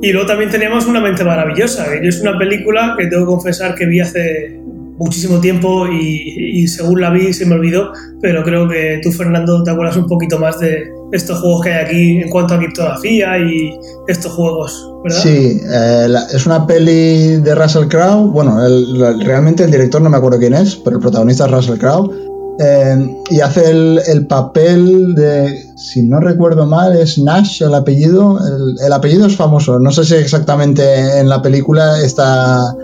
Y 0.00 0.12
luego 0.12 0.26
también 0.26 0.50
tenemos 0.50 0.86
Una 0.86 1.00
mente 1.00 1.24
maravillosa, 1.24 1.90
que 1.90 2.08
es 2.08 2.20
una 2.20 2.38
película 2.38 2.94
que 2.98 3.06
tengo 3.06 3.24
que 3.24 3.30
confesar 3.30 3.74
que 3.74 3.86
vi 3.86 4.00
hace 4.00 4.58
muchísimo 4.98 5.40
tiempo 5.40 5.86
y, 5.86 6.66
según 6.68 7.00
la 7.00 7.10
vi 7.10 7.32
se 7.32 7.46
me 7.46 7.54
olvidó, 7.54 7.92
pero 8.20 8.42
creo 8.42 8.68
que 8.68 9.00
tú, 9.02 9.10
Fernando, 9.12 9.62
te 9.62 9.70
acuerdas 9.70 9.96
un 9.96 10.06
poquito 10.06 10.38
más 10.38 10.58
de 10.58 10.90
estos 11.12 11.40
juegos 11.40 11.62
que 11.62 11.72
hay 11.72 11.84
aquí 11.84 12.22
en 12.22 12.28
cuanto 12.28 12.54
a 12.54 12.58
criptografía 12.58 13.38
y 13.38 13.78
estos 14.08 14.32
juegos, 14.32 14.92
¿verdad? 15.04 15.18
Sí, 15.18 15.60
eh, 15.72 16.08
es 16.34 16.46
una 16.46 16.66
peli 16.66 17.36
de 17.36 17.54
Russell 17.54 17.88
Crowe, 17.88 18.30
bueno, 18.30 18.58
realmente 19.20 19.64
el 19.64 19.70
director 19.70 20.02
no 20.02 20.10
me 20.10 20.16
acuerdo 20.16 20.38
quién 20.38 20.54
es, 20.54 20.76
pero 20.76 20.96
el 20.96 21.02
protagonista 21.02 21.46
es 21.46 21.50
Russell 21.52 21.78
Crowe, 21.78 22.12
eh, 22.60 23.16
y 23.30 23.40
hace 23.40 23.70
el, 23.70 24.00
el, 24.08 24.26
papel 24.26 25.14
de, 25.14 25.64
si 25.76 26.02
no 26.02 26.18
recuerdo 26.18 26.66
mal, 26.66 26.96
es 26.96 27.16
Nash 27.16 27.62
el 27.62 27.72
apellido, 27.72 28.36
el, 28.44 28.84
el 28.84 28.92
apellido 28.92 29.26
es 29.26 29.36
famoso, 29.36 29.78
no 29.78 29.92
sé 29.92 30.04
si 30.04 30.16
exactamente 30.16 31.20
en 31.20 31.28
la 31.28 31.40
película 31.40 32.00
está 32.02 32.74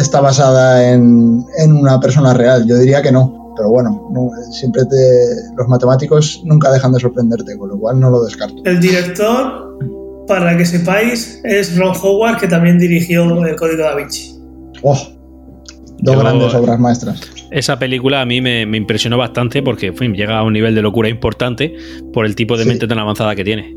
está 0.00 0.20
basada 0.20 0.92
en, 0.92 1.44
en, 1.58 1.72
una 1.72 2.00
persona 2.00 2.34
real. 2.34 2.66
Yo 2.66 2.76
diría 2.78 3.02
que 3.02 3.12
no, 3.12 3.52
pero 3.56 3.70
bueno, 3.70 4.08
no, 4.12 4.30
siempre 4.52 4.84
te, 4.84 4.96
los 5.56 5.68
matemáticos 5.68 6.42
nunca 6.44 6.70
dejan 6.70 6.92
de 6.92 7.00
sorprenderte, 7.00 7.56
con 7.58 7.68
lo 7.68 7.78
cual 7.78 7.98
no 7.98 8.10
lo 8.10 8.24
descarto. 8.24 8.62
El 8.64 8.80
director, 8.80 9.78
para 10.26 10.56
que 10.56 10.64
sepáis, 10.64 11.40
es 11.44 11.76
Ron 11.76 11.94
Howard, 12.00 12.38
que 12.38 12.48
también 12.48 12.78
dirigió 12.78 13.44
El 13.44 13.56
Código 13.56 13.82
da 13.82 13.96
Vinci. 13.96 14.38
¡Oh! 14.82 14.96
Dos 16.00 16.14
Yo, 16.14 16.20
grandes 16.20 16.54
obras 16.54 16.78
maestras. 16.78 17.20
Esa 17.50 17.78
película 17.78 18.20
a 18.20 18.26
mí 18.26 18.40
me, 18.40 18.66
me 18.66 18.76
impresionó 18.76 19.18
bastante 19.18 19.62
porque 19.62 19.86
en 19.86 19.96
fin, 19.96 20.14
llega 20.14 20.38
a 20.38 20.44
un 20.44 20.52
nivel 20.52 20.74
de 20.74 20.82
locura 20.82 21.08
importante 21.08 21.74
por 22.12 22.24
el 22.24 22.36
tipo 22.36 22.56
de 22.56 22.62
sí. 22.62 22.68
mente 22.68 22.86
tan 22.86 22.98
avanzada 22.98 23.34
que 23.34 23.42
tiene. 23.42 23.76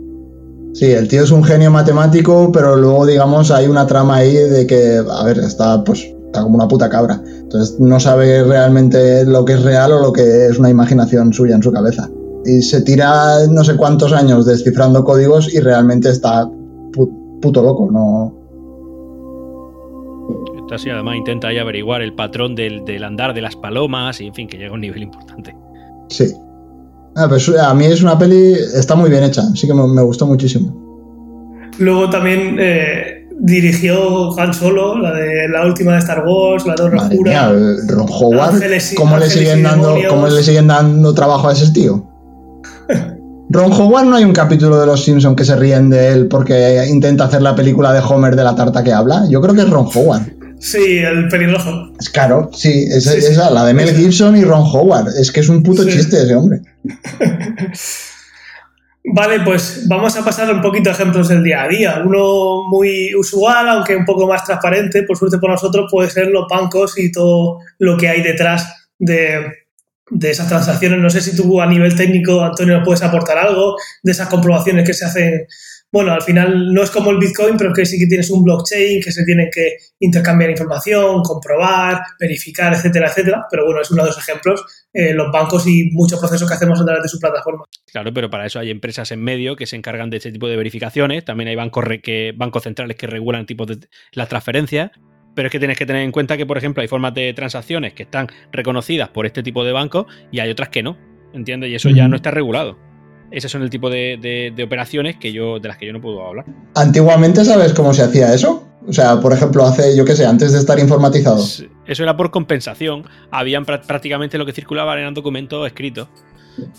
Sí, 0.74 0.92
el 0.92 1.08
tío 1.08 1.24
es 1.24 1.32
un 1.32 1.44
genio 1.44 1.70
matemático, 1.70 2.52
pero 2.52 2.76
luego, 2.76 3.06
digamos, 3.06 3.52
hay 3.52 3.68
una 3.68 3.86
trama 3.88 4.18
ahí 4.18 4.34
de 4.34 4.66
que, 4.66 5.02
a 5.10 5.24
ver, 5.26 5.40
está 5.40 5.84
pues 5.84 6.08
está 6.32 6.44
como 6.44 6.56
una 6.56 6.68
puta 6.68 6.90
cabra. 6.90 7.22
Entonces 7.26 7.78
no 7.80 8.00
sabe 8.00 8.44
realmente 8.44 9.26
lo 9.26 9.44
que 9.44 9.54
es 9.54 9.64
real 9.64 9.92
o 9.92 10.00
lo 10.00 10.14
que 10.14 10.48
es 10.48 10.58
una 10.58 10.70
imaginación 10.70 11.34
suya 11.34 11.56
en 11.56 11.64
su 11.64 11.72
cabeza. 11.72 12.10
Y 12.46 12.62
se 12.62 12.82
tira 12.82 13.46
no 13.50 13.64
sé 13.64 13.76
cuántos 13.76 14.14
años 14.14 14.46
descifrando 14.46 15.04
códigos 15.04 15.54
y 15.54 15.60
realmente 15.60 16.10
está 16.10 16.50
puto 17.42 17.62
loco, 17.62 17.90
no. 17.92 18.38
Así, 20.72 20.90
además 20.90 21.18
intenta 21.18 21.50
ahí 21.50 21.58
averiguar 21.58 22.02
el 22.02 22.14
patrón 22.14 22.56
del, 22.56 22.86
del, 22.86 23.04
andar 23.04 23.34
de 23.34 23.42
las 23.42 23.58
palomas 23.58 24.22
y 24.22 24.28
en 24.28 24.34
fin, 24.34 24.48
que 24.48 24.58
llega 24.58 24.72
a 24.72 24.76
un 24.76 24.80
nivel 24.80 25.04
importante. 25.04 25.54
Sí. 26.08 26.34
Ah, 27.16 27.28
pues 27.28 27.50
a 27.50 27.74
mí 27.74 27.86
es 27.86 28.02
una 28.04 28.18
peli, 28.18 28.54
está 28.74 28.96
muy 28.96 29.10
bien 29.10 29.24
hecha, 29.24 29.44
sí 29.54 29.68
que 29.68 29.74
me, 29.74 29.86
me 29.88 30.02
gustó 30.02 30.26
muchísimo. 30.26 31.70
Luego 31.78 32.10
también 32.10 32.58
eh, 32.60 33.28
dirigió 33.40 34.38
Han 34.40 34.54
Solo, 34.54 34.98
la 34.98 35.14
de 35.14 35.48
la 35.50 35.66
última 35.66 35.94
de 35.94 36.00
Star 36.00 36.24
Wars, 36.26 36.66
la 36.66 36.76
de 36.76 36.90
Ron 36.90 37.10
Mía, 37.24 37.52
Ron 37.88 38.08
Howard, 38.10 38.56
Ángeles, 38.56 38.94
¿cómo, 38.96 39.16
Ángeles 39.16 39.36
le 39.36 39.42
siguen 39.42 39.64
dando, 39.64 39.98
¿cómo 40.10 40.28
le 40.28 40.44
siguen 40.44 40.68
dando 40.68 41.14
trabajo 41.14 41.50
a 41.50 41.54
ese 41.54 41.72
tío? 41.72 42.08
Ron 43.50 43.74
Howard 43.74 44.06
no 44.06 44.16
hay 44.16 44.24
un 44.24 44.32
capítulo 44.34 44.80
de 44.80 44.86
Los 44.86 45.04
Simpsons 45.04 45.36
que 45.36 45.44
se 45.44 45.58
ríen 45.58 45.90
de 45.90 46.10
él 46.14 46.28
porque 46.28 46.86
intenta 46.90 47.26
hacer 47.26 47.42
la 47.42 47.54
película 47.54 47.92
de 47.92 48.00
Homer 48.00 48.38
de 48.38 48.46
la 48.46 48.56
tarta 48.56 48.82
que 48.82 48.94
habla. 48.94 49.26
Yo 49.30 49.42
creo 49.42 49.54
que 49.54 49.62
es 49.62 49.70
Ron 49.70 49.88
Howard. 49.94 50.22
Sí, 50.60 51.00
el 51.00 51.28
pelirrojo. 51.28 51.92
Es 52.00 52.10
claro, 52.10 52.50
sí, 52.54 52.86
sí. 53.02 53.10
esa, 53.18 53.50
la 53.50 53.66
de 53.66 53.74
Mel 53.74 53.94
Gibson 53.96 54.38
y 54.38 54.44
Ron 54.44 54.62
Howard. 54.62 55.08
Es 55.20 55.32
que 55.32 55.40
es 55.42 55.50
un 55.50 55.64
puto 55.64 55.84
Sí. 55.84 55.90
chiste 55.90 56.22
ese 56.22 56.36
hombre. 56.36 56.62
Vale, 59.04 59.40
pues 59.44 59.88
vamos 59.88 60.16
a 60.16 60.24
pasar 60.24 60.54
un 60.54 60.62
poquito 60.62 60.90
a 60.90 60.94
ejemplos 60.94 61.28
del 61.28 61.44
día 61.44 61.64
a 61.64 61.68
día. 61.68 62.04
Uno 62.06 62.70
muy 62.70 63.16
usual, 63.16 63.68
aunque 63.68 63.96
un 63.96 64.06
poco 64.06 64.28
más 64.28 64.44
transparente, 64.46 65.04
por 65.04 65.18
suerte 65.18 65.40
por 65.40 65.50
nosotros, 65.50 65.90
puede 65.90 66.10
ser 66.12 66.28
los 66.28 66.48
bancos 66.48 66.98
y 67.00 67.12
todo 67.12 67.60
lo 67.80 67.98
que 67.98 68.08
hay 68.08 68.22
detrás 68.22 68.90
de, 69.00 69.62
de 70.12 70.30
esas 70.30 70.48
transacciones. 70.48 71.00
No 71.00 71.10
sé 71.10 71.22
si 71.22 71.36
tú 71.36 71.60
a 71.62 71.66
nivel 71.66 71.96
técnico, 71.96 72.42
Antonio, 72.44 72.84
puedes 72.84 73.02
aportar 73.02 73.40
algo 73.40 73.76
de 74.04 74.12
esas 74.12 74.28
comprobaciones 74.28 74.86
que 74.86 74.94
se 74.94 75.06
hacen. 75.06 75.48
Bueno, 75.92 76.14
al 76.14 76.22
final 76.22 76.74
no 76.74 76.84
es 76.84 76.92
como 76.92 77.12
el 77.12 77.18
Bitcoin, 77.18 77.58
pero 77.58 77.74
que 77.74 77.86
sí 77.86 77.98
que 77.98 78.08
tienes 78.08 78.30
un 78.30 78.44
blockchain 78.44 79.02
que 79.02 79.12
se 79.12 79.26
tienen 79.26 79.50
que 79.52 79.78
intercambiar 80.00 80.52
información, 80.52 81.22
comprobar, 81.24 82.02
verificar, 82.20 82.74
etcétera, 82.74 83.08
etcétera. 83.10 83.46
Pero 83.50 83.66
bueno, 83.66 83.82
es 83.82 83.92
uno 83.92 84.04
de 84.04 84.10
los 84.10 84.18
ejemplos, 84.18 84.64
eh, 84.94 85.14
los 85.14 85.32
bancos 85.32 85.66
y 85.68 85.90
muchos 85.92 86.20
procesos 86.20 86.48
que 86.48 86.54
hacemos 86.54 86.80
a 86.82 86.86
través 86.86 87.04
de 87.04 87.10
su 87.10 87.20
plataforma. 87.20 87.64
Claro, 87.92 88.14
pero 88.14 88.30
para 88.30 88.46
eso 88.46 88.60
hay 88.60 88.70
empresas 88.70 89.12
en 89.12 89.22
medio 89.24 89.56
que 89.56 89.66
se 89.66 89.76
encargan 89.76 90.10
de 90.10 90.18
ese 90.18 90.32
tipo 90.32 90.48
de 90.48 90.58
verificaciones. 90.58 91.24
También 91.26 91.48
hay 91.48 91.56
bancos, 91.56 91.84
re- 91.84 92.02
que, 92.02 92.34
bancos 92.36 92.64
centrales 92.64 92.98
que 92.98 93.08
regulan 93.08 93.46
tipos 93.46 93.68
de 93.68 93.78
las 94.14 94.28
transferencias. 94.30 94.92
Pero 95.34 95.48
es 95.48 95.52
que 95.54 95.60
tienes 95.60 95.78
que 95.78 95.86
tener 95.86 96.02
en 96.02 96.12
cuenta 96.12 96.36
que, 96.36 96.46
por 96.46 96.58
ejemplo, 96.58 96.82
hay 96.82 96.90
formas 96.90 97.14
de 97.14 97.34
transacciones 97.34 97.94
que 97.94 98.04
están 98.04 98.28
reconocidas 98.52 99.08
por 99.10 99.26
este 99.26 99.44
tipo 99.44 99.64
de 99.64 99.72
bancos 99.72 100.06
y 100.30 100.40
hay 100.40 100.50
otras 100.50 100.68
que 100.70 100.84
no. 100.84 100.98
¿Entiendes? 101.34 101.70
Y 101.70 101.76
eso 101.76 101.90
ya 101.90 102.10
no 102.10 102.18
está 102.18 102.32
regulado. 102.32 102.78
Esos 103.32 103.50
son 103.50 103.62
el 103.62 103.70
tipo 103.70 103.90
de, 103.90 104.18
de- 104.22 104.52
de 104.54 104.64
operaciones 104.64 105.16
que 105.16 105.32
yo, 105.32 105.60
de 105.60 105.70
las 105.70 105.78
que 105.78 105.86
yo 105.88 105.94
no 105.94 106.02
puedo 106.02 106.28
hablar. 106.28 106.46
Antiguamente, 106.76 107.46
¿sabes 107.46 107.72
cómo 107.74 107.94
se 107.94 108.04
hacía 108.04 108.34
eso? 108.34 108.68
O 108.88 108.94
sea, 108.94 109.20
por 109.20 109.32
ejemplo, 109.32 109.64
hace, 109.64 109.96
yo 109.96 110.04
qué 110.06 110.16
sé, 110.16 110.26
antes 110.26 110.54
de 110.54 110.60
estar 110.60 110.80
informatizado. 110.80 111.40
Eso 111.40 112.04
era 112.04 112.18
por 112.18 112.32
compensación. 112.32 113.04
Habían 113.30 113.66
prá- 113.66 113.82
prácticamente 113.86 114.38
lo 114.38 114.46
que 114.46 114.54
circulaba 114.54 114.98
eran 115.00 115.14
documentos 115.14 115.66
escritos. 115.68 116.08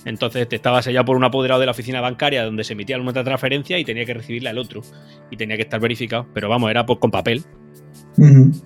Entonces 0.04 0.48
te 0.48 0.56
estaba 0.56 0.82
sellado 0.82 1.04
por 1.06 1.16
un 1.16 1.24
apoderado 1.24 1.60
de 1.60 1.66
la 1.66 1.72
oficina 1.72 2.00
bancaria 2.00 2.44
donde 2.44 2.64
se 2.64 2.74
emitía 2.74 2.98
una 2.98 3.12
transferencia 3.12 3.78
y 3.78 3.84
tenía 3.84 4.04
que 4.04 4.14
recibirla 4.14 4.50
el 4.50 4.58
otro. 4.58 4.82
Y 5.30 5.36
tenía 5.36 5.56
que 5.56 5.62
estar 5.62 5.80
verificado. 5.80 6.26
Pero 6.34 6.48
vamos, 6.48 6.70
era 6.70 6.84
por, 6.84 6.98
con 6.98 7.10
papel. 7.10 7.44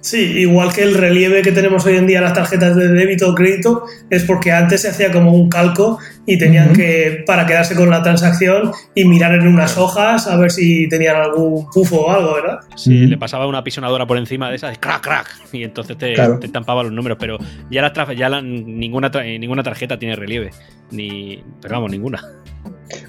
Sí, 0.01 0.19
igual 0.19 0.73
que 0.73 0.83
el 0.83 0.95
relieve 0.95 1.43
que 1.43 1.53
tenemos 1.53 1.85
hoy 1.87 1.97
en 1.97 2.07
día 2.07 2.19
en 2.19 2.25
las 2.25 2.35
tarjetas 2.35 2.75
de 2.75 2.89
débito 2.89 3.31
o 3.31 3.35
crédito, 3.35 3.85
es 4.11 4.25
porque 4.25 4.51
antes 4.53 4.83
se 4.83 4.89
hacía 4.89 5.13
como 5.13 5.33
un 5.33 5.49
calco 5.49 5.99
y 6.27 6.37
tenían 6.39 6.73
que, 6.73 7.23
para 7.27 7.47
quedarse 7.47 7.77
con 7.77 7.89
la 7.89 8.03
transacción 8.03 8.73
y 8.95 9.05
mirar 9.05 9.35
en 9.35 9.47
unas 9.47 9.79
hojas 9.79 10.27
a 10.27 10.37
ver 10.37 10.51
si 10.51 10.89
tenían 10.89 11.17
algún 11.17 11.67
pufo 11.73 12.01
o 12.07 12.11
algo, 12.11 12.35
¿verdad? 12.35 12.59
Si 12.75 13.03
Ujú. 13.03 13.11
le 13.11 13.19
pasaba 13.19 13.47
una 13.47 13.63
pisonadora 13.63 14.07
por 14.07 14.19
encima 14.19 14.51
de 14.51 14.57
esas, 14.57 14.77
crack, 14.79 15.03
crack. 15.03 15.27
Y 15.53 15.63
entonces 15.63 15.97
te, 15.97 16.15
Claro. 16.15 16.39
te 16.41 16.47
estampaba 16.47 16.83
los 16.83 16.91
números. 16.93 17.17
Pero 17.21 17.39
ya, 17.71 17.83
las 17.83 17.93
ya 18.17 18.29
la- 18.29 18.43
ninguna, 18.43 19.11
tra- 19.13 19.25
eh, 19.25 19.39
ninguna 19.39 19.63
tarjeta 19.63 19.97
tiene 19.99 20.17
relieve. 20.17 20.51
Ni, 20.91 21.43
pero 21.63 21.77
vamos, 21.77 21.93
ninguna. 21.93 22.21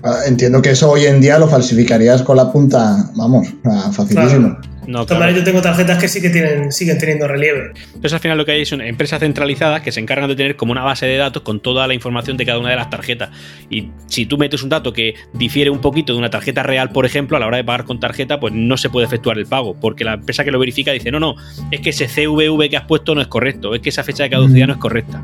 Ah, 0.04 0.20
Entiendo 0.28 0.62
que 0.62 0.70
eso 0.72 0.92
hoy 0.92 1.06
en 1.06 1.20
día 1.20 1.40
lo 1.40 1.48
falsificarías 1.48 2.22
con 2.22 2.38
la 2.38 2.52
punta, 2.52 3.10
vamos, 3.16 3.48
facilísimo. 3.92 4.58
No, 4.88 5.06
claro. 5.06 5.32
yo 5.32 5.44
tengo 5.44 5.62
tarjetas 5.62 6.00
que 6.00 6.08
sí 6.08 6.22
que 6.22 6.30
tienen, 6.30 6.72
siguen 6.72 6.98
teniendo 6.98 7.28
relieve. 7.28 7.72
Entonces 7.88 8.14
al 8.14 8.20
final 8.20 8.38
lo 8.38 8.46
que 8.46 8.54
hay 8.54 8.66
son 8.66 8.82
empresas 8.82 9.20
centralizadas 9.20 9.82
que 9.82 9.92
se 9.92 10.00
encargan 10.00 10.30
de 10.30 10.36
tener 10.36 10.56
como 10.56 10.72
una 10.72 10.84
base 10.84 11.06
de 11.06 11.18
datos 11.18 11.44
con 11.44 11.60
toda 11.60 11.88
la 11.88 11.94
información 11.94 12.38
de 12.38 12.46
cada 12.46 12.58
una 12.60 12.70
de 12.70 12.78
las 12.78 12.90
tarjetas. 12.90 13.30
Y 13.70 13.90
si 14.08 14.26
tú 14.26 14.38
metes 14.38 14.64
un 14.64 14.70
dato 14.70 14.94
que 14.94 15.16
difiere 15.34 15.70
un 15.70 15.80
poquito 15.80 16.14
de 16.14 16.20
una 16.20 16.30
tarjeta 16.30 16.64
real, 16.64 16.90
por 16.92 17.06
ejemplo, 17.06 17.38
a 17.38 17.40
la 17.40 17.48
hora 17.48 17.58
de 17.58 17.64
pagar 17.64 17.84
con 17.86 18.00
tarjeta, 18.00 18.40
pues 18.40 18.54
no 18.54 18.78
se 18.78 18.90
puede 18.90 19.06
efectuar 19.06 19.38
el 19.38 19.46
pago, 19.46 19.78
porque 19.80 20.04
la 20.06 20.14
empresa 20.14 20.44
que 20.44 20.52
lo 20.52 20.60
verifica 20.60 20.92
dice, 20.92 21.12
no, 21.12 21.20
no, 21.20 21.36
es 21.72 21.82
que 21.82 21.90
ese 21.90 22.08
CVV 22.08 22.70
que 22.70 22.78
has 22.78 22.86
puesto 22.86 23.14
no 23.14 23.22
es 23.22 23.28
correcto, 23.28 23.76
es 23.76 23.82
que 23.82 23.90
esa 23.90 24.04
fecha 24.04 24.24
de 24.24 24.30
caducidad 24.30 24.66
Mm. 24.66 24.70
no 24.70 24.74
es 24.74 24.80
correcta. 24.80 25.24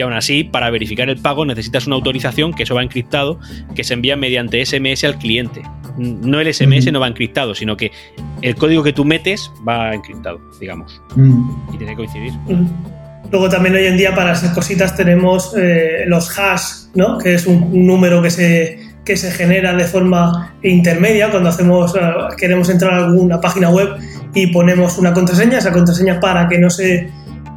Y 0.00 0.02
aún 0.02 0.14
así, 0.14 0.44
para 0.44 0.70
verificar 0.70 1.10
el 1.10 1.18
pago 1.18 1.44
necesitas 1.44 1.86
una 1.86 1.96
autorización, 1.96 2.54
que 2.54 2.62
eso 2.62 2.74
va 2.74 2.82
encriptado, 2.82 3.38
que 3.74 3.84
se 3.84 3.92
envía 3.92 4.16
mediante 4.16 4.64
SMS 4.64 5.04
al 5.04 5.18
cliente. 5.18 5.60
No 5.98 6.40
el 6.40 6.54
SMS 6.54 6.90
no 6.90 7.00
va 7.00 7.06
encriptado, 7.06 7.54
sino 7.54 7.76
que 7.76 7.90
el 8.40 8.54
código 8.54 8.82
que 8.82 8.94
tú 8.94 9.04
metes 9.04 9.52
va 9.68 9.94
encriptado, 9.94 10.40
digamos. 10.58 11.02
Mm. 11.16 11.74
Y 11.74 11.76
tiene 11.76 11.92
que 11.92 11.96
coincidir. 11.96 12.32
Mm. 12.32 12.66
Luego 13.30 13.50
también 13.50 13.74
hoy 13.74 13.84
en 13.84 13.98
día 13.98 14.14
para 14.14 14.32
esas 14.32 14.54
cositas 14.54 14.96
tenemos 14.96 15.54
eh, 15.54 16.04
los 16.06 16.30
hash, 16.38 16.86
¿no? 16.94 17.18
que 17.18 17.34
es 17.34 17.46
un, 17.46 17.62
un 17.64 17.86
número 17.86 18.22
que 18.22 18.30
se, 18.30 18.80
que 19.04 19.18
se 19.18 19.30
genera 19.32 19.74
de 19.74 19.84
forma 19.84 20.54
intermedia 20.62 21.30
cuando 21.30 21.50
hacemos, 21.50 21.94
eh, 21.94 22.00
queremos 22.38 22.70
entrar 22.70 22.94
a 22.94 23.04
alguna 23.04 23.38
página 23.38 23.68
web 23.68 23.96
y 24.34 24.46
ponemos 24.46 24.96
una 24.96 25.12
contraseña, 25.12 25.58
esa 25.58 25.72
contraseña 25.72 26.20
para 26.20 26.48
que 26.48 26.58
no 26.58 26.70
se, 26.70 27.10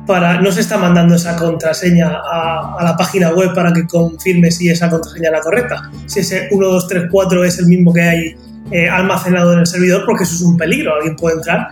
para, 0.05 0.41
no 0.41 0.51
se 0.51 0.61
está 0.61 0.77
mandando 0.77 1.15
esa 1.15 1.35
contraseña 1.35 2.07
a, 2.07 2.83
la 2.83 2.95
página 2.97 3.31
web 3.31 3.53
para 3.53 3.71
que 3.71 3.87
confirme 3.87 4.51
si 4.51 4.69
esa 4.69 4.89
contraseña 4.89 5.29
es 5.29 5.33
la 5.33 5.41
correcta. 5.41 5.91
Si 6.05 6.19
ese 6.19 6.47
1, 6.51 6.67
2, 6.67 6.87
3, 6.87 7.03
4 7.09 7.43
es 7.45 7.59
el 7.59 7.67
mismo 7.67 7.93
que 7.93 8.01
hay 8.01 8.35
eh, 8.71 8.89
almacenado 8.89 9.53
en 9.53 9.59
el 9.59 9.67
servidor, 9.67 10.03
porque 10.05 10.23
eso 10.23 10.35
es 10.35 10.41
un 10.41 10.57
peligro, 10.57 10.95
alguien 10.95 11.15
puede 11.15 11.35
entrar 11.37 11.69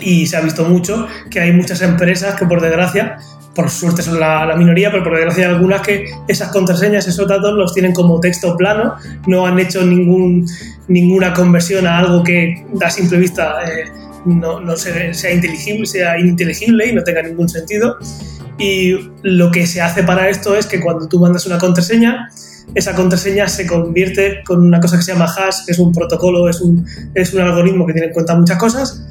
y 0.00 0.26
se 0.26 0.36
ha 0.36 0.40
visto 0.40 0.64
mucho 0.64 1.06
que 1.30 1.40
hay 1.40 1.52
muchas 1.52 1.82
empresas 1.82 2.34
que 2.34 2.46
por 2.46 2.60
desgracia, 2.60 3.18
por 3.54 3.70
suerte 3.70 4.02
son 4.02 4.20
la, 4.20 4.54
minoría, 4.56 4.90
pero 4.90 5.02
por 5.02 5.14
desgracia 5.14 5.48
algunas 5.48 5.80
que 5.80 6.10
esas 6.28 6.50
contraseñas, 6.50 7.06
esos 7.08 7.26
datos 7.26 7.54
los 7.54 7.72
tienen 7.72 7.92
como 7.92 8.20
texto 8.20 8.56
plano, 8.56 8.96
no 9.26 9.46
han 9.46 9.58
hecho 9.58 9.82
ningún, 9.82 10.46
ninguna 10.88 11.32
conversión 11.32 11.86
a 11.86 11.98
algo 11.98 12.22
que 12.22 12.66
a 12.82 12.90
simple 12.90 13.18
vista 13.18 13.64
eh, 13.64 13.90
no, 14.26 14.60
no 14.60 14.76
se- 14.76 15.14
sea, 15.14 15.32
inteligible, 15.32 15.86
sea 15.86 16.18
ininteligible 16.18 16.88
y 16.88 16.92
no 16.94 17.02
tenga 17.02 17.22
ningún 17.22 17.48
sentido. 17.48 17.96
Y 18.58 19.10
lo 19.22 19.50
que 19.50 19.66
se 19.66 19.80
hace 19.80 20.02
para 20.02 20.28
esto 20.28 20.56
es 20.56 20.66
que 20.66 20.80
cuando 20.80 21.08
tú 21.08 21.20
mandas 21.20 21.46
una 21.46 21.58
contraseña, 21.58 22.28
esa 22.74 22.94
contraseña 22.94 23.48
se 23.48 23.66
convierte 23.66 24.42
con 24.44 24.60
una 24.60 24.80
cosa 24.80 24.96
que 24.96 25.02
se 25.02 25.12
llama 25.12 25.26
hash, 25.26 25.64
que 25.66 25.72
es 25.72 25.78
un 25.78 25.92
protocolo, 25.92 26.48
es 26.48 26.60
un, 26.60 26.84
es 27.14 27.32
un 27.34 27.40
algoritmo 27.40 27.86
que 27.86 27.92
tiene 27.92 28.08
en 28.08 28.12
cuenta 28.14 28.34
muchas 28.34 28.58
cosas, 28.58 29.06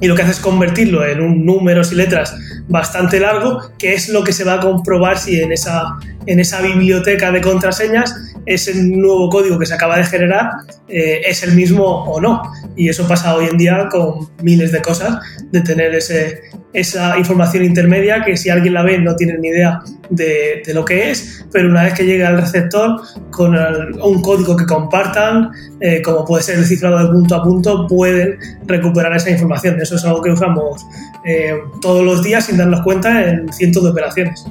y 0.00 0.06
lo 0.06 0.14
que 0.14 0.22
hace 0.22 0.32
es 0.32 0.38
convertirlo 0.40 1.06
en 1.06 1.20
un 1.22 1.46
números 1.46 1.92
y 1.92 1.94
letras 1.96 2.34
bastante 2.68 3.20
largo, 3.20 3.60
que 3.78 3.94
es 3.94 4.08
lo 4.08 4.24
que 4.24 4.32
se 4.32 4.44
va 4.44 4.54
a 4.54 4.60
comprobar 4.60 5.18
si 5.18 5.40
en 5.40 5.52
esa, 5.52 5.84
en 6.26 6.40
esa 6.40 6.60
biblioteca 6.62 7.30
de 7.30 7.40
contraseñas 7.40 8.14
ese 8.46 8.74
nuevo 8.74 9.30
código 9.30 9.58
que 9.58 9.64
se 9.64 9.72
acaba 9.74 9.96
de 9.96 10.04
generar 10.04 10.50
eh, 10.88 11.22
es 11.26 11.42
el 11.42 11.52
mismo 11.54 11.82
o 11.84 12.20
no. 12.20 12.42
Y 12.76 12.88
eso 12.90 13.08
pasa 13.08 13.34
hoy 13.34 13.46
en 13.50 13.56
día 13.56 13.88
con 13.90 14.28
miles 14.42 14.70
de 14.70 14.82
cosas, 14.82 15.18
de 15.50 15.62
tener 15.62 15.94
ese, 15.94 16.42
esa 16.74 17.16
información 17.18 17.64
intermedia 17.64 18.22
que 18.22 18.36
si 18.36 18.50
alguien 18.50 18.74
la 18.74 18.82
ve 18.82 18.98
no 18.98 19.16
tiene 19.16 19.38
ni 19.38 19.48
idea 19.48 19.80
de, 20.10 20.62
de 20.66 20.74
lo 20.74 20.84
que 20.84 21.10
es, 21.10 21.46
pero 21.52 21.68
una 21.70 21.84
vez 21.84 21.94
que 21.94 22.04
llega 22.04 22.28
al 22.28 22.38
receptor 22.40 23.00
con 23.30 23.54
el- 23.54 23.98
un 24.02 24.20
código 24.20 24.56
que 24.56 24.66
compartan, 24.66 25.50
eh, 25.80 26.02
como 26.02 26.26
puede 26.26 26.42
ser 26.42 26.58
el 26.58 26.66
cifrado 26.66 26.98
de 26.98 27.06
punto 27.12 27.34
a 27.36 27.42
punto, 27.42 27.86
pueden 27.86 28.38
recuperar 28.66 29.16
esa 29.16 29.30
información. 29.30 29.80
Eso 29.80 29.96
es 29.96 30.04
algo 30.04 30.20
que 30.20 30.30
usamos 30.32 30.84
eh, 31.24 31.54
todos 31.80 32.04
los 32.04 32.22
días 32.22 32.50
sin 32.54 32.58
darnos 32.58 32.82
cuenta 32.82 33.28
en 33.28 33.52
cientos 33.52 33.82
de 33.82 33.90
operaciones. 33.90 34.46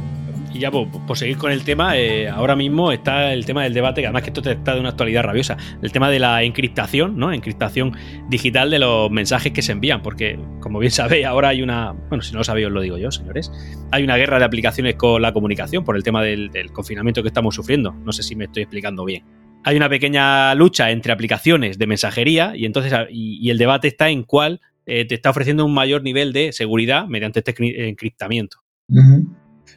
Y 0.54 0.60
ya 0.60 0.70
por, 0.70 0.90
por 1.08 1.18
seguir 1.18 1.38
con 1.38 1.52
el 1.52 1.64
tema, 1.64 1.98
eh, 1.98 2.28
ahora 2.28 2.56
mismo 2.56 2.92
está 2.92 3.34
el 3.34 3.46
tema 3.46 3.64
del 3.64 3.74
debate, 3.74 4.02
que 4.02 4.08
además 4.08 4.24
que 4.24 4.30
esto 4.30 4.48
está 4.48 4.74
de 4.74 4.82
una 4.82 4.90
actualidad 4.90 5.24
rabiosa, 5.24 5.58
el 5.82 5.92
tema 5.92 6.10
de 6.10 6.20
la 6.20 6.44
encriptación, 6.44 7.18
¿no? 7.18 7.32
Encriptación 7.32 7.96
digital 8.30 8.70
de 8.70 8.80
los 8.80 9.10
mensajes 9.10 9.54
que 9.54 9.62
se 9.62 9.72
envían, 9.72 10.04
porque 10.04 10.38
como 10.60 10.80
bien 10.80 10.92
sabéis, 10.92 11.26
ahora 11.26 11.50
hay 11.50 11.64
una, 11.64 11.94
bueno, 12.10 12.22
si 12.22 12.34
no 12.34 12.40
lo 12.40 12.44
sabéis 12.44 12.68
os 12.68 12.74
lo 12.74 12.82
digo 12.82 12.98
yo, 12.98 13.10
señores, 13.10 13.52
hay 13.92 14.04
una 14.04 14.18
guerra 14.18 14.38
de 14.38 14.46
aplicaciones 14.46 14.96
con 14.96 15.22
la 15.22 15.32
comunicación 15.32 15.86
por 15.86 15.96
el 15.96 16.04
tema 16.04 16.22
del, 16.22 16.52
confinamiento 16.74 17.24
que 17.24 17.30
estamos 17.30 17.56
sufriendo. 17.56 17.94
No 17.94 18.12
sé 18.12 18.22
si 18.22 18.36
me 18.36 18.46
estoy 18.46 18.64
explicando 18.64 19.06
bien. 19.06 19.24
Hay 19.64 19.78
una 19.78 19.88
pequeña 19.88 20.54
lucha 20.56 20.92
entre 20.92 21.14
aplicaciones 21.14 21.80
de 21.80 21.88
mensajería 21.88 22.52
y 22.54 22.66
entonces 22.66 22.94
y 23.10 23.50
el 23.50 23.58
debate 23.58 23.88
está 23.88 24.10
en 24.10 24.24
cuál 24.24 24.60
eh, 24.86 25.08
te 25.08 25.16
está 25.16 25.30
ofreciendo 25.30 25.66
un 25.66 25.74
mayor 25.74 26.04
nivel 26.04 26.34
de 26.34 26.52
seguridad 26.54 27.06
mediante 27.08 27.40
este 27.40 27.54
cri- 27.56 27.74
encriptamiento. 27.90 28.58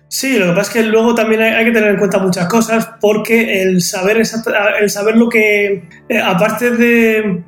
Sí, 0.09 0.39
lo 0.39 0.47
que 0.47 0.53
pasa 0.53 0.71
es 0.79 0.85
que 0.85 0.91
luego 0.91 1.15
también 1.15 1.43
hay, 1.43 1.53
hay 1.53 1.65
que 1.65 1.73
tener 1.73 1.91
en 1.91 1.97
cuenta 1.97 2.19
muchas 2.19 2.47
cosas 2.49 2.89
porque 3.01 3.63
el 3.63 3.81
saber, 3.83 4.19
el 4.19 4.91
saber 4.91 5.17
lo 5.17 5.29
que, 5.29 5.85
eh, 6.09 6.19
aparte 6.19 6.71
de, 6.73 7.43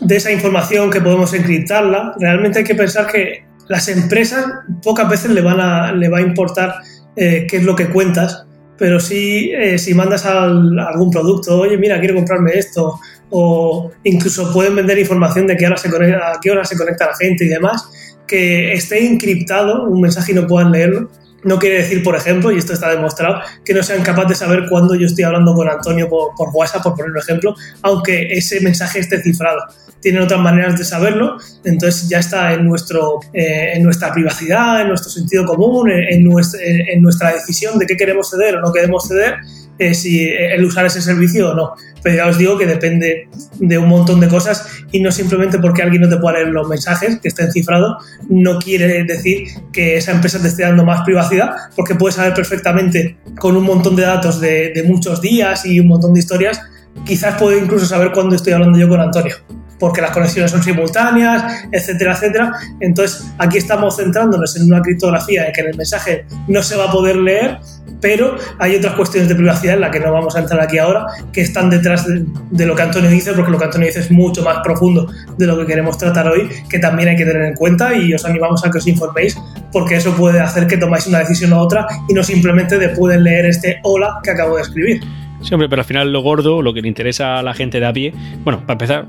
de 0.00 0.16
esa 0.16 0.30
información 0.32 0.90
que 0.90 1.00
podemos 1.00 1.32
encriptarla, 1.34 2.14
realmente 2.18 2.58
hay 2.60 2.64
que 2.64 2.74
pensar 2.74 3.06
que 3.10 3.44
las 3.68 3.88
empresas 3.88 4.44
pocas 4.82 5.08
veces 5.08 5.30
le, 5.30 5.42
van 5.42 5.60
a, 5.60 5.92
le 5.92 6.08
va 6.08 6.18
a 6.18 6.22
importar 6.22 6.74
eh, 7.16 7.46
qué 7.48 7.58
es 7.58 7.62
lo 7.64 7.76
que 7.76 7.88
cuentas, 7.88 8.46
pero 8.76 8.98
sí, 8.98 9.50
eh, 9.54 9.78
si 9.78 9.94
mandas 9.94 10.26
al- 10.26 10.78
algún 10.78 11.10
producto, 11.10 11.60
oye, 11.60 11.76
mira, 11.78 11.98
quiero 12.00 12.14
comprarme 12.14 12.52
esto, 12.54 12.98
o 13.30 13.90
incluso 14.04 14.52
pueden 14.52 14.76
vender 14.76 14.98
información 14.98 15.46
de 15.46 15.56
qué 15.56 15.66
hora 15.66 15.76
se 15.76 15.90
conecta, 15.90 16.32
a 16.32 16.40
qué 16.40 16.50
hora 16.50 16.64
se 16.64 16.76
conecta 16.76 17.06
la 17.06 17.16
gente 17.16 17.44
y 17.44 17.48
demás, 17.48 17.88
que 18.26 18.72
esté 18.72 19.04
encriptado 19.06 19.84
un 19.84 20.00
mensaje 20.00 20.32
y 20.32 20.34
no 20.34 20.46
puedan 20.46 20.72
leerlo, 20.72 21.10
no 21.42 21.58
quiere 21.58 21.76
decir, 21.76 22.02
por 22.02 22.14
ejemplo, 22.16 22.52
y 22.52 22.58
esto 22.58 22.72
está 22.72 22.90
demostrado, 22.90 23.40
que 23.64 23.72
no 23.72 23.82
sean 23.82 24.02
capaces 24.02 24.30
de 24.30 24.34
saber 24.34 24.66
cuándo 24.68 24.94
yo 24.94 25.06
estoy 25.06 25.24
hablando 25.24 25.54
con 25.54 25.68
Antonio 25.68 26.08
por, 26.08 26.34
por, 26.36 26.50
WhatsApp, 26.52 26.82
por 26.82 26.94
poner 26.94 27.12
un 27.12 27.18
ejemplo, 27.18 27.54
aunque 27.82 28.32
ese 28.32 28.60
mensaje 28.60 29.00
esté 29.00 29.22
cifrado. 29.22 29.60
Tienen 30.00 30.22
otras 30.22 30.40
maneras 30.40 30.78
de 30.78 30.84
saberlo, 30.84 31.38
entonces 31.64 32.08
ya 32.08 32.18
está 32.18 32.52
en, 32.52 32.66
nuestro, 32.66 33.20
eh, 33.32 33.72
en 33.74 33.82
nuestra 33.82 34.12
privacidad, 34.12 34.82
en 34.82 34.88
nuestro 34.88 35.10
sentido 35.10 35.44
común, 35.44 35.90
en, 35.90 36.24
nuestra, 36.24 36.60
en 36.62 37.02
nuestra 37.02 37.32
decisión 37.32 37.78
de 37.78 37.86
qué 37.86 37.96
queremos 37.96 38.30
ceder 38.30 38.56
o 38.56 38.60
no 38.60 38.72
queremos 38.72 39.08
ceder, 39.08 39.36
eh, 39.80 39.94
si 39.94 40.28
el 40.28 40.64
usar 40.64 40.84
ese 40.84 41.00
servicio 41.00 41.50
o 41.50 41.54
no. 41.54 41.72
Pero 42.02 42.16
ya 42.16 42.26
os 42.26 42.38
digo 42.38 42.56
que 42.58 42.66
depende 42.66 43.28
de 43.58 43.78
un 43.78 43.88
montón 43.88 44.20
de 44.20 44.28
cosas 44.28 44.66
y 44.92 45.00
no 45.00 45.10
simplemente 45.10 45.58
porque 45.58 45.82
alguien 45.82 46.02
no 46.02 46.08
te 46.08 46.18
pueda 46.18 46.36
leer 46.36 46.48
los 46.48 46.68
mensajes 46.68 47.18
que 47.18 47.28
estén 47.28 47.50
cifrados, 47.50 48.04
no 48.28 48.58
quiere 48.58 49.04
decir 49.04 49.48
que 49.72 49.96
esa 49.96 50.12
empresa 50.12 50.40
te 50.40 50.48
esté 50.48 50.62
dando 50.62 50.84
más 50.84 51.02
privacidad, 51.04 51.50
porque 51.74 51.94
puedes 51.94 52.16
saber 52.16 52.34
perfectamente 52.34 53.16
con 53.38 53.56
un 53.56 53.64
montón 53.64 53.96
de 53.96 54.02
datos 54.02 54.40
de, 54.40 54.70
de 54.74 54.82
muchos 54.82 55.20
días 55.22 55.64
y 55.64 55.80
un 55.80 55.88
montón 55.88 56.12
de 56.14 56.20
historias, 56.20 56.60
quizás 57.04 57.36
puedo 57.38 57.58
incluso 57.58 57.86
saber 57.86 58.12
cuándo 58.12 58.36
estoy 58.36 58.52
hablando 58.52 58.78
yo 58.78 58.88
con 58.88 59.00
Antonio 59.00 59.34
porque 59.80 60.00
las 60.00 60.12
conexiones 60.12 60.52
son 60.52 60.62
simultáneas, 60.62 61.64
etcétera, 61.72 62.12
etcétera. 62.12 62.52
Entonces, 62.78 63.32
aquí 63.38 63.58
estamos 63.58 63.96
centrándonos 63.96 64.54
en 64.56 64.66
una 64.66 64.80
criptografía 64.82 65.44
de 65.46 65.52
que 65.52 65.62
en 65.62 65.68
el 65.68 65.76
mensaje 65.76 66.26
no 66.46 66.62
se 66.62 66.76
va 66.76 66.84
a 66.84 66.92
poder 66.92 67.16
leer, 67.16 67.58
pero 68.00 68.36
hay 68.58 68.76
otras 68.76 68.94
cuestiones 68.94 69.28
de 69.28 69.34
privacidad 69.34 69.74
en 69.74 69.80
las 69.80 69.90
que 69.90 70.00
no 70.00 70.12
vamos 70.12 70.36
a 70.36 70.40
entrar 70.40 70.60
aquí 70.60 70.78
ahora, 70.78 71.06
que 71.32 71.40
están 71.40 71.70
detrás 71.70 72.06
de, 72.06 72.66
lo 72.66 72.74
que 72.74 72.82
Antonio 72.82 73.10
dice, 73.10 73.32
porque 73.32 73.50
lo 73.50 73.58
que 73.58 73.64
Antonio 73.64 73.86
dice 73.86 74.00
es 74.00 74.10
mucho 74.10 74.42
más 74.42 74.58
profundo 74.62 75.10
de 75.36 75.46
lo 75.46 75.58
que 75.58 75.66
queremos 75.66 75.98
tratar 75.98 76.28
hoy, 76.28 76.48
que 76.68 76.78
también 76.78 77.10
hay 77.10 77.16
que 77.16 77.24
tener 77.24 77.42
en 77.42 77.54
cuenta 77.54 77.94
y 77.94 78.12
os 78.14 78.24
animamos 78.24 78.64
a 78.64 78.70
que 78.70 78.78
os 78.78 78.86
informéis, 78.86 79.38
porque 79.72 79.96
eso 79.96 80.14
puede 80.14 80.40
hacer 80.40 80.66
que 80.66 80.76
tomáis 80.76 81.06
una 81.06 81.18
decisión 81.18 81.52
u 81.52 81.58
otra 81.58 81.86
y 82.08 82.14
no 82.14 82.22
simplemente 82.22 82.78
de 82.78 82.90
pueden 82.90 83.24
leer 83.24 83.46
este 83.46 83.80
hola 83.82 84.20
que 84.22 84.30
acabo 84.30 84.56
de 84.56 84.62
escribir. 84.62 85.00
Sí, 85.42 85.54
hombre, 85.54 85.68
pero 85.68 85.80
al 85.80 85.86
final 85.86 86.12
lo 86.12 86.20
gordo, 86.20 86.60
lo 86.60 86.74
que 86.74 86.82
le 86.82 86.88
interesa 86.88 87.38
a 87.38 87.42
la 87.42 87.54
gente 87.54 87.80
de 87.80 87.86
a 87.86 87.92
pie, 87.92 88.12
bueno, 88.44 88.60
para 88.60 88.72
empezar, 88.74 89.06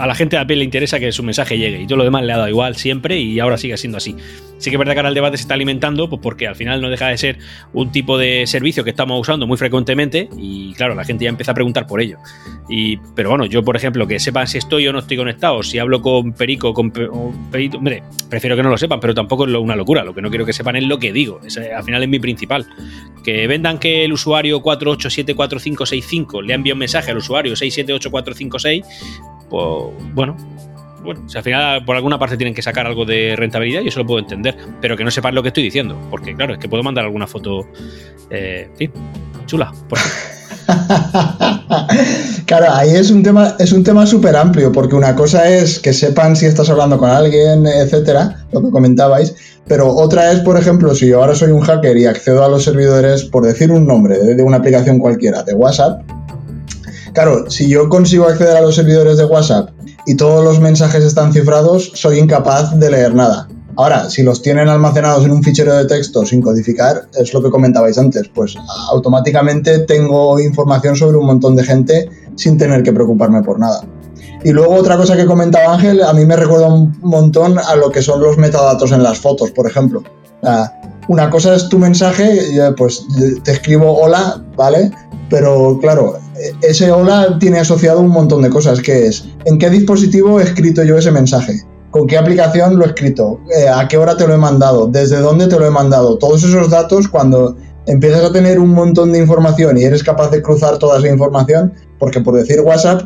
a 0.00 0.06
la 0.06 0.14
gente 0.14 0.36
de 0.36 0.42
a 0.42 0.46
pie 0.46 0.56
le 0.56 0.64
interesa 0.64 0.98
que 0.98 1.12
su 1.12 1.22
mensaje 1.22 1.58
llegue 1.58 1.82
y 1.82 1.86
todo 1.86 1.98
lo 1.98 2.04
demás 2.04 2.24
le 2.24 2.32
ha 2.32 2.38
dado 2.38 2.48
igual 2.48 2.74
siempre 2.74 3.18
y 3.18 3.38
ahora 3.38 3.58
sigue 3.58 3.76
siendo 3.76 3.98
así. 3.98 4.16
Sí 4.56 4.70
que 4.70 4.76
es 4.76 4.78
verdad 4.78 4.94
que 4.94 5.00
ahora 5.00 5.10
el 5.10 5.14
debate 5.14 5.36
se 5.36 5.42
está 5.42 5.52
alimentando 5.52 6.08
pues 6.08 6.22
porque 6.22 6.46
al 6.46 6.56
final 6.56 6.80
no 6.80 6.88
deja 6.88 7.08
de 7.08 7.18
ser 7.18 7.38
un 7.74 7.92
tipo 7.92 8.16
de 8.16 8.46
servicio 8.46 8.82
que 8.82 8.88
estamos 8.90 9.20
usando 9.20 9.46
muy 9.46 9.58
frecuentemente 9.58 10.30
y 10.38 10.72
claro, 10.72 10.94
la 10.94 11.04
gente 11.04 11.24
ya 11.24 11.28
empieza 11.28 11.52
a 11.52 11.54
preguntar 11.54 11.86
por 11.86 12.00
ello. 12.00 12.16
Y, 12.70 12.96
pero 13.14 13.28
bueno, 13.28 13.44
yo 13.44 13.62
por 13.62 13.76
ejemplo, 13.76 14.06
que 14.06 14.18
sepan 14.18 14.46
si 14.46 14.56
estoy 14.56 14.88
o 14.88 14.92
no 14.94 15.00
estoy 15.00 15.18
conectado, 15.18 15.62
si 15.62 15.78
hablo 15.78 16.00
con 16.00 16.32
Perico 16.32 16.72
con 16.72 16.90
Perito, 17.50 17.76
hombre, 17.76 18.02
prefiero 18.30 18.56
que 18.56 18.62
no 18.62 18.70
lo 18.70 18.78
sepan, 18.78 19.00
pero 19.00 19.14
tampoco 19.14 19.46
es 19.46 19.54
una 19.54 19.76
locura, 19.76 20.02
lo 20.02 20.14
que 20.14 20.22
no 20.22 20.30
quiero 20.30 20.46
que 20.46 20.54
sepan 20.54 20.76
es 20.76 20.84
lo 20.84 20.98
que 20.98 21.12
digo, 21.12 21.40
al 21.76 21.84
final 21.84 22.02
es 22.02 22.08
mi 22.08 22.18
principal. 22.18 22.66
Que 23.22 23.46
vendan 23.46 23.78
que 23.78 24.06
el 24.06 24.14
usuario 24.14 24.62
48745565 24.62 26.42
le 26.42 26.54
ha 26.54 26.56
un 26.72 26.78
mensaje 26.78 27.10
al 27.10 27.18
usuario 27.18 27.54
678456 27.54 28.84
pues 29.50 30.14
bueno, 30.14 30.36
bueno, 31.02 31.28
si 31.28 31.36
al 31.36 31.44
final 31.44 31.84
por 31.84 31.96
alguna 31.96 32.18
parte 32.18 32.36
tienen 32.36 32.54
que 32.54 32.62
sacar 32.62 32.86
algo 32.86 33.04
de 33.04 33.34
rentabilidad, 33.36 33.82
yo 33.82 33.88
eso 33.88 34.00
lo 34.00 34.06
puedo 34.06 34.20
entender, 34.20 34.56
pero 34.80 34.96
que 34.96 35.04
no 35.04 35.10
sepan 35.10 35.34
lo 35.34 35.42
que 35.42 35.48
estoy 35.48 35.64
diciendo, 35.64 35.98
porque 36.10 36.34
claro, 36.34 36.54
es 36.54 36.58
que 36.58 36.68
puedo 36.68 36.82
mandar 36.82 37.04
alguna 37.04 37.26
foto, 37.26 37.66
eh, 38.30 38.70
sí, 38.78 38.90
chula, 39.46 39.72
por 39.88 39.98
claro, 42.46 42.66
ahí 42.72 42.90
es 42.90 43.10
un 43.10 43.22
tema, 43.22 43.56
es 43.58 43.72
un 43.72 43.82
tema 43.82 44.06
súper 44.06 44.36
amplio, 44.36 44.70
porque 44.72 44.94
una 44.94 45.16
cosa 45.16 45.48
es 45.48 45.80
que 45.80 45.92
sepan 45.92 46.36
si 46.36 46.46
estás 46.46 46.70
hablando 46.70 46.98
con 46.98 47.10
alguien, 47.10 47.66
etcétera, 47.66 48.46
lo 48.52 48.62
que 48.62 48.70
comentabais, 48.70 49.34
pero 49.66 49.88
otra 49.88 50.32
es, 50.32 50.40
por 50.40 50.58
ejemplo, 50.58 50.94
si 50.94 51.08
yo 51.08 51.20
ahora 51.20 51.34
soy 51.34 51.50
un 51.52 51.60
hacker 51.60 51.96
y 51.96 52.06
accedo 52.06 52.44
a 52.44 52.48
los 52.48 52.64
servidores, 52.64 53.24
por 53.24 53.44
decir 53.44 53.70
un 53.72 53.86
nombre 53.86 54.18
de 54.18 54.42
una 54.42 54.58
aplicación 54.58 54.98
cualquiera, 54.98 55.42
de 55.42 55.54
WhatsApp, 55.54 56.02
Claro, 57.12 57.50
si 57.50 57.68
yo 57.68 57.88
consigo 57.88 58.26
acceder 58.26 58.56
a 58.56 58.60
los 58.60 58.76
servidores 58.76 59.16
de 59.16 59.24
WhatsApp 59.24 59.70
y 60.06 60.14
todos 60.14 60.44
los 60.44 60.60
mensajes 60.60 61.04
están 61.04 61.32
cifrados, 61.32 61.90
soy 61.94 62.18
incapaz 62.18 62.78
de 62.78 62.90
leer 62.90 63.14
nada. 63.14 63.48
Ahora, 63.76 64.10
si 64.10 64.22
los 64.22 64.42
tienen 64.42 64.68
almacenados 64.68 65.24
en 65.24 65.30
un 65.30 65.42
fichero 65.42 65.74
de 65.74 65.86
texto 65.86 66.26
sin 66.26 66.42
codificar, 66.42 67.08
es 67.18 67.32
lo 67.32 67.42
que 67.42 67.50
comentabais 67.50 67.98
antes, 67.98 68.28
pues 68.34 68.54
automáticamente 68.90 69.80
tengo 69.80 70.38
información 70.38 70.96
sobre 70.96 71.16
un 71.16 71.26
montón 71.26 71.56
de 71.56 71.64
gente 71.64 72.10
sin 72.36 72.58
tener 72.58 72.82
que 72.82 72.92
preocuparme 72.92 73.42
por 73.42 73.58
nada. 73.58 73.82
Y 74.44 74.52
luego 74.52 74.74
otra 74.74 74.96
cosa 74.96 75.16
que 75.16 75.26
comentaba 75.26 75.74
Ángel, 75.74 76.02
a 76.02 76.12
mí 76.12 76.24
me 76.24 76.36
recuerda 76.36 76.68
un 76.68 76.96
montón 77.00 77.58
a 77.58 77.74
lo 77.76 77.90
que 77.90 78.02
son 78.02 78.20
los 78.20 78.38
metadatos 78.38 78.92
en 78.92 79.02
las 79.02 79.18
fotos, 79.18 79.50
por 79.50 79.66
ejemplo. 79.66 80.02
Una 81.08 81.28
cosa 81.30 81.54
es 81.54 81.68
tu 81.68 81.78
mensaje, 81.78 82.40
pues 82.76 83.04
te 83.42 83.52
escribo 83.52 83.98
hola, 83.98 84.44
¿vale? 84.56 84.90
Pero 85.28 85.78
claro, 85.80 86.14
ese 86.62 86.90
hola 86.90 87.36
tiene 87.38 87.58
asociado 87.58 88.00
un 88.00 88.08
montón 88.10 88.42
de 88.42 88.50
cosas, 88.50 88.80
que 88.80 89.06
es 89.06 89.24
en 89.44 89.58
qué 89.58 89.70
dispositivo 89.70 90.40
he 90.40 90.44
escrito 90.44 90.82
yo 90.84 90.98
ese 90.98 91.10
mensaje, 91.10 91.62
con 91.90 92.06
qué 92.06 92.16
aplicación 92.16 92.78
lo 92.78 92.84
he 92.84 92.88
escrito, 92.88 93.40
eh, 93.56 93.68
a 93.68 93.88
qué 93.88 93.96
hora 93.96 94.16
te 94.16 94.26
lo 94.26 94.34
he 94.34 94.38
mandado, 94.38 94.86
desde 94.86 95.18
dónde 95.18 95.48
te 95.48 95.58
lo 95.58 95.66
he 95.66 95.70
mandado. 95.70 96.18
Todos 96.18 96.44
esos 96.44 96.70
datos, 96.70 97.08
cuando 97.08 97.56
empiezas 97.86 98.24
a 98.24 98.32
tener 98.32 98.58
un 98.58 98.70
montón 98.70 99.12
de 99.12 99.18
información 99.18 99.78
y 99.78 99.84
eres 99.84 100.02
capaz 100.02 100.30
de 100.30 100.42
cruzar 100.42 100.78
toda 100.78 100.98
esa 100.98 101.08
información, 101.08 101.72
porque 101.98 102.20
por 102.20 102.36
decir 102.36 102.60
WhatsApp, 102.60 103.02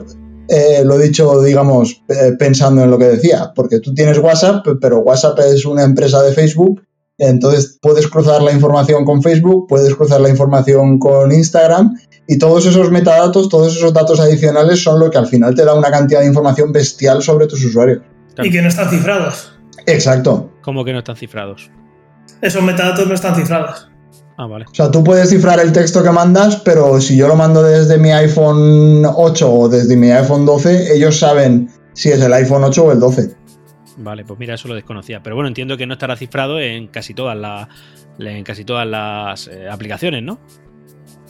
eh, 0.49 0.83
lo 0.85 1.01
he 1.01 1.05
dicho, 1.05 1.41
digamos, 1.43 2.03
eh, 2.09 2.33
pensando 2.39 2.83
en 2.83 2.91
lo 2.91 2.99
que 2.99 3.07
decía, 3.07 3.53
porque 3.55 3.81
tú 3.81 3.95
tienes 3.95 4.19
WhatsApp, 4.19 4.67
pero 4.81 4.99
WhatsApp 4.99 5.39
es 5.41 5.65
una 5.65 5.85
empresa 5.85 6.23
de 6.23 6.33
Facebook, 6.33 6.83
entonces 7.19 7.79
puedes 7.81 8.09
cruzar 8.09 8.43
la 8.43 8.53
información 8.53 9.05
con 9.05 9.23
Facebook, 9.23 9.67
puedes 9.69 9.95
cruzar 9.95 10.21
la 10.21 10.29
información 10.29 10.99
con 10.99 11.33
Instagram 11.33 11.95
y 12.27 12.39
todos 12.39 12.67
esos 12.67 12.91
metadatos, 12.91 13.49
todos 13.49 13.77
esos 13.77 13.93
datos 13.93 14.19
adicionales 14.19 14.83
son 14.83 14.99
lo 14.99 15.11
que 15.11 15.19
al 15.19 15.27
final 15.27 15.55
te 15.55 15.65
da 15.65 15.75
una 15.75 15.91
cantidad 15.91 16.21
de 16.21 16.27
información 16.27 16.73
bestial 16.73 17.23
sobre 17.23 17.47
tus 17.47 17.65
usuarios. 17.65 18.03
Y 18.43 18.51
que 18.51 18.63
no 18.63 18.69
están 18.69 18.89
cifrados. 18.91 19.53
Exacto. 19.87 20.51
¿Cómo 20.63 20.85
que 20.85 20.93
no 20.93 20.99
están 20.99 21.17
cifrados? 21.17 21.71
Esos 22.41 22.63
metadatos 22.63 23.07
no 23.07 23.15
están 23.15 23.37
cifrados. 23.37 23.89
Ah, 24.37 24.47
vale. 24.47 24.65
O 24.69 24.75
sea, 24.75 24.91
tú 24.91 25.05
puedes 25.05 25.31
cifrar 25.31 25.61
el 25.61 25.73
texto 25.73 26.03
que 26.03 26.11
mandas, 26.11 26.57
pero 26.57 27.01
si 27.01 27.17
yo 27.17 27.29
lo 27.29 27.37
mando 27.37 27.63
desde 27.63 27.99
mi 27.99 28.11
iPhone 28.11 29.05
8 29.07 29.53
o 29.53 29.69
desde 29.69 29.97
mi 29.97 30.11
iPhone 30.11 30.45
12, 30.45 30.97
ellos 30.97 31.19
saben 31.19 31.71
si 31.93 32.11
es 32.11 32.21
el 32.21 32.33
iPhone 32.33 32.65
8 32.65 32.85
o 32.85 32.93
el 32.93 32.99
12. 32.99 33.44
Vale, 34.05 34.25
pues 34.25 34.39
mira, 34.39 34.55
eso 34.55 34.69
lo 34.69 34.75
desconocía. 34.75 35.23
Pero 35.23 35.35
bueno, 35.35 35.49
entiendo 35.49 35.77
que 35.77 35.87
no 35.87 35.95
estará 35.95 36.15
cifrado 36.15 36.61
en 36.61 36.89
casi 36.89 37.15
todas, 37.15 37.37
las 37.37 37.69
en 38.19 38.45
casi 38.45 38.65
todas 38.65 38.87
las 38.87 39.49
eh, 39.49 39.69
aplicaciones, 39.69 40.23
¿no? 40.23 40.39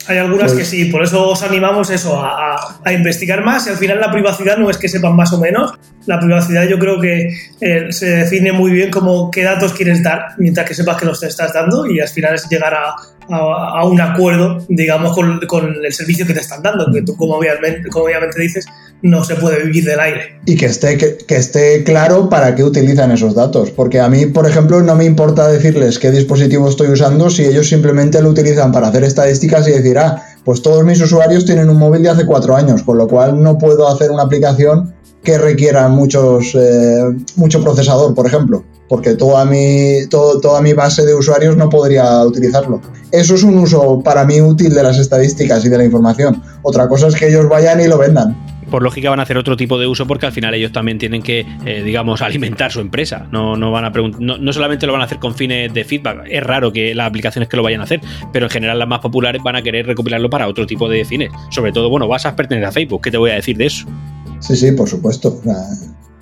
Hay 0.07 0.17
algunas 0.17 0.51
que 0.51 0.59
pues- 0.59 0.67
sí, 0.67 0.85
por 0.85 1.03
eso 1.03 1.29
os 1.29 1.41
animamos 1.41 1.89
eso, 1.89 2.21
a, 2.23 2.77
investigar 2.93 3.43
más 3.43 3.65
y 3.65 3.71
al 3.71 3.77
final 3.77 3.99
la 3.99 4.11
privacidad 4.11 4.57
no 4.57 4.69
es 4.69 4.77
que 4.77 4.87
sepan 4.87 5.15
más 5.15 5.33
o 5.33 5.39
menos, 5.39 5.73
la 6.05 6.19
privacidad 6.19 6.67
yo 6.67 6.77
creo 6.77 7.01
que 7.01 7.35
eh, 7.61 7.91
se 7.91 8.05
define 8.07 8.51
muy 8.51 8.71
bien 8.71 8.91
como 8.91 9.31
qué 9.31 9.41
datos 9.41 9.73
quieres 9.73 10.03
dar 10.03 10.27
mientras 10.37 10.67
que 10.67 10.75
sepas 10.75 10.97
que 10.97 11.07
los 11.07 11.19
te 11.19 11.25
estás 11.25 11.53
dando 11.53 11.87
y 11.87 11.99
al 11.99 12.07
final 12.07 12.35
es 12.35 12.47
llegar 12.47 12.75
a, 12.75 12.95
un 13.85 13.99
acuerdo, 13.99 14.63
digamos, 14.69 15.15
con, 15.15 15.75
el 15.83 15.93
servicio 15.93 16.27
que 16.27 16.35
te 16.35 16.41
están 16.41 16.61
dando, 16.61 16.91
que 16.91 17.01
tú 17.01 17.17
como 17.17 17.37
obviamente, 17.37 17.89
como 17.89 18.05
obviamente 18.05 18.39
dices, 18.39 18.67
no 19.01 19.23
se 19.23 19.35
puede 19.35 19.63
vivir 19.63 19.85
del 19.85 19.99
aire. 19.99 20.39
Y 20.45 20.55
que 20.55 20.65
esté, 20.65 20.97
que, 20.97 21.35
esté 21.35 21.83
claro 21.83 22.29
para 22.29 22.55
qué 22.55 22.63
utilizan 22.63 23.11
esos 23.11 23.35
datos, 23.35 23.71
porque 23.71 23.99
a 23.99 24.09
mí, 24.09 24.25
por 24.25 24.47
ejemplo, 24.47 24.81
no 24.81 24.95
me 24.95 25.05
importa 25.05 25.47
decirles 25.47 25.99
qué 25.99 26.11
dispositivo 26.11 26.67
estoy 26.67 26.87
usando 26.87 27.29
si 27.29 27.43
ellos 27.45 27.69
simplemente 27.69 28.21
lo 28.21 28.29
utilizan 28.29 28.71
para 28.71 28.87
hacer 28.87 29.03
estadísticas 29.03 29.67
y 29.67 29.71
decir, 29.71 29.97
ah, 29.99 30.23
pues 30.43 30.61
todos 30.61 30.83
mis 30.83 31.01
usuarios 31.01 31.45
tienen 31.45 31.69
un 31.69 31.77
móvil 31.77 32.03
de 32.03 32.09
hace 32.09 32.25
cuatro 32.25 32.55
años, 32.55 32.83
con 32.83 32.97
lo 32.97 33.07
cual 33.07 33.41
no 33.41 33.57
puedo 33.57 33.87
hacer 33.87 34.11
una 34.11 34.23
aplicación 34.23 34.93
que 35.23 35.37
requiera 35.37 35.87
muchos, 35.87 36.53
eh, 36.55 37.03
mucho 37.35 37.63
procesador, 37.63 38.13
por 38.13 38.27
ejemplo, 38.27 38.63
porque 38.87 39.15
toda 39.15 39.43
mi, 39.43 40.05
toda 40.07 40.61
mi 40.61 40.73
base 40.73 41.03
de 41.03 41.15
usuarios 41.15 41.57
no 41.57 41.67
podría 41.69 42.23
utilizarlo. 42.23 42.79
Eso 43.11 43.33
es 43.35 43.43
un 43.43 43.57
uso 43.57 44.01
para 44.03 44.23
mí 44.23 44.39
útil 44.39 44.73
de 44.73 44.83
las 44.83 44.99
estadísticas 44.99 45.65
y 45.65 45.69
de 45.69 45.77
la 45.79 45.83
información. 45.83 46.43
Otra 46.61 46.87
cosa 46.87 47.07
es 47.07 47.15
que 47.15 47.27
ellos 47.27 47.49
vayan 47.49 47.81
y 47.81 47.87
lo 47.87 47.97
vendan 47.97 48.54
por 48.69 48.83
lógica 48.83 49.09
van 49.09 49.19
a 49.19 49.23
hacer 49.23 49.37
otro 49.37 49.57
tipo 49.57 49.77
de 49.79 49.87
uso 49.87 50.05
porque 50.07 50.25
al 50.25 50.31
final 50.31 50.53
ellos 50.53 50.71
también 50.71 50.97
tienen 50.97 51.21
que, 51.21 51.45
eh, 51.65 51.83
digamos, 51.83 52.21
alimentar 52.21 52.71
su 52.71 52.79
empresa. 52.79 53.27
No, 53.31 53.55
no 53.55 53.71
van 53.71 53.85
a 53.85 53.89
no, 53.89 54.37
no, 54.37 54.53
solamente 54.53 54.85
lo 54.85 54.93
van 54.93 55.01
a 55.01 55.05
hacer 55.05 55.19
con 55.19 55.35
fines 55.35 55.73
de 55.73 55.83
feedback. 55.83 56.25
Es 56.29 56.43
raro 56.43 56.71
que 56.71 56.93
las 56.95 57.07
aplicaciones 57.07 57.49
que 57.49 57.57
lo 57.57 57.63
vayan 57.63 57.81
a 57.81 57.83
hacer, 57.85 58.01
pero 58.33 58.45
en 58.45 58.49
general 58.49 58.79
las 58.79 58.87
más 58.87 58.99
populares 58.99 59.41
van 59.43 59.55
a 59.55 59.61
querer 59.61 59.85
recopilarlo 59.85 60.29
para 60.29 60.47
otro 60.47 60.65
tipo 60.65 60.89
de 60.89 61.05
fines. 61.05 61.31
Sobre 61.49 61.71
todo, 61.71 61.89
bueno, 61.89 62.05
WhatsApp 62.05 62.35
pertenece 62.35 62.67
a 62.67 62.71
Facebook. 62.71 63.01
¿Qué 63.01 63.11
te 63.11 63.17
voy 63.17 63.31
a 63.31 63.35
decir 63.35 63.57
de 63.57 63.67
eso? 63.67 63.87
Sí, 64.39 64.55
sí, 64.55 64.71
por 64.71 64.87
supuesto. 64.87 65.41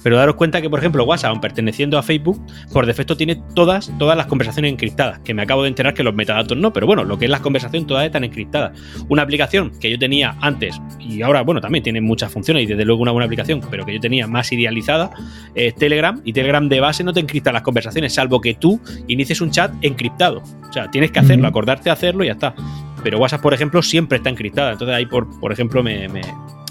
Pero 0.03 0.17
daros 0.17 0.35
cuenta 0.35 0.61
que, 0.61 0.69
por 0.69 0.79
ejemplo, 0.79 1.03
WhatsApp, 1.05 1.39
perteneciendo 1.41 1.97
a 1.97 2.03
Facebook, 2.03 2.39
por 2.71 2.85
defecto 2.85 3.15
tiene 3.17 3.41
todas, 3.55 3.91
todas 3.97 4.17
las 4.17 4.27
conversaciones 4.27 4.71
encriptadas, 4.71 5.19
que 5.19 5.33
me 5.33 5.41
acabo 5.41 5.63
de 5.63 5.69
enterar 5.69 5.93
que 5.93 6.03
los 6.03 6.13
metadatos 6.13 6.57
no, 6.57 6.73
pero 6.73 6.85
bueno, 6.85 7.03
lo 7.03 7.17
que 7.17 7.25
es 7.25 7.31
la 7.31 7.39
conversación 7.39 7.87
todas 7.87 8.05
están 8.05 8.23
encriptadas. 8.23 8.77
Una 9.07 9.21
aplicación 9.21 9.71
que 9.79 9.89
yo 9.89 9.97
tenía 9.97 10.35
antes, 10.41 10.79
y 10.99 11.21
ahora, 11.21 11.41
bueno, 11.41 11.61
también 11.61 11.83
tiene 11.83 12.01
muchas 12.01 12.31
funciones 12.31 12.63
y 12.63 12.65
desde 12.67 12.85
luego 12.85 13.01
una 13.01 13.11
buena 13.11 13.25
aplicación, 13.25 13.61
pero 13.69 13.85
que 13.85 13.93
yo 13.93 13.99
tenía 13.99 14.27
más 14.27 14.51
idealizada, 14.51 15.11
es 15.55 15.73
Telegram, 15.75 16.21
y 16.23 16.33
Telegram 16.33 16.67
de 16.67 16.79
base 16.79 17.03
no 17.03 17.13
te 17.13 17.19
encripta 17.19 17.51
las 17.51 17.61
conversaciones, 17.61 18.13
salvo 18.13 18.41
que 18.41 18.53
tú 18.55 18.79
inicies 19.07 19.41
un 19.41 19.51
chat 19.51 19.71
encriptado. 19.81 20.43
O 20.69 20.73
sea, 20.73 20.89
tienes 20.91 21.11
que 21.11 21.19
hacerlo, 21.19 21.47
acordarte 21.47 21.85
de 21.85 21.91
hacerlo 21.91 22.23
y 22.23 22.27
ya 22.27 22.33
está. 22.33 22.55
Pero 23.03 23.19
WhatsApp, 23.19 23.41
por 23.41 23.53
ejemplo, 23.53 23.81
siempre 23.81 24.17
está 24.17 24.29
encriptada. 24.29 24.71
Entonces 24.71 24.95
ahí, 24.95 25.05
por, 25.05 25.39
por 25.39 25.51
ejemplo, 25.51 25.83
me, 25.83 26.07
me, 26.07 26.21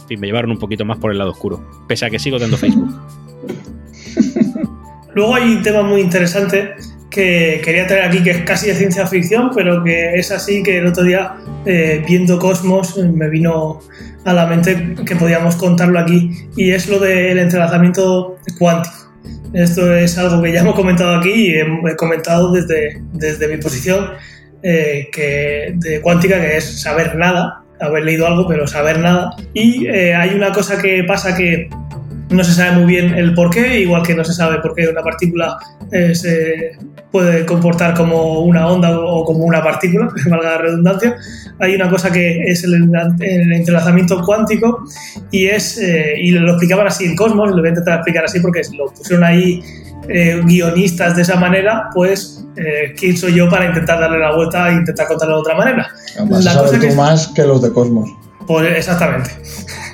me 0.08 0.26
llevaron 0.26 0.50
un 0.50 0.58
poquito 0.58 0.84
más 0.84 0.98
por 0.98 1.12
el 1.12 1.18
lado 1.18 1.30
oscuro. 1.30 1.62
Pese 1.86 2.06
a 2.06 2.10
que 2.10 2.18
sigo 2.18 2.38
dando 2.38 2.56
Facebook. 2.56 2.90
Luego 5.14 5.34
hay 5.34 5.56
un 5.56 5.62
tema 5.62 5.82
muy 5.82 6.00
interesante 6.00 6.74
que 7.10 7.60
quería 7.62 7.86
traer 7.86 8.04
aquí, 8.04 8.22
que 8.22 8.30
es 8.30 8.38
casi 8.38 8.68
de 8.68 8.74
ciencia 8.74 9.06
ficción, 9.06 9.50
pero 9.54 9.84
que 9.84 10.14
es 10.14 10.32
así 10.32 10.62
que 10.62 10.78
el 10.78 10.86
otro 10.86 11.04
día, 11.04 11.34
eh, 11.66 12.02
viendo 12.06 12.38
Cosmos, 12.38 12.96
me 12.96 13.28
vino 13.28 13.80
a 14.24 14.32
la 14.32 14.46
mente 14.46 14.94
que 15.04 15.14
podíamos 15.16 15.56
contarlo 15.56 15.98
aquí, 15.98 16.30
y 16.56 16.70
es 16.70 16.88
lo 16.88 16.98
del 16.98 17.38
entrelazamiento 17.38 18.38
cuántico. 18.58 19.02
Esto 19.52 19.94
es 19.94 20.16
algo 20.16 20.42
que 20.42 20.52
ya 20.52 20.60
hemos 20.60 20.74
comentado 20.74 21.14
aquí 21.14 21.30
y 21.30 21.54
he, 21.58 21.96
comentado 21.96 22.52
desde, 22.52 23.02
desde 23.12 23.48
mi 23.48 23.58
posición 23.58 24.12
eh, 24.62 25.08
que, 25.12 25.74
de 25.74 26.00
cuántica, 26.00 26.40
que 26.40 26.56
es 26.56 26.80
saber 26.80 27.16
nada, 27.16 27.62
haber 27.78 28.04
leído 28.04 28.26
algo, 28.26 28.48
pero 28.48 28.66
saber 28.66 28.98
nada. 28.98 29.30
Y 29.52 29.86
eh, 29.86 30.14
hay 30.14 30.34
una 30.34 30.52
cosa 30.52 30.80
que 30.80 31.04
pasa 31.04 31.36
que 31.36 31.68
no 32.32 32.44
se 32.44 32.52
sabe 32.52 32.76
muy 32.76 32.86
bien 32.86 33.14
el 33.14 33.34
por 33.34 33.50
qué, 33.50 33.80
igual 33.80 34.02
que 34.02 34.14
no 34.14 34.24
se 34.24 34.32
sabe 34.32 34.58
por 34.60 34.74
qué 34.74 34.88
una 34.88 35.02
partícula 35.02 35.58
eh, 35.90 36.14
se 36.14 36.72
puede 37.10 37.44
comportar 37.44 37.94
como 37.94 38.40
una 38.40 38.66
onda 38.66 38.98
o 38.98 39.24
como 39.24 39.44
una 39.44 39.62
partícula, 39.62 40.08
valga 40.30 40.50
la 40.50 40.58
redundancia. 40.58 41.16
Hay 41.58 41.74
una 41.74 41.88
cosa 41.90 42.10
que 42.10 42.42
es 42.44 42.64
el, 42.64 42.90
entrelazamiento 43.52 44.22
cuántico 44.22 44.84
y 45.30 45.46
es, 45.46 45.78
eh, 45.78 46.14
y 46.18 46.30
lo 46.30 46.50
explicaban 46.50 46.86
así 46.86 47.04
en 47.04 47.16
Cosmos, 47.16 47.50
lo 47.50 47.56
voy 47.56 47.66
a 47.66 47.68
intentar 47.70 47.94
explicar 47.96 48.24
así 48.24 48.40
porque 48.40 48.62
lo 48.76 48.86
pusieron 48.86 49.24
ahí 49.24 49.62
eh, 50.08 50.40
guionistas 50.44 51.16
de 51.16 51.22
esa 51.22 51.36
manera, 51.36 51.90
pues 51.94 52.38
¿quién 52.98 53.16
soy 53.16 53.34
yo 53.34 53.48
para 53.48 53.66
intentar 53.66 53.98
darle 53.98 54.18
la 54.18 54.34
vuelta 54.34 54.68
e 54.68 54.74
intentar 54.74 55.06
contarlo 55.06 55.36
de 55.36 55.40
otra 55.40 55.54
manera? 55.54 55.88
la 56.16 56.54
cosa 56.54 56.78
tú 56.78 56.94
más 56.94 57.28
que 57.28 57.44
los 57.44 57.62
de 57.62 57.72
Cosmos. 57.72 58.10
Pues 58.46 58.76
exactamente. 58.76 59.30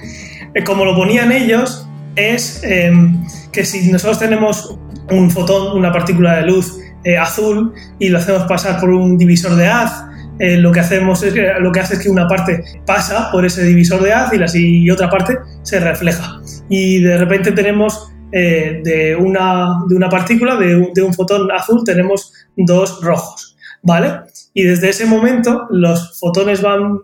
Como 0.66 0.84
lo 0.84 0.96
ponían 0.96 1.30
ellos, 1.30 1.87
es 2.18 2.62
em, 2.64 3.24
que 3.52 3.64
si 3.64 3.90
nosotros 3.90 4.18
tenemos 4.18 4.78
un 5.10 5.30
fotón, 5.30 5.76
una 5.76 5.92
partícula 5.92 6.36
de 6.36 6.46
luz 6.46 6.78
eh, 7.04 7.16
azul 7.16 7.72
y 7.98 8.08
lo 8.08 8.18
hacemos 8.18 8.42
pasar 8.44 8.80
por 8.80 8.90
un 8.90 9.16
divisor 9.16 9.54
de 9.54 9.66
haz, 9.66 10.04
eh, 10.38 10.56
lo 10.56 10.70
que 10.72 10.80
hacemos 10.80 11.22
es 11.22 11.32
que, 11.32 11.52
lo 11.58 11.72
que 11.72 11.80
hace 11.80 11.94
es 11.94 12.00
que 12.00 12.10
una 12.10 12.28
parte 12.28 12.62
pasa 12.86 13.30
por 13.30 13.44
ese 13.44 13.64
divisor 13.64 14.02
de 14.02 14.12
haz 14.12 14.32
y, 14.32 14.38
la, 14.38 14.46
y 14.52 14.90
otra 14.90 15.08
parte 15.08 15.38
se 15.62 15.80
refleja. 15.80 16.40
Y 16.68 17.00
de 17.00 17.16
repente 17.18 17.52
tenemos 17.52 18.12
eh, 18.32 18.80
de, 18.84 19.16
una, 19.16 19.78
de 19.88 19.96
una 19.96 20.08
partícula, 20.08 20.56
de, 20.56 20.90
de 20.94 21.02
un 21.02 21.14
fotón 21.14 21.50
azul, 21.50 21.82
tenemos 21.84 22.32
dos 22.56 23.00
rojos. 23.02 23.56
¿Vale? 23.80 24.22
Y 24.54 24.64
desde 24.64 24.88
ese 24.88 25.06
momento 25.06 25.68
los 25.70 26.18
fotones 26.18 26.60
van 26.60 26.98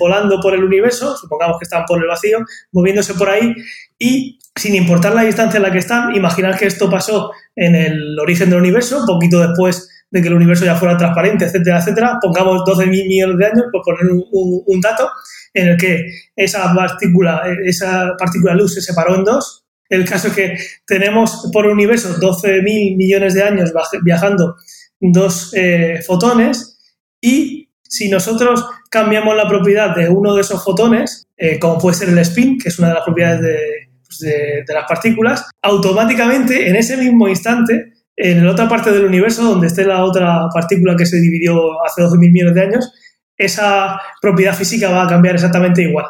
volando 0.00 0.40
por 0.40 0.54
el 0.54 0.64
universo, 0.64 1.14
supongamos 1.14 1.58
que 1.58 1.64
están 1.64 1.84
por 1.84 2.00
el 2.00 2.08
vacío, 2.08 2.38
moviéndose 2.72 3.12
por 3.12 3.28
ahí 3.28 3.54
y 3.98 4.38
sin 4.56 4.74
importar 4.74 5.14
la 5.14 5.22
distancia 5.22 5.58
en 5.58 5.62
la 5.62 5.70
que 5.70 5.78
están, 5.78 6.14
imaginar 6.14 6.58
que 6.58 6.66
esto 6.66 6.90
pasó 6.90 7.30
en 7.54 7.74
el 7.74 8.18
origen 8.18 8.48
del 8.48 8.60
universo, 8.60 9.00
un 9.00 9.06
poquito 9.06 9.46
después 9.46 9.88
de 10.10 10.22
que 10.22 10.28
el 10.28 10.34
universo 10.34 10.64
ya 10.64 10.76
fuera 10.76 10.96
transparente, 10.96 11.44
etcétera, 11.44 11.78
etcétera, 11.78 12.18
pongamos 12.20 12.62
12.000 12.62 12.88
millones 12.88 13.38
de 13.38 13.46
años, 13.46 13.64
por 13.70 13.82
poner 13.82 14.10
un, 14.10 14.80
dato, 14.80 15.10
en 15.52 15.68
el 15.68 15.76
que 15.76 16.06
esa 16.34 16.72
partícula, 16.74 17.42
esa 17.64 18.14
partícula 18.18 18.54
luz 18.54 18.74
se 18.74 18.80
separó 18.80 19.14
en 19.16 19.24
dos. 19.24 19.64
El 19.88 20.08
caso 20.08 20.28
es 20.28 20.34
que 20.34 20.56
tenemos 20.86 21.50
por 21.52 21.66
universo 21.66 22.16
12.000 22.16 22.96
millones 22.96 23.34
de 23.34 23.42
años 23.42 23.72
viajando 24.02 24.56
dos 25.00 25.52
eh, 25.54 26.00
fotones 26.06 26.78
y 27.20 27.68
si 27.82 28.08
nosotros 28.08 28.64
cambiamos 28.90 29.36
la 29.36 29.48
propiedad 29.48 29.94
de 29.94 30.08
uno 30.08 30.34
de 30.34 30.40
esos 30.40 30.64
fotones, 30.64 31.28
eh, 31.36 31.58
como 31.58 31.78
puede 31.78 31.96
ser 31.96 32.08
el 32.08 32.18
spin, 32.18 32.58
que 32.58 32.68
es 32.68 32.78
una 32.78 32.88
de 32.88 32.94
las 32.94 33.04
propiedades 33.04 33.42
de, 33.42 33.85
pues, 34.06 34.18
de, 34.20 34.74
las 34.74 34.84
partículas, 34.88 35.44
automáticamente 35.62 36.68
en 36.68 36.76
ese 36.76 36.96
mismo 36.96 37.28
instante, 37.28 37.92
en 38.16 38.44
la 38.44 38.52
otra 38.52 38.68
parte 38.68 38.90
del 38.90 39.04
universo, 39.04 39.42
donde 39.42 39.66
esté 39.66 39.84
la 39.84 40.04
otra 40.04 40.48
partícula 40.52 40.96
que 40.96 41.06
se 41.06 41.20
dividió 41.20 41.82
hace 41.84 42.02
12.000 42.02 42.18
millones 42.32 42.54
de 42.54 42.62
años, 42.62 42.92
esa 43.36 44.00
propiedad 44.20 44.54
física 44.54 44.90
va 44.90 45.04
a 45.04 45.08
cambiar 45.08 45.34
exactamente 45.34 45.82
igual. 45.82 46.06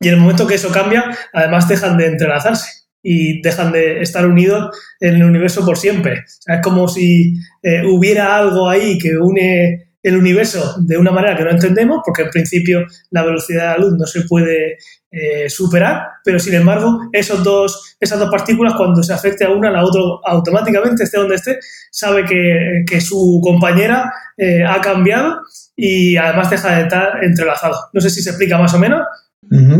Y 0.00 0.08
en 0.08 0.14
el 0.14 0.20
momento 0.20 0.46
que 0.46 0.54
eso 0.54 0.70
cambia, 0.70 1.04
además 1.32 1.68
dejan 1.68 1.96
de 1.96 2.06
entrelazarse 2.06 2.80
y 3.02 3.40
dejan 3.42 3.72
de 3.72 4.02
estar 4.02 4.26
unidos 4.26 4.76
en 5.00 5.16
el 5.16 5.24
universo 5.24 5.64
por 5.64 5.78
siempre. 5.78 6.24
es 6.46 6.60
como 6.62 6.88
si 6.88 7.34
eh, 7.62 7.82
hubiera 7.86 8.36
algo 8.36 8.68
ahí 8.68 8.98
que 8.98 9.16
une 9.16 9.89
el 10.02 10.16
universo 10.16 10.76
de 10.80 10.96
una 10.96 11.10
manera 11.10 11.36
que 11.36 11.44
no 11.44 11.50
entendemos, 11.50 12.00
porque 12.04 12.22
en 12.22 12.30
principio 12.30 12.86
la 13.10 13.22
velocidad 13.22 13.72
de 13.72 13.78
la 13.78 13.78
luz 13.78 13.94
no 13.98 14.06
se 14.06 14.22
puede 14.22 14.78
eh, 15.10 15.50
superar, 15.50 16.02
pero 16.24 16.38
sin 16.38 16.54
embargo, 16.54 17.00
esos 17.12 17.42
dos, 17.42 17.96
esas 18.00 18.18
dos 18.18 18.30
partículas, 18.30 18.74
cuando 18.76 19.02
se 19.02 19.12
afecte 19.12 19.44
a 19.44 19.50
una, 19.50 19.70
la 19.70 19.84
otra 19.84 20.00
automáticamente, 20.24 21.04
esté 21.04 21.18
donde 21.18 21.34
esté, 21.34 21.58
sabe 21.90 22.24
que, 22.24 23.00
su 23.00 23.40
compañera 23.42 24.12
eh, 24.36 24.62
ha 24.64 24.80
cambiado 24.80 25.40
y 25.76 26.16
además 26.16 26.50
deja 26.50 26.76
de 26.76 26.82
estar 26.82 27.24
entrelazado. 27.24 27.76
No 27.92 28.00
sé 28.00 28.10
si 28.10 28.22
se 28.22 28.30
explica 28.30 28.58
más 28.58 28.72
o 28.74 28.78
menos. 28.78 29.00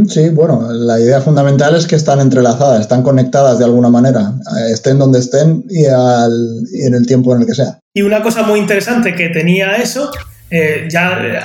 Sí, 0.09 0.31
bueno, 0.31 0.73
la 0.73 0.99
idea 0.99 1.21
fundamental 1.21 1.75
es 1.77 1.87
que 1.87 1.97
están 1.97 2.21
entrelazadas, 2.21 2.81
están 2.81 3.03
conectadas 3.03 3.59
de 3.59 3.65
alguna 3.65 3.89
manera, 3.89 4.35
eh, 4.57 4.73
estén 4.73 4.99
donde 4.99 5.19
estén 5.19 5.65
y, 5.69 5.85
y 5.85 6.87
en 6.87 6.95
el 6.95 7.07
tiempo 7.07 7.35
en 7.35 7.43
el 7.43 7.47
que 7.47 7.55
sea. 7.55 7.79
Y 7.95 8.03
una 8.03 8.23
cosa 8.23 8.43
muy 8.43 8.59
interesante 8.59 9.15
que 9.15 9.29
tenía 9.29 9.77
eso 9.77 10.11
eh, 10.51 10.88
ya 10.90 11.38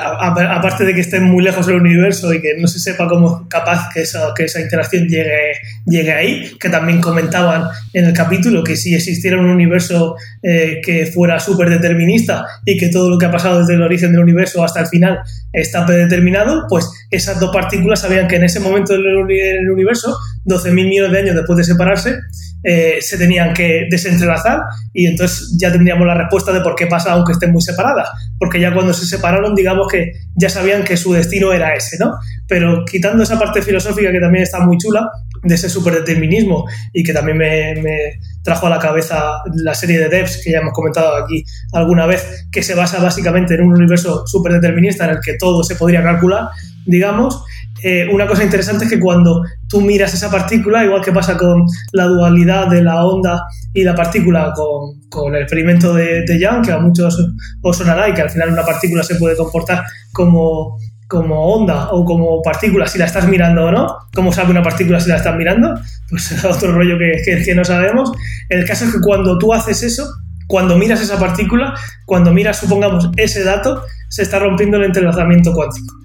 aparte 0.52 0.84
de 0.84 0.94
que 0.96 1.02
esté 1.02 1.20
muy 1.20 1.44
lejos 1.44 1.68
del 1.68 1.76
universo 1.76 2.34
y 2.34 2.42
que 2.42 2.56
no 2.58 2.68
se 2.68 2.80
sepa 2.80 3.08
cómo 3.08 3.48
capaz 3.48 3.90
que 3.94 4.02
esa, 4.02 4.34
que 4.36 4.46
esa 4.46 4.60
interacción 4.62 5.08
llegue, 5.08 5.54
llegue 5.86 6.12
ahí, 6.12 6.52
que 6.60 6.70
también 6.70 7.02
comentaban 7.02 7.66
en 7.94 8.06
el 8.06 8.14
capítulo 8.14 8.64
que 8.64 8.76
si 8.76 8.96
existiera 8.96 9.40
un 9.40 9.46
universo 9.46 10.16
eh, 10.42 10.82
que 10.84 11.06
fuera 11.06 11.40
súper 11.40 11.70
determinista 11.70 12.46
y 12.66 12.78
que 12.78 12.90
todo 12.90 13.10
lo 13.10 13.18
que 13.18 13.28
ha 13.28 13.32
pasado 13.32 13.60
desde 13.60 13.76
el 13.76 13.84
origen 13.84 14.12
del 14.12 14.22
universo 14.22 14.64
hasta 14.64 14.82
el 14.82 14.88
final 14.88 15.20
está 15.54 15.86
predeterminado, 15.86 16.66
pues 16.68 16.90
esas 17.12 17.40
dos 17.40 17.52
partículas 17.54 18.02
sabían 18.02 18.28
que 18.28 18.38
en 18.38 18.44
ese 18.44 18.60
momento 18.60 18.94
del 18.94 19.70
universo, 19.70 20.18
12.000 20.46 20.74
millones 20.74 21.12
de 21.12 21.20
años 21.20 21.36
después 21.36 21.58
de 21.58 21.64
separarse, 21.64 22.16
eh, 22.64 22.98
se 23.00 23.18
tenían 23.18 23.54
que 23.54 23.88
desentrelazar 23.92 24.62
y 24.92 25.06
entonces 25.06 25.56
ya 25.60 25.72
tendríamos 25.72 26.08
la 26.08 26.16
respuesta 26.16 26.52
de 26.52 26.62
por 26.62 26.76
qué 26.76 26.88
pasa 26.88 27.12
aunque 27.12 27.34
estén 27.34 27.52
muy 27.52 27.62
separadas. 27.62 28.10
Porque 28.40 28.60
ya 28.60 28.74
cuando 28.74 28.94
se 28.94 29.06
separaron, 29.06 29.54
digamos 29.56 29.88
que 29.88 30.14
ya 30.36 30.50
sabían 30.50 30.84
que 30.84 30.98
su 30.98 31.14
destino 31.14 31.54
era 31.54 31.76
ese, 31.76 31.98
¿no? 32.00 32.14
Pero 32.48 32.84
quitando 32.86 33.24
esa 33.24 33.38
parte 33.38 33.62
filosófica 33.62 34.12
que 34.12 34.20
también 34.20 34.44
está 34.44 34.60
muy 34.60 34.78
chula, 34.78 35.10
de 35.46 35.56
ese 35.56 35.70
superdeterminismo 35.70 36.66
y 36.92 37.04
que 37.04 37.14
también 37.14 37.38
me, 37.38 37.76
me 37.82 38.20
trajo 38.44 38.68
a 38.68 38.70
la 38.70 38.80
cabeza 38.80 39.42
la 39.54 39.76
serie 39.76 40.00
de 40.00 40.10
Devs 40.10 40.42
que 40.44 40.52
ya 40.52 40.60
hemos 40.60 40.74
comentado 40.74 41.16
aquí 41.24 41.46
alguna 41.72 42.06
vez, 42.06 42.48
que 42.52 42.64
se 42.64 42.76
basa 42.76 43.00
básicamente 43.00 43.54
en 43.54 43.62
un 43.62 43.74
universo 43.74 44.26
superdeterminista 44.26 45.06
en 45.06 45.12
el 45.12 45.20
que 45.24 45.36
todo 45.38 45.64
se 45.64 45.76
podría 45.76 46.04
calcular, 46.04 46.50
digamos, 46.86 47.44
eh, 47.88 48.08
una 48.12 48.26
cosa 48.26 48.44
interesante 48.44 48.86
es 48.86 48.90
que 48.90 49.00
cuando 49.00 49.44
tú 49.70 49.80
miras 49.80 50.12
esa 50.12 50.32
partícula, 50.32 50.84
igual 50.84 51.04
que 51.04 51.12
pasa 51.12 51.38
con 51.38 51.68
la 51.92 52.06
dualidad 52.06 52.68
de 52.68 52.82
la 52.82 53.06
onda 53.06 53.44
y 53.76 53.84
la 53.84 53.94
partícula 53.94 54.52
con, 54.56 55.36
el 55.36 55.44
experimento 55.44 55.94
de, 55.94 56.24
de, 56.24 56.40
Young, 56.40 56.66
que 56.66 56.72
a 56.72 56.80
muchos 56.80 57.16
os 57.62 57.78
sonará 57.78 58.10
y 58.10 58.16
que 58.16 58.24
al 58.24 58.32
final 58.32 58.54
una 58.54 58.66
partícula 58.66 59.04
se 59.04 59.14
puede 59.18 59.38
comportar 59.38 59.84
como, 60.12 60.80
como 61.08 61.54
onda 61.54 61.92
o 61.92 62.04
como 62.04 62.42
partícula 62.42 62.88
si 62.88 62.98
la 62.98 63.06
estás 63.06 63.28
mirando 63.28 63.66
o 63.66 63.72
no. 63.72 63.88
¿Cómo 64.16 64.34
sabe 64.34 64.50
una 64.50 64.64
partícula 64.64 65.00
si 65.00 65.10
la 65.10 65.18
estás 65.18 65.36
mirando? 65.36 65.76
Pues 66.10 66.32
es 66.32 66.44
otro 66.46 66.72
rollo 66.72 66.98
que, 66.98 67.22
que, 67.24 67.44
que 67.44 67.54
no 67.54 67.64
sabemos. 67.64 68.12
El 68.50 68.66
caso 68.66 68.86
es 68.86 68.94
que 68.94 69.00
cuando 69.00 69.38
tú 69.38 69.54
haces 69.54 69.84
eso, 69.84 70.12
cuando 70.48 70.78
miras 70.78 71.02
esa 71.02 71.20
partícula, 71.20 71.74
cuando 72.06 72.34
miras, 72.34 72.60
supongamos, 72.60 73.10
ese 73.18 73.44
dato, 73.44 73.84
se 74.10 74.24
está 74.24 74.40
rompiendo 74.40 74.78
el 74.78 74.84
entrelazamiento 74.84 75.54
cuántico 75.54 75.96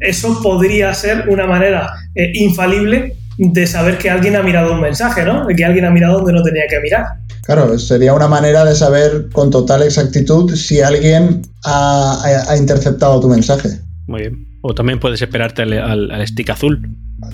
eso 0.00 0.40
podría 0.42 0.92
ser 0.94 1.28
una 1.28 1.46
manera 1.46 1.90
eh, 2.14 2.30
infalible 2.34 3.16
de 3.38 3.66
saber 3.66 3.98
que 3.98 4.10
alguien 4.10 4.36
ha 4.36 4.42
mirado 4.42 4.72
un 4.72 4.80
mensaje, 4.80 5.24
¿no? 5.24 5.46
De 5.46 5.54
que 5.54 5.64
alguien 5.64 5.84
ha 5.84 5.90
mirado 5.90 6.18
donde 6.18 6.32
no 6.32 6.42
tenía 6.42 6.64
que 6.68 6.80
mirar. 6.80 7.06
Claro, 7.42 7.78
sería 7.78 8.12
una 8.12 8.28
manera 8.28 8.64
de 8.64 8.74
saber 8.74 9.28
con 9.32 9.50
total 9.50 9.82
exactitud 9.82 10.54
si 10.54 10.80
alguien 10.80 11.42
ha, 11.64 12.54
interceptado 12.58 13.20
tu 13.20 13.28
mensaje. 13.28 13.68
Muy 14.06 14.20
bien. 14.20 14.46
O 14.62 14.74
también 14.74 15.00
puedes 15.00 15.22
esperarte 15.22 15.62
al, 15.62 16.26
stick 16.26 16.50
azul. 16.50 16.80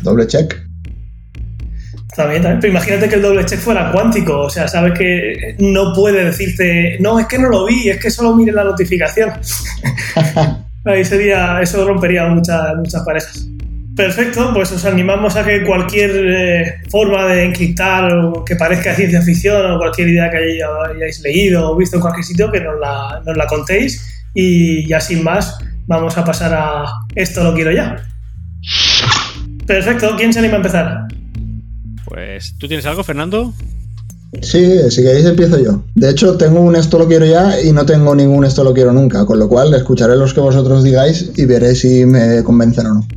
doble 0.03 0.27
check. 0.27 0.55
También, 2.17 2.43
también. 2.43 2.61
Pero 2.61 2.71
imagínate 2.73 3.09
que 3.09 3.17
el 3.17 3.23
doble 3.23 3.45
check 3.45 3.61
fuera 3.61 3.93
cuántico. 3.93 4.41
O 4.41 4.51
sea, 4.51 4.67
sabes 4.67 4.99
que 4.99 5.55
no 5.59 5.93
puede 5.95 6.25
decirte, 6.25 6.97
no, 7.01 7.21
es 7.21 7.27
que 7.27 7.39
no 7.39 7.51
lo 7.51 7.67
vi, 7.67 7.91
es 7.91 7.99
que 8.01 8.11
solo 8.11 8.35
mire 8.35 8.53
la 8.53 8.65
notificación. 8.65 9.33
Ahí 10.85 11.05
sería, 11.05 11.61
eso 11.61 11.87
rompería 11.87 12.27
muchas, 12.27 12.75
muchas 12.77 13.03
parejas. 13.03 13.47
Perfecto, 13.97 14.53
pues 14.53 14.71
os 14.73 14.85
animamos 14.85 15.37
a 15.37 15.45
que 15.45 15.65
cualquier 15.65 16.11
eh, 16.15 16.75
forma 16.91 17.27
de 17.27 17.45
encriptar 17.45 18.11
que 18.45 18.55
parezca 18.55 18.95
ciencia 18.95 19.23
ficción 19.23 19.73
o 19.73 19.79
cualquier 19.79 20.09
idea 20.09 20.31
que 20.31 20.37
hayáis 20.37 21.21
leído 21.21 21.71
o 21.71 21.77
visto 21.77 21.97
en 21.97 22.03
cualquier 22.03 22.25
sitio, 22.25 22.53
que 22.53 22.61
nos 22.61 22.79
la, 22.79 23.23
nos 23.25 23.37
la 23.37 23.47
contéis. 23.47 24.29
Y 24.35 24.87
ya 24.87 25.01
sin 25.01 25.25
más, 25.25 25.59
vamos 25.87 26.17
a 26.19 26.25
pasar 26.25 26.53
a 26.55 26.85
esto 27.15 27.43
lo 27.43 27.55
quiero 27.55 27.73
ya. 27.73 27.97
Perfecto, 29.67 30.15
¿quién 30.17 30.33
se 30.33 30.39
anima 30.39 30.55
a 30.55 30.59
empezar? 30.59 31.07
Pues, 32.07 32.55
¿tú 32.59 32.69
tienes 32.69 32.87
algo, 32.87 33.03
Fernando? 33.05 33.53
Sí, 34.43 34.79
si 34.91 35.03
queréis 35.03 35.27
empiezo 35.27 35.59
yo. 35.59 35.83
De 35.95 36.11
hecho, 36.11 36.37
tengo 36.37 36.61
un 36.61 36.77
esto 36.77 36.99
lo 36.99 37.07
quiero 37.07 37.27
ya 37.27 37.61
y 37.61 37.73
no 37.73 37.87
tengo 37.87 38.15
ningún 38.15 38.45
esto 38.45 38.65
lo 38.65 38.75
quiero 38.75 38.93
nunca, 38.93 39.25
con 39.25 39.39
lo 39.39 39.49
cual 39.49 39.73
escucharé 39.75 40.17
los 40.17 40.35
que 40.35 40.41
vosotros 40.41 40.85
digáis 40.85 41.33
y 41.37 41.45
veré 41.47 41.75
si 41.75 42.05
me 42.05 42.43
convencen 42.43 42.87
o 42.87 42.95
no. 42.95 43.09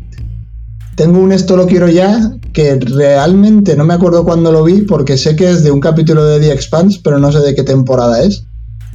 Tengo 0.95 1.19
un 1.19 1.31
esto 1.31 1.55
lo 1.55 1.65
quiero 1.65 1.87
ya 1.87 2.33
que 2.53 2.75
realmente 2.75 3.75
no 3.75 3.85
me 3.85 3.93
acuerdo 3.93 4.23
cuándo 4.25 4.51
lo 4.51 4.63
vi 4.63 4.81
porque 4.81 5.17
sé 5.17 5.35
que 5.35 5.49
es 5.49 5.63
de 5.63 5.71
un 5.71 5.79
capítulo 5.79 6.25
de 6.25 6.39
The 6.39 6.51
Expanse, 6.51 6.99
pero 7.03 7.19
no 7.19 7.31
sé 7.31 7.39
de 7.39 7.55
qué 7.55 7.63
temporada 7.63 8.21
es. 8.23 8.45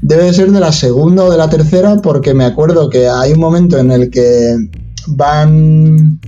Debe 0.02 0.32
ser 0.34 0.50
de 0.50 0.60
la 0.60 0.72
segunda 0.72 1.24
o 1.24 1.30
de 1.30 1.38
la 1.38 1.48
tercera 1.48 1.96
porque 2.02 2.34
me 2.34 2.44
acuerdo 2.44 2.90
que 2.90 3.08
hay 3.08 3.32
un 3.32 3.40
momento 3.40 3.78
en 3.78 3.90
el 3.90 4.10
que 4.10 4.56
van... 5.08 6.20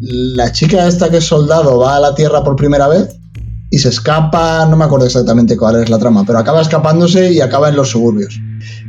La 0.00 0.52
chica 0.52 0.86
esta 0.86 1.10
que 1.10 1.18
es 1.18 1.24
soldado 1.24 1.78
va 1.78 1.96
a 1.96 2.00
la 2.00 2.14
Tierra 2.14 2.44
por 2.44 2.56
primera 2.56 2.86
vez 2.88 3.16
y 3.70 3.78
se 3.78 3.88
escapa, 3.88 4.66
no 4.66 4.76
me 4.76 4.84
acuerdo 4.84 5.06
exactamente 5.06 5.56
cuál 5.56 5.82
es 5.82 5.90
la 5.90 5.98
trama, 5.98 6.24
pero 6.26 6.38
acaba 6.38 6.60
escapándose 6.60 7.32
y 7.32 7.40
acaba 7.40 7.68
en 7.68 7.76
los 7.76 7.90
suburbios. 7.90 8.38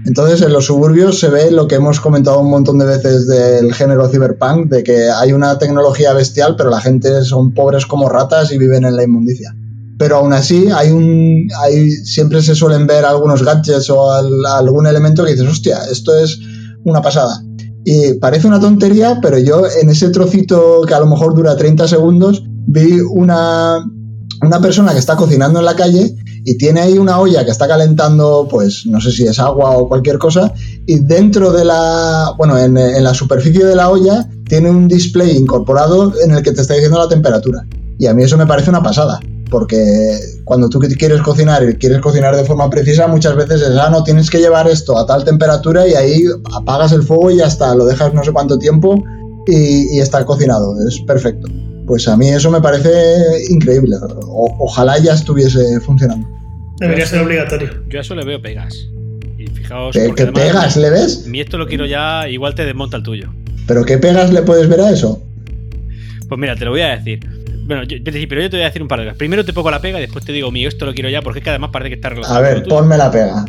Entonces, 0.05 0.41
en 0.41 0.53
los 0.53 0.65
suburbios 0.65 1.19
se 1.19 1.29
ve 1.29 1.49
lo 1.51 1.67
que 1.67 1.75
hemos 1.75 1.99
comentado 1.99 2.39
un 2.39 2.49
montón 2.49 2.77
de 2.77 2.85
veces 2.85 3.27
del 3.27 3.73
género 3.73 4.07
cyberpunk, 4.07 4.69
de 4.69 4.83
que 4.83 5.09
hay 5.09 5.33
una 5.33 5.57
tecnología 5.57 6.13
bestial, 6.13 6.55
pero 6.57 6.69
la 6.69 6.79
gente 6.81 7.23
son 7.25 7.53
pobres 7.53 7.85
como 7.85 8.07
ratas 8.07 8.51
y 8.51 8.57
viven 8.57 8.85
en 8.85 8.95
la 8.95 9.03
inmundicia. 9.03 9.55
Pero 9.97 10.17
aún 10.17 10.31
así, 10.33 10.67
hay 10.71 10.91
un, 10.91 11.47
hay, 11.59 11.89
siempre 11.89 12.41
se 12.43 12.53
suelen 12.53 12.85
ver 12.85 13.03
algunos 13.03 13.41
gadgets 13.43 13.89
o 13.89 14.11
al- 14.11 14.45
algún 14.45 14.85
elemento 14.85 15.25
que 15.25 15.31
dices, 15.31 15.47
hostia, 15.47 15.79
esto 15.91 16.15
es 16.15 16.39
una 16.83 17.01
pasada. 17.01 17.41
Y 17.89 18.15
parece 18.15 18.47
una 18.47 18.59
tontería, 18.59 19.19
pero 19.21 19.37
yo 19.37 19.63
en 19.81 19.89
ese 19.89 20.09
trocito 20.09 20.81
que 20.85 20.93
a 20.93 20.99
lo 20.99 21.05
mejor 21.05 21.33
dura 21.33 21.55
30 21.55 21.87
segundos, 21.87 22.43
vi 22.45 22.99
una, 22.99 23.81
una 24.41 24.59
persona 24.59 24.91
que 24.91 24.99
está 24.99 25.15
cocinando 25.15 25.59
en 25.59 25.65
la 25.65 25.77
calle 25.77 26.13
y 26.43 26.57
tiene 26.57 26.81
ahí 26.81 26.97
una 26.97 27.17
olla 27.17 27.45
que 27.45 27.51
está 27.51 27.65
calentando, 27.65 28.45
pues 28.51 28.85
no 28.87 28.99
sé 28.99 29.13
si 29.13 29.23
es 29.23 29.39
agua 29.39 29.77
o 29.77 29.87
cualquier 29.87 30.17
cosa, 30.17 30.53
y 30.85 30.99
dentro 30.99 31.53
de 31.53 31.63
la, 31.63 32.33
bueno, 32.37 32.57
en, 32.57 32.77
en 32.77 33.05
la 33.05 33.13
superficie 33.13 33.63
de 33.63 33.77
la 33.77 33.89
olla 33.89 34.27
tiene 34.49 34.69
un 34.69 34.89
display 34.89 35.37
incorporado 35.37 36.11
en 36.21 36.31
el 36.31 36.43
que 36.43 36.51
te 36.51 36.63
está 36.63 36.73
diciendo 36.73 36.99
la 36.99 37.07
temperatura. 37.07 37.65
Y 37.99 38.05
a 38.07 38.13
mí 38.13 38.23
eso 38.23 38.37
me 38.37 38.45
parece 38.45 38.69
una 38.69 38.83
pasada, 38.83 39.19
porque 39.49 40.17
cuando 40.43 40.69
tú 40.69 40.79
quieres 40.79 41.21
cocinar 41.21 41.67
y 41.67 41.73
quieres 41.75 41.99
cocinar 41.99 42.35
de 42.35 42.43
forma 42.45 42.69
precisa, 42.69 43.07
muchas 43.07 43.35
veces 43.35 43.61
es, 43.61 43.75
ah, 43.77 43.89
no, 43.89 44.03
tienes 44.03 44.29
que 44.29 44.37
llevar 44.39 44.67
esto 44.67 44.97
a 44.97 45.05
tal 45.05 45.23
temperatura 45.23 45.87
y 45.87 45.93
ahí 45.93 46.23
apagas 46.53 46.91
el 46.91 47.01
fuego 47.03 47.31
y 47.31 47.37
ya 47.37 47.47
está, 47.47 47.73
lo 47.75 47.85
dejas 47.85 48.13
no 48.13 48.23
sé 48.23 48.31
cuánto 48.31 48.59
tiempo 48.59 49.03
y, 49.47 49.95
y 49.95 49.99
está 49.99 50.23
cocinado, 50.25 50.75
es 50.87 50.99
perfecto. 51.07 51.47
Pues 51.87 52.07
a 52.07 52.17
mí 52.17 52.27
eso 52.29 52.51
me 52.51 52.59
parece 52.61 52.89
increíble. 53.49 53.95
O- 54.27 54.55
ojalá 54.59 54.97
ya 54.99 55.13
estuviese 55.13 55.79
funcionando. 55.79 56.27
Debería 56.79 57.05
ser 57.07 57.21
obligatorio. 57.23 57.69
Yo 57.87 57.99
a 57.99 58.01
eso 58.01 58.13
le 58.13 58.25
veo 58.25 58.41
pegas. 58.41 58.75
Y 59.39 59.47
fijaos, 59.47 59.93
¿Qué, 59.95 60.05
porque 60.07 60.23
qué 60.25 60.29
además 60.29 60.43
pegas 60.43 60.77
le 60.77 60.89
ves? 60.89 61.25
Mi 61.27 61.39
esto 61.39 61.57
lo 61.57 61.65
quiero 61.65 61.85
ya, 61.85 62.27
igual 62.29 62.53
te 62.55 62.65
desmonta 62.65 62.97
el 62.97 63.03
tuyo. 63.03 63.29
¿Pero 63.65 63.85
qué 63.85 63.97
pegas 63.97 64.31
le 64.33 64.41
puedes 64.41 64.67
ver 64.67 64.81
a 64.81 64.91
eso? 64.91 65.23
Pues 66.27 66.39
mira, 66.39 66.55
te 66.57 66.65
lo 66.65 66.71
voy 66.71 66.81
a 66.81 66.97
decir. 66.97 67.19
Bueno, 67.67 67.83
yo- 67.83 67.97
pero 68.03 68.41
yo 68.41 68.49
te 68.49 68.57
voy 68.57 68.63
a 68.63 68.67
decir 68.67 68.81
un 68.81 68.87
par 68.87 68.99
de 68.99 69.05
cosas. 69.05 69.17
Primero 69.17 69.43
te 69.45 69.53
pongo 69.53 69.69
la 69.69 69.81
pega 69.81 69.97
y 69.99 70.01
después 70.01 70.23
te 70.25 70.31
digo, 70.31 70.49
mi 70.51 70.65
esto 70.65 70.85
lo 70.85 70.93
quiero 70.93 71.09
ya, 71.09 71.21
porque 71.21 71.39
es 71.39 71.43
que 71.43 71.49
además 71.49 71.69
parece 71.71 71.89
que 71.89 71.95
está 71.95 72.09
relacionado 72.09 72.43
A 72.45 72.47
con 72.47 72.53
ver, 72.55 72.63
tuyo. 72.63 72.75
ponme 72.77 72.97
la 72.97 73.11
pega. 73.11 73.45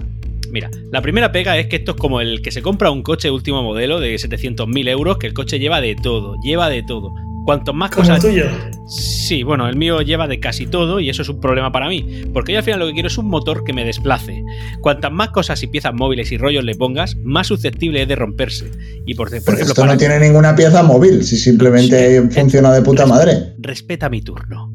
Mira, 0.51 0.71
la 0.91 1.03
primera 1.03 1.31
pega 1.31 1.57
es 1.59 1.67
que 1.67 1.77
esto 1.77 1.93
es 1.93 1.97
como 1.99 2.21
el 2.21 2.41
que 2.43 2.51
se 2.51 2.63
compra 2.63 2.91
un 2.91 3.03
coche 3.03 3.31
último 3.31 3.63
modelo 3.63 4.01
de 4.01 4.19
700.000 4.19 4.89
euros, 4.89 5.19
que 5.19 5.27
el 5.27 5.35
coche 5.35 5.59
lleva 5.59 5.81
de 5.81 5.95
todo, 5.95 6.37
lleva 6.43 6.69
de 6.71 6.83
todo. 6.83 7.13
Cuanto 7.49 7.73
más 7.73 7.91
Como 7.91 8.03
el 8.03 8.09
cosas... 8.11 8.23
tuyo. 8.23 8.45
Sí, 8.91 9.43
bueno, 9.43 9.71
el 9.71 9.77
mío 9.77 10.03
lleva 10.03 10.29
de 10.29 10.39
casi 10.39 10.67
todo 10.67 11.01
y 11.01 11.09
eso 11.09 11.23
es 11.23 11.31
un 11.31 11.41
problema 11.41 11.73
para 11.73 11.89
mí, 11.89 12.25
porque 12.35 12.53
yo 12.53 12.59
al 12.59 12.65
final 12.65 12.81
lo 12.81 12.87
que 12.89 12.93
quiero 12.93 13.09
es 13.09 13.17
un 13.17 13.27
motor 13.27 13.65
que 13.65 13.73
me 13.73 13.87
desplace. 13.87 14.43
Cuantas 14.83 15.11
más 15.11 15.31
cosas 15.31 15.63
y 15.63 15.67
piezas 15.67 15.95
móviles 15.95 16.31
y 16.31 16.37
rollos 16.37 16.63
le 16.63 16.75
pongas, 16.75 17.17
más 17.25 17.47
susceptible 17.47 18.03
es 18.03 18.09
de 18.09 18.17
romperse. 18.17 18.71
Y 19.07 19.15
por, 19.15 19.29
ejemplo, 19.29 19.55
esto 19.55 19.87
no 19.87 19.97
tiene 19.97 20.21
ninguna 20.21 20.55
pieza 20.55 20.83
móvil, 20.83 21.25
si 21.25 21.39
simplemente 21.39 22.21
Sí. 22.21 22.29
funciona 22.39 22.71
de 22.71 22.83
puta 22.83 23.07
madre. 23.07 23.55
respeta 23.61 24.11
mi 24.11 24.21
turno. 24.21 24.71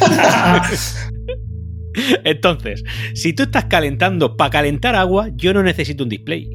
Entonces, 2.24 2.82
si 3.14 3.34
tú 3.34 3.44
estás 3.44 3.66
calentando 3.66 4.36
para 4.36 4.50
calentar 4.50 4.96
agua, 4.96 5.28
yo 5.36 5.54
no 5.54 5.62
necesito 5.62 6.02
un 6.02 6.10
display. 6.10 6.50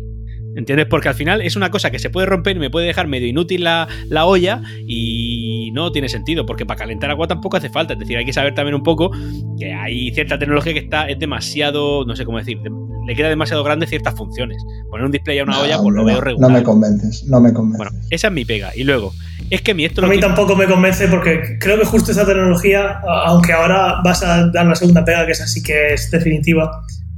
¿Entiendes? 0.60 0.88
Porque 0.90 1.08
al 1.08 1.16
final 1.16 1.42
es 1.42 1.56
una 1.56 1.72
cosa 1.72 1.90
que 1.90 2.00
se 2.00 2.10
puede 2.10 2.28
romper 2.28 2.58
y 2.58 2.60
me 2.60 2.70
puede 2.70 2.86
dejar 2.86 3.08
medio 3.08 3.28
inútil 3.28 3.64
la, 3.64 3.88
la 4.10 4.26
olla 4.26 4.62
y 4.86 5.72
no 5.74 5.92
tiene 5.92 6.10
sentido, 6.10 6.46
porque 6.46 6.66
para 6.66 6.78
calentar 6.80 7.10
agua 7.10 7.28
tampoco 7.28 7.56
hace 7.58 7.70
falta. 7.70 7.94
Es 7.94 8.00
decir, 8.00 8.18
hay 8.18 8.26
que 8.26 8.34
saber 8.34 8.54
también 8.54 8.76
un 8.76 8.84
poco 8.84 9.10
que 9.58 9.74
hay 9.74 10.12
cierta 10.14 10.38
tecnología 10.38 10.74
que 10.74 10.80
está, 10.80 11.08
es 11.10 11.18
demasiado, 11.18 12.04
no 12.06 12.16
sé 12.16 12.26
cómo 12.26 12.38
decir, 12.40 12.60
de- 12.60 12.72
le 13.08 13.16
queda 13.16 13.30
demasiado 13.30 13.64
grande 13.64 13.88
ciertas 13.88 14.14
funciones. 14.16 14.58
Poner 14.90 15.06
un 15.06 15.12
display 15.12 15.40
a 15.40 15.44
una 15.44 15.54
No, 15.54 15.62
olla, 15.62 15.78
pues 15.82 15.96
lo 15.96 16.04
veo 16.04 16.20
regular. 16.22 16.52
No 16.52 16.56
me 16.58 16.62
convences, 16.64 17.24
no 17.26 17.40
me 17.40 17.54
convences. 17.54 17.78
bueno, 17.92 18.06
esa 18.12 18.28
es 18.28 18.34
mi 18.34 18.44
pega. 18.46 18.72
Y 18.76 18.84
luego, 18.84 19.14
es 19.50 19.62
que 19.62 19.74
mi 19.74 19.86
esto 19.86 20.04
A 20.04 20.08
mí 20.10 20.16
que- 20.18 20.22
tampoco 20.22 20.56
me 20.58 20.66
convence 20.66 21.08
porque 21.08 21.58
creo 21.60 21.80
que 21.80 21.86
justo 21.86 22.12
esa 22.12 22.26
tecnología, 22.26 23.00
a- 23.08 23.24
aunque 23.28 23.54
ahora 23.54 24.02
vas 24.04 24.22
a 24.24 24.48
dar 24.52 24.66
la 24.66 24.76
segunda 24.76 25.06
pega, 25.06 25.26
que 25.26 25.32
esa 25.32 25.48
sí 25.48 25.64
que 25.64 25.94
es 25.94 26.12
definitiva, 26.12 26.70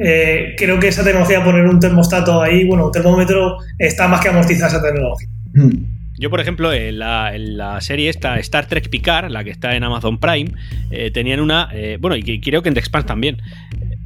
eh, 0.03 0.55
creo 0.57 0.79
que 0.79 0.87
esa 0.87 1.03
tecnología, 1.03 1.43
poner 1.43 1.65
un 1.65 1.79
termostato 1.79 2.41
ahí, 2.41 2.65
bueno, 2.65 2.87
un 2.87 2.91
termómetro, 2.91 3.57
está 3.77 4.07
más 4.07 4.21
que 4.21 4.29
amortizada 4.29 4.67
esa 4.67 4.81
tecnología. 4.81 5.27
Hmm. 5.53 6.01
Yo, 6.19 6.29
por 6.29 6.39
ejemplo, 6.39 6.71
en 6.71 6.99
la, 6.99 7.33
en 7.33 7.57
la 7.57 7.81
serie 7.81 8.09
esta, 8.09 8.37
Star 8.39 8.67
Trek 8.67 8.89
Picard, 8.89 9.31
la 9.31 9.43
que 9.43 9.49
está 9.49 9.75
en 9.75 9.83
Amazon 9.83 10.19
Prime, 10.19 10.51
eh, 10.91 11.09
tenían 11.09 11.39
una. 11.39 11.69
eh, 11.73 11.97
bueno, 11.99 12.15
y 12.15 12.39
creo 12.41 12.61
que 12.61 12.69
en 12.69 12.75
The 12.75 12.79
Expanse 12.79 13.07
también. 13.07 13.37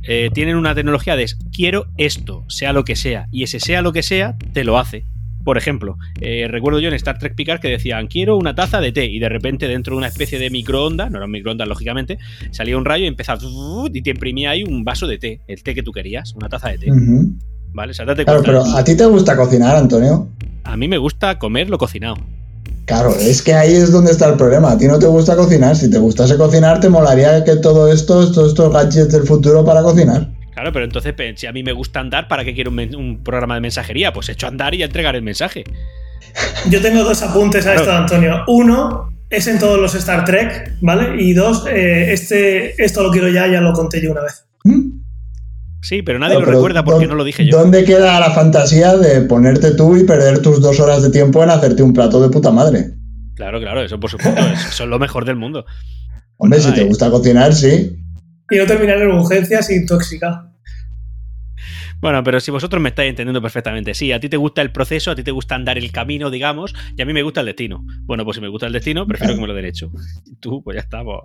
eh, 0.08 0.30
tienen 0.34 0.56
una 0.56 0.76
tecnología 0.76 1.16
de 1.16 1.26
quiero 1.52 1.88
esto, 1.98 2.46
sea 2.48 2.74
lo 2.74 2.86
que 2.86 2.96
sea, 2.96 3.28
y 3.32 3.44
ese 3.44 3.60
sea 3.60 3.82
lo 3.82 3.92
que 3.92 4.04
sea, 4.04 4.36
te 4.54 4.64
lo 4.64 4.78
hace. 4.78 5.06
Por 5.46 5.60
ejemplo, 5.60 5.98
eh, 6.20 6.48
recuerdo 6.50 6.80
yo 6.80 6.90
en 6.90 6.96
Star 6.96 7.20
Trek 7.20 7.36
Picard 7.36 7.62
que 7.62 7.70
decían 7.70 8.08
quiero 8.08 8.36
una 8.36 8.56
taza 8.56 8.82
de 8.82 8.92
té, 8.92 9.06
y 9.06 9.20
de 9.20 9.30
repente 9.30 9.68
dentro 9.68 9.94
de 9.94 10.00
una 10.00 10.08
especie 10.08 10.40
de 10.40 10.50
microondas, 10.50 11.12
no 11.12 11.18
era 11.18 11.28
un 11.28 11.32
microondas 11.32 11.68
lógicamente, 11.68 12.18
salía 12.52 12.78
un 12.78 12.84
rayo 12.84 13.06
y 13.06 13.08
empezaba 13.08 13.40
y 13.94 14.02
te 14.02 14.10
imprimía 14.10 14.50
ahí 14.50 14.64
un 14.64 14.84
vaso 14.84 15.06
de 15.06 15.20
té, 15.20 15.42
el 15.48 15.62
té 15.62 15.76
que 15.76 15.84
tú 15.84 15.92
querías, 15.92 16.34
una 16.34 16.50
taza 16.50 16.70
de 16.70 16.80
té. 16.80 16.88
¿Vale? 17.74 17.92
O 17.92 17.94
sea, 17.94 18.06
date 18.06 18.26
Claro, 18.26 18.42
pero 18.44 18.66
a 18.66 18.84
ti 18.84 18.98
te 18.98 19.06
gusta 19.06 19.38
cocinar, 19.38 19.76
Antonio. 19.76 20.30
a 20.64 20.76
mí 20.76 20.88
me 20.88 20.98
gusta 20.98 21.38
comer 21.38 21.70
lo 21.70 21.78
cocinado. 21.78 22.16
Claro, 22.86 23.16
es 23.16 23.42
que 23.42 23.54
ahí 23.54 23.74
es 23.74 23.92
donde 23.92 24.12
está 24.12 24.30
el 24.30 24.36
problema. 24.36 24.72
A 24.72 24.78
ti 24.78 24.88
no 24.88 24.98
te 24.98 25.08
gusta 25.08 25.36
cocinar. 25.36 25.76
Si 25.76 25.90
te 25.90 25.98
gustase 25.98 26.38
cocinar, 26.38 26.80
te 26.80 26.90
molaría 26.90 27.44
que 27.44 27.56
todo 27.58 27.92
esto, 27.92 28.32
todos 28.32 28.50
estos 28.50 28.72
gadgets 28.72 29.12
del 29.12 29.24
futuro 29.24 29.64
para 29.66 29.82
cocinar. 29.82 30.30
Claro, 30.56 30.72
pero 30.72 30.86
entonces, 30.86 31.14
si 31.36 31.48
a 31.48 31.52
mí 31.52 31.64
me 31.64 31.74
gusta 31.74 32.00
andar, 32.00 32.30
¿para 32.30 32.46
qué 32.46 32.56
quiero 32.56 32.72
un, 32.72 33.22
programa 33.24 33.56
de 33.56 33.62
mensajería? 33.62 34.14
Pues 34.14 34.30
hecho 34.30 34.48
andar 34.48 34.74
y 34.74 34.82
a 34.84 34.86
entregar 34.86 35.14
el 35.16 35.22
mensaje. 35.22 35.66
Yo 36.70 36.82
tengo 36.82 37.04
dos 37.04 37.22
apuntes 37.22 37.68
a 37.68 37.74
Claro. 37.74 37.82
esto, 37.82 37.94
Antonio. 37.94 38.44
Uno 38.48 39.10
es 39.30 39.48
en 39.48 39.60
todos 39.60 39.80
los 39.80 39.94
Star 39.96 40.24
Trek, 40.24 40.78
¿vale? 40.82 41.22
Y 41.22 41.34
dos, 41.34 41.68
eh, 41.68 42.14
este, 42.14 42.82
esto 42.82 43.04
lo 43.04 43.12
quiero 43.12 43.28
ya, 43.28 43.48
ya 43.48 43.60
lo 43.60 43.74
conté 43.74 44.02
yo 44.02 44.12
una 44.12 44.22
vez. 44.22 44.46
¿Mm? 44.64 45.02
Sí, 45.82 46.02
pero 46.02 46.20
nadie 46.20 46.36
lo 46.40 46.46
recuerda 46.46 46.84
porque 46.86 47.00
¿dónde- 47.02 47.08
no 47.10 47.16
lo 47.16 47.24
dije 47.26 47.46
yo. 47.46 47.60
¿Dónde 47.60 47.84
queda 47.84 48.18
la 48.22 48.32
fantasía 48.32 48.96
de 48.96 49.22
ponerte 49.22 49.72
tú 49.72 49.98
y 49.98 50.06
perder 50.06 50.42
tus 50.42 50.62
dos 50.62 50.80
horas 50.80 51.04
de 51.04 51.10
tiempo 51.10 51.44
en 51.44 51.50
hacerte 51.50 51.84
un 51.84 51.92
plato 51.94 52.22
de 52.22 52.30
puta 52.30 52.52
madre? 52.52 52.92
Claro, 53.36 53.60
claro, 53.60 53.82
eso 53.84 54.00
por 54.00 54.10
supuesto, 54.10 54.40
es- 54.42 54.66
eso 54.70 54.84
es 54.86 54.90
lo 54.90 55.00
mejor 55.00 55.26
del 55.26 55.36
mundo. 55.36 55.66
Hombre, 56.38 56.60
Nada, 56.60 56.72
si 56.72 56.76
te 56.82 56.86
gusta 56.88 57.10
cocinar, 57.12 57.54
sí. 57.54 57.98
Y 58.50 58.58
no 58.58 58.66
terminar 58.66 58.98
en 58.98 59.12
urgencias 59.12 59.70
intoxicado. 59.72 60.56
Bueno, 62.02 62.24
pero 62.24 62.40
si 62.40 62.52
vosotros 62.52 62.82
me 62.82 62.90
estáis 62.90 63.10
entendiendo 63.10 63.42
perfectamente, 63.42 63.94
sí, 63.94 64.12
a 64.12 64.20
ti 64.20 64.30
te 64.30 64.38
gusta 64.38 64.62
el 64.62 64.72
proceso, 64.72 65.12
a 65.12 65.16
ti 65.16 65.24
te 65.24 65.32
gusta 65.32 65.56
andar 65.56 65.78
el 65.78 65.92
camino, 65.92 66.30
digamos, 66.30 66.74
y 66.96 67.02
a 67.02 67.06
mí 67.06 67.14
me 67.14 67.24
gusta 67.24 67.40
el 67.40 67.48
destino. 67.48 67.84
Bueno, 68.02 68.24
pues 68.26 68.36
si 68.36 68.42
me 68.42 68.48
gusta 68.48 68.68
el 68.68 68.74
destino, 68.74 69.08
prefiero 69.08 69.36
que 69.36 69.42
me 69.42 69.48
lo 69.48 69.54
den 69.54 69.66
hecho. 69.66 69.92
Tú, 70.40 70.62
pues 70.64 70.76
ya 70.76 70.82
está, 70.82 71.04
pues, 71.04 71.20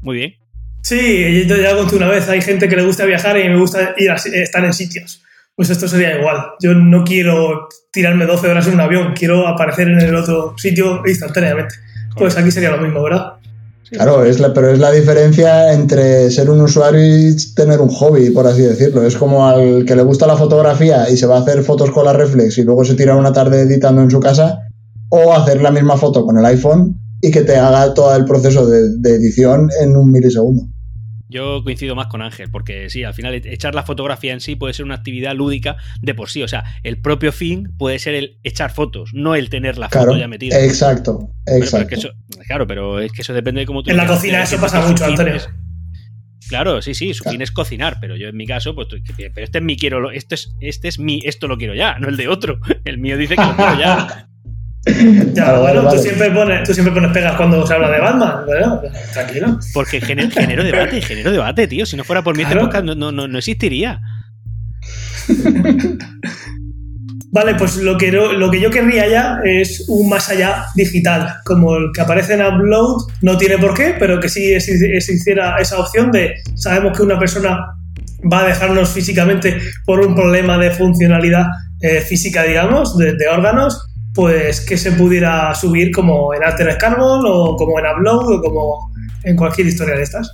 Muy 0.00 0.16
bien. 0.16 0.34
Sí, 0.82 1.44
yo 1.46 1.56
ya 1.56 1.76
conté 1.76 1.96
una 1.96 2.08
vez, 2.08 2.28
hay 2.28 2.42
gente 2.42 2.68
que 2.68 2.76
le 2.76 2.84
gusta 2.84 3.04
viajar 3.04 3.38
y 3.38 3.48
me 3.48 3.56
gusta 3.56 3.94
ir 3.98 4.10
a, 4.10 4.14
estar 4.14 4.64
en 4.64 4.72
sitios. 4.72 5.22
Pues 5.54 5.70
esto 5.70 5.86
sería 5.86 6.18
igual. 6.18 6.38
Yo 6.60 6.74
no 6.74 7.04
quiero 7.04 7.68
tirarme 7.92 8.26
12 8.26 8.48
horas 8.48 8.66
en 8.66 8.74
un 8.74 8.80
avión, 8.80 9.12
quiero 9.14 9.46
aparecer 9.46 9.88
en 9.88 10.00
el 10.00 10.14
otro 10.14 10.54
sitio 10.56 11.02
instantáneamente. 11.06 11.74
Pues 12.16 12.36
aquí 12.36 12.50
sería 12.50 12.70
lo 12.70 12.78
mismo, 12.78 13.02
¿verdad? 13.02 13.34
Claro, 13.92 14.24
es 14.24 14.40
la, 14.40 14.54
pero 14.54 14.70
es 14.70 14.78
la 14.78 14.90
diferencia 14.90 15.74
entre 15.74 16.30
ser 16.30 16.48
un 16.48 16.62
usuario 16.62 17.04
y 17.04 17.36
tener 17.54 17.78
un 17.78 17.90
hobby, 17.90 18.30
por 18.30 18.46
así 18.46 18.62
decirlo. 18.62 19.06
Es 19.06 19.16
como 19.16 19.46
al 19.46 19.84
que 19.84 19.94
le 19.94 20.02
gusta 20.02 20.26
la 20.26 20.36
fotografía 20.36 21.10
y 21.10 21.16
se 21.18 21.26
va 21.26 21.36
a 21.36 21.40
hacer 21.40 21.62
fotos 21.62 21.90
con 21.90 22.06
la 22.06 22.14
reflex 22.14 22.56
y 22.56 22.62
luego 22.62 22.86
se 22.86 22.94
tira 22.94 23.16
una 23.16 23.34
tarde 23.34 23.60
editando 23.60 24.00
en 24.00 24.10
su 24.10 24.18
casa, 24.18 24.60
o 25.10 25.34
hacer 25.34 25.60
la 25.60 25.70
misma 25.70 25.98
foto 25.98 26.24
con 26.24 26.38
el 26.38 26.46
iPhone 26.46 26.98
y 27.20 27.30
que 27.30 27.42
te 27.42 27.56
haga 27.56 27.92
todo 27.92 28.16
el 28.16 28.24
proceso 28.24 28.66
de, 28.66 28.96
de 28.96 29.14
edición 29.14 29.68
en 29.82 29.94
un 29.94 30.10
milisegundo. 30.10 30.71
Yo 31.32 31.64
coincido 31.64 31.94
más 31.96 32.06
con 32.06 32.22
Ángel, 32.22 32.50
porque 32.50 32.88
sí, 32.90 33.02
al 33.04 33.14
final 33.14 33.34
echar 33.34 33.74
la 33.74 33.82
fotografía 33.82 34.32
en 34.32 34.40
sí 34.40 34.54
puede 34.54 34.74
ser 34.74 34.84
una 34.84 34.94
actividad 34.94 35.34
lúdica 35.34 35.76
de 36.00 36.14
por 36.14 36.28
sí. 36.30 36.42
O 36.42 36.48
sea, 36.48 36.62
el 36.82 36.98
propio 37.00 37.32
fin 37.32 37.72
puede 37.78 37.98
ser 37.98 38.14
el 38.14 38.38
echar 38.44 38.70
fotos, 38.72 39.10
no 39.14 39.34
el 39.34 39.48
tener 39.50 39.78
la 39.78 39.88
Claro, 39.88 40.08
foto 40.08 40.18
ya 40.20 40.28
metida. 40.28 40.62
exacto, 40.62 41.18
Pero- 41.18 41.32
pero 41.44 41.56
es 41.56 41.62
exacto. 41.64 41.88
que 41.88 41.94
eso- 41.94 42.10
claro, 42.46 42.66
pero 42.66 43.00
es 43.00 43.10
que 43.12 43.22
eso 43.22 43.32
depende 43.32 43.60
de 43.62 43.66
cómo 43.66 43.82
tú 43.82 43.90
En 43.90 43.96
la 43.96 44.06
cocina 44.06 44.42
eso 44.42 44.60
pasa 44.60 44.86
mucho, 44.86 45.04
Antonio. 45.04 45.34
es- 45.34 45.48
Claro, 46.48 46.82
sí, 46.82 46.92
sí, 46.92 47.14
su 47.14 47.22
Claro. 47.22 47.32
fin 47.34 47.42
es 47.42 47.50
cocinar, 47.50 47.96
pero 48.00 48.14
yo 48.16 48.28
en 48.28 48.36
mi 48.36 48.46
caso, 48.46 48.74
pues, 48.74 48.88
tú- 48.88 48.98
pero 49.16 49.44
este 49.44 49.58
es 49.58 49.64
mi 49.64 49.76
quiero, 49.76 50.00
lo- 50.00 50.10
esto 50.10 50.34
es, 50.34 50.54
este 50.60 50.88
es 50.88 50.98
mi, 50.98 51.20
esto 51.24 51.48
lo 51.48 51.56
quiero 51.56 51.74
ya, 51.74 51.98
no 51.98 52.08
el 52.08 52.16
de 52.18 52.28
otro. 52.28 52.60
El 52.84 52.98
mío 52.98 53.16
dice 53.16 53.36
que 53.36 53.42
lo 53.42 53.56
quiero 53.56 53.78
ya. 53.78 54.28
Ya, 55.34 55.52
Vale, 55.52 55.58
bueno, 55.60 55.82
vale. 55.84 55.96
Tú, 55.96 56.02
siempre 56.02 56.30
pones, 56.32 56.64
tú 56.66 56.74
siempre 56.74 56.92
pones 56.92 57.12
pegas 57.12 57.36
cuando 57.36 57.64
se 57.66 57.72
habla 57.74 57.90
de 57.90 58.00
Batman. 58.00 58.34
Bueno, 58.46 58.80
tranquilo. 59.12 59.58
Porque 59.72 60.00
gener- 60.00 60.30
genero 60.32 60.64
debate, 60.64 61.00
genero 61.00 61.30
debate, 61.30 61.68
tío. 61.68 61.86
Si 61.86 61.96
no 61.96 62.02
fuera 62.04 62.22
por 62.22 62.36
mí, 62.36 62.42
este 62.42 62.54
Claro. 62.54 62.66
podcast 62.68 62.84
no, 62.86 62.94
no, 62.94 63.12
no, 63.12 63.28
no 63.28 63.38
existiría. 63.38 64.00
Vale, 67.34 67.54
pues 67.54 67.76
lo 67.78 67.96
que, 67.96 68.12
lo 68.12 68.50
que 68.50 68.60
yo 68.60 68.68
querría 68.70 69.08
ya 69.08 69.38
es 69.42 69.86
un 69.88 70.06
más 70.10 70.28
allá 70.28 70.66
digital, 70.74 71.36
como 71.46 71.76
el 71.76 71.86
que 71.94 72.02
aparece 72.02 72.34
en 72.34 72.42
Upload, 72.42 73.04
no 73.22 73.38
tiene 73.38 73.56
por 73.56 73.72
qué, 73.74 73.94
pero 73.98 74.20
que 74.20 74.28
sí 74.28 74.52
existiera 74.52 75.56
esa 75.58 75.78
opción 75.78 76.10
de, 76.12 76.34
sabemos 76.56 76.94
que 76.94 77.02
una 77.04 77.18
persona 77.18 77.58
va 78.30 78.40
a 78.40 78.46
dejarnos 78.48 78.90
físicamente 78.90 79.58
por 79.86 80.00
un 80.06 80.14
problema 80.14 80.58
de 80.58 80.72
funcionalidad 80.72 81.46
eh, 81.80 82.02
física, 82.02 82.42
digamos, 82.42 82.98
de, 82.98 83.14
de 83.16 83.26
órganos, 83.28 83.80
pues 84.14 84.60
que 84.60 84.76
se 84.76 84.92
pudiera 84.92 85.54
subir 85.54 85.90
como 85.92 86.34
en 86.34 86.42
Altered 86.44 86.76
Carbon 86.78 87.22
o 87.26 87.56
como 87.56 87.78
en 87.78 87.86
Upload 87.86 88.38
o 88.38 88.42
como 88.42 88.92
en 89.24 89.36
cualquier 89.36 89.66
historia 89.68 89.94
de 89.96 90.02
estas. 90.02 90.30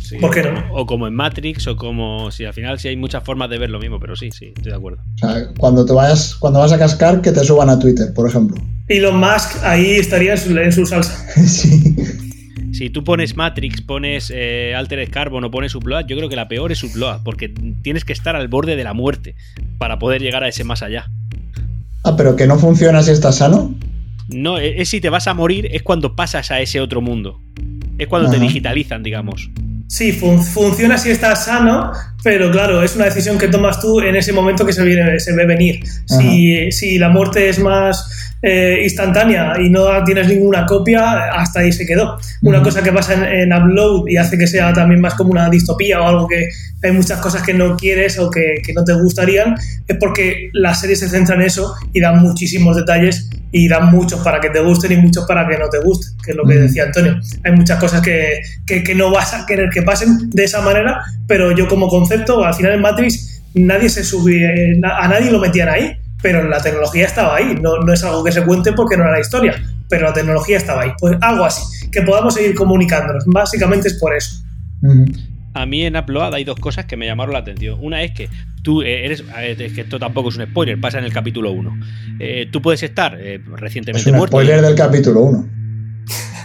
Sí, 0.00 0.16
¿Por 0.18 0.30
qué 0.30 0.40
o- 0.40 0.52
no? 0.52 0.74
O 0.74 0.86
como 0.86 1.06
en 1.06 1.14
Matrix, 1.14 1.66
o 1.68 1.76
como. 1.76 2.30
Si 2.32 2.44
al 2.44 2.52
final 2.52 2.78
sí 2.78 2.88
hay 2.88 2.96
muchas 2.96 3.22
formas 3.24 3.48
de 3.48 3.58
ver 3.58 3.70
lo 3.70 3.78
mismo, 3.78 3.98
pero 4.00 4.16
sí, 4.16 4.30
sí, 4.32 4.46
estoy 4.54 4.72
de 4.72 4.76
acuerdo. 4.76 4.98
O 5.14 5.18
sea, 5.18 5.48
cuando 5.58 5.86
te 5.86 5.92
vayas, 5.92 6.34
cuando 6.34 6.58
vas 6.58 6.72
a 6.72 6.78
cascar, 6.78 7.22
que 7.22 7.32
te 7.32 7.42
suban 7.44 7.70
a 7.70 7.78
Twitter, 7.78 8.12
por 8.14 8.28
ejemplo. 8.28 8.56
Elon 8.88 9.18
Musk 9.18 9.62
ahí 9.62 9.92
estaría 9.92 10.32
en 10.32 10.38
su, 10.38 10.58
en 10.58 10.72
su 10.72 10.84
salsa. 10.84 11.16
sí. 11.46 11.94
Si 12.72 12.90
tú 12.90 13.04
pones 13.04 13.36
Matrix, 13.36 13.80
pones 13.82 14.32
eh, 14.34 14.74
Altered 14.76 15.10
Carbon 15.10 15.44
o 15.44 15.50
pones 15.50 15.74
Upload, 15.74 16.06
yo 16.06 16.16
creo 16.16 16.28
que 16.28 16.36
la 16.36 16.48
peor 16.48 16.72
es 16.72 16.82
Upload, 16.82 17.20
porque 17.22 17.48
tienes 17.82 18.04
que 18.04 18.12
estar 18.12 18.34
al 18.34 18.48
borde 18.48 18.76
de 18.76 18.84
la 18.84 18.92
muerte 18.94 19.34
para 19.78 19.98
poder 19.98 20.20
llegar 20.22 20.42
a 20.42 20.48
ese 20.48 20.64
más 20.64 20.82
allá. 20.82 21.06
Ah, 22.04 22.16
pero 22.16 22.36
que 22.36 22.46
no 22.46 22.58
funciona 22.58 23.02
si 23.02 23.10
estás 23.10 23.36
sano. 23.36 23.74
No, 24.28 24.58
es, 24.58 24.74
es 24.76 24.88
si 24.88 25.00
te 25.00 25.10
vas 25.10 25.26
a 25.26 25.34
morir, 25.34 25.68
es 25.72 25.82
cuando 25.82 26.16
pasas 26.16 26.50
a 26.50 26.60
ese 26.60 26.80
otro 26.80 27.00
mundo. 27.00 27.40
Es 27.98 28.08
cuando 28.08 28.30
te 28.30 28.38
digitalizan, 28.38 29.02
digamos. 29.02 29.50
Sí, 29.92 30.12
fun- 30.12 30.42
funciona 30.42 30.96
si 30.96 31.10
estás 31.10 31.44
sano, 31.44 31.92
pero 32.24 32.50
claro, 32.50 32.82
es 32.82 32.96
una 32.96 33.04
decisión 33.04 33.36
que 33.36 33.48
tomas 33.48 33.78
tú 33.78 34.00
en 34.00 34.16
ese 34.16 34.32
momento 34.32 34.64
que 34.64 34.72
se, 34.72 34.82
viene, 34.84 35.20
se 35.20 35.34
ve 35.36 35.44
venir. 35.44 35.80
Si, 36.06 36.72
si 36.72 36.96
la 36.96 37.10
muerte 37.10 37.50
es 37.50 37.58
más 37.58 38.02
eh, 38.40 38.80
instantánea 38.84 39.52
y 39.60 39.68
no 39.68 39.84
tienes 40.04 40.28
ninguna 40.28 40.64
copia, 40.64 41.28
hasta 41.34 41.60
ahí 41.60 41.72
se 41.72 41.84
quedó. 41.84 42.18
Una 42.40 42.62
cosa 42.62 42.82
que 42.82 42.90
pasa 42.90 43.12
en, 43.12 43.24
en 43.24 43.52
Upload 43.52 44.08
y 44.08 44.16
hace 44.16 44.38
que 44.38 44.46
sea 44.46 44.72
también 44.72 45.02
más 45.02 45.12
como 45.14 45.30
una 45.30 45.50
distopía 45.50 46.00
o 46.00 46.08
algo 46.08 46.26
que 46.26 46.48
hay 46.82 46.92
muchas 46.92 47.20
cosas 47.20 47.42
que 47.42 47.52
no 47.52 47.76
quieres 47.76 48.18
o 48.18 48.30
que, 48.30 48.54
que 48.64 48.72
no 48.72 48.84
te 48.84 48.94
gustarían, 48.94 49.56
es 49.86 49.96
porque 50.00 50.48
la 50.54 50.74
serie 50.74 50.96
se 50.96 51.08
centra 51.10 51.34
en 51.34 51.42
eso 51.42 51.74
y 51.92 52.00
da 52.00 52.12
muchísimos 52.14 52.76
detalles 52.76 53.28
y 53.54 53.68
dan 53.68 53.90
muchos 53.90 54.20
para 54.20 54.40
que 54.40 54.48
te 54.48 54.60
gusten 54.60 54.92
y 54.92 54.96
muchos 54.96 55.26
para 55.26 55.46
que 55.46 55.58
no 55.58 55.68
te 55.68 55.78
gusten, 55.80 56.16
que 56.24 56.30
es 56.30 56.36
lo 56.38 56.44
que 56.44 56.54
decía 56.54 56.84
Antonio. 56.84 57.20
Hay 57.44 57.52
muchas 57.52 57.78
cosas 57.78 58.00
que, 58.00 58.40
que, 58.66 58.82
que 58.82 58.94
no 58.94 59.10
vas 59.10 59.34
a 59.34 59.44
querer 59.44 59.68
que 59.68 59.81
pasen 59.82 60.30
de 60.30 60.44
esa 60.44 60.60
manera, 60.60 61.02
pero 61.26 61.56
yo 61.56 61.68
como 61.68 61.88
concepto, 61.88 62.44
al 62.44 62.54
final 62.54 62.72
en 62.72 62.80
Matrix 62.80 63.42
nadie 63.54 63.88
se 63.88 64.04
subía, 64.04 64.50
a 64.98 65.08
nadie 65.08 65.30
lo 65.30 65.38
metían 65.38 65.68
ahí, 65.68 65.96
pero 66.22 66.48
la 66.48 66.62
tecnología 66.62 67.06
estaba 67.06 67.36
ahí, 67.36 67.56
no, 67.60 67.78
no 67.78 67.92
es 67.92 68.02
algo 68.04 68.22
que 68.24 68.32
se 68.32 68.44
cuente 68.44 68.72
porque 68.72 68.96
no 68.96 69.02
era 69.02 69.12
la 69.12 69.20
historia, 69.20 69.62
pero 69.88 70.06
la 70.06 70.12
tecnología 70.12 70.56
estaba 70.56 70.82
ahí. 70.82 70.90
Pues 70.98 71.16
algo 71.20 71.44
así, 71.44 71.90
que 71.90 72.02
podamos 72.02 72.34
seguir 72.34 72.54
comunicándonos, 72.54 73.24
básicamente 73.26 73.88
es 73.88 73.94
por 73.94 74.14
eso. 74.14 74.36
A 75.54 75.66
mí 75.66 75.84
en 75.84 75.96
Upload 75.96 76.34
hay 76.34 76.44
dos 76.44 76.58
cosas 76.58 76.86
que 76.86 76.96
me 76.96 77.06
llamaron 77.06 77.34
la 77.34 77.40
atención. 77.40 77.78
Una 77.80 78.02
es 78.02 78.12
que 78.12 78.28
tú 78.62 78.82
eh, 78.82 79.04
eres. 79.04 79.22
Es 79.58 79.72
que 79.72 79.82
esto 79.82 79.98
tampoco 79.98 80.30
es 80.30 80.36
un 80.36 80.46
spoiler, 80.46 80.80
pasa 80.80 80.98
en 80.98 81.04
el 81.04 81.12
capítulo 81.12 81.52
1. 81.52 81.78
tú 82.50 82.62
puedes 82.62 82.82
estar 82.82 83.18
eh, 83.20 83.34
Es 83.34 83.60
recientemente 83.60 84.10
un 84.10 84.16
muerto. 84.16 84.36
spoiler 84.36 84.62
del 84.62 84.74
capítulo 84.74 85.20
1. 85.20 85.48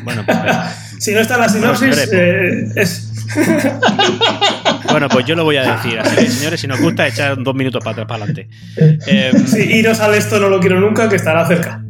Bueno, 0.04 0.24
pues, 0.26 0.38
Si 1.00 1.14
no 1.14 1.20
está 1.20 1.38
la 1.38 1.48
sinopsis, 1.48 2.10
eh, 2.12 2.70
es... 2.76 3.17
bueno, 4.92 5.10
pues 5.10 5.26
yo 5.26 5.36
lo 5.36 5.44
voy 5.44 5.58
a 5.58 5.76
decir. 5.78 6.00
Así 6.00 6.16
que, 6.16 6.28
señores, 6.28 6.60
si 6.62 6.68
nos 6.68 6.80
gusta, 6.82 7.08
echar 7.08 7.42
dos 7.42 7.56
minutos 7.56 7.84
para 7.84 8.04
atrás, 8.04 8.08
para 8.08 8.24
adelante. 8.24 8.50
Eh, 9.08 9.32
Sí, 9.46 9.62
iros 9.78 10.00
al 10.00 10.14
esto 10.16 10.40
no 10.40 10.50
lo 10.50 10.60
quiero 10.60 10.80
nunca, 10.80 11.10
que 11.10 11.16
estará 11.16 11.46
cerca. 11.46 11.84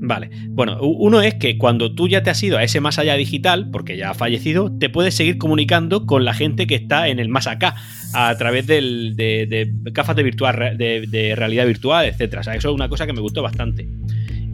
Vale. 0.00 0.30
Bueno, 0.50 0.78
uno 0.80 1.20
es 1.22 1.34
que 1.34 1.58
cuando 1.58 1.92
tú 1.94 2.08
ya 2.08 2.22
te 2.22 2.30
has 2.30 2.40
ido 2.42 2.56
a 2.56 2.62
ese 2.62 2.80
más 2.80 2.98
allá 2.98 3.14
digital, 3.14 3.68
porque 3.72 3.96
ya 3.96 4.10
ha 4.10 4.14
fallecido, 4.14 4.70
te 4.78 4.88
puedes 4.88 5.14
seguir 5.14 5.38
comunicando 5.38 6.06
con 6.06 6.24
la 6.24 6.34
gente 6.34 6.66
que 6.66 6.76
está 6.76 7.08
en 7.08 7.18
el 7.18 7.28
más 7.28 7.46
acá, 7.48 7.74
a 8.14 8.34
través 8.36 8.66
del- 8.66 9.16
de, 9.16 9.46
de 9.46 9.70
gafas 9.92 10.14
de, 10.16 10.22
virtual, 10.22 10.76
de, 10.78 11.04
de 11.08 11.34
realidad 11.34 11.66
virtual, 11.66 12.06
etcétera. 12.06 12.40
O 12.40 12.44
sea, 12.44 12.54
eso 12.54 12.68
es 12.68 12.74
una 12.74 12.88
cosa 12.88 13.06
que 13.06 13.12
me 13.12 13.20
gustó 13.20 13.42
bastante. 13.42 13.88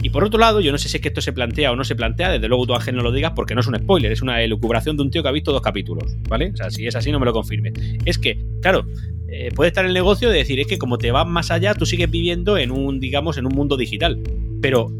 Y 0.05 0.11
por 0.11 0.23
otro 0.23 0.39
lado, 0.39 0.61
yo 0.61 0.71
no 0.71 0.77
sé 0.77 0.87
si 0.87 0.97
es 0.97 1.01
que 1.01 1.07
esto 1.07 1.19
se 1.19 1.33
plantea 1.33 1.71
o 1.71 1.75
no 1.75 1.83
se 1.83 1.95
plantea, 1.95 2.29
desde 2.29 2.47
luego 2.47 2.67
tú 2.67 2.75
Ángel 2.75 2.95
no 2.95 3.01
lo 3.01 3.11
digas 3.11 3.31
porque 3.35 3.55
no 3.55 3.61
es 3.61 3.65
un 3.65 3.75
spoiler, 3.75 4.11
es 4.11 4.21
una 4.21 4.39
elucubración 4.43 4.95
de 4.97 5.01
un 5.01 5.09
tío 5.09 5.23
que 5.23 5.29
ha 5.29 5.31
visto 5.31 5.51
dos 5.51 5.63
capítulos, 5.63 6.15
¿vale? 6.29 6.51
O 6.53 6.55
sea, 6.55 6.69
si 6.69 6.85
es 6.85 6.95
así 6.95 7.11
no 7.11 7.19
me 7.19 7.25
lo 7.25 7.33
confirme. 7.33 7.73
Es 8.05 8.19
que, 8.19 8.37
claro, 8.61 8.85
eh, 9.27 9.49
puede 9.55 9.69
estar 9.69 9.83
el 9.83 9.95
negocio 9.95 10.29
de 10.29 10.37
decir, 10.37 10.59
es 10.59 10.67
que 10.67 10.77
como 10.77 10.99
te 10.99 11.09
vas 11.09 11.25
más 11.25 11.49
allá, 11.49 11.73
tú 11.73 11.87
sigues 11.87 12.11
viviendo 12.11 12.55
en 12.55 12.69
un, 12.69 12.99
digamos, 12.99 13.39
en 13.39 13.47
un 13.47 13.55
mundo 13.55 13.77
digital. 13.77 14.21
Pero 14.61 14.95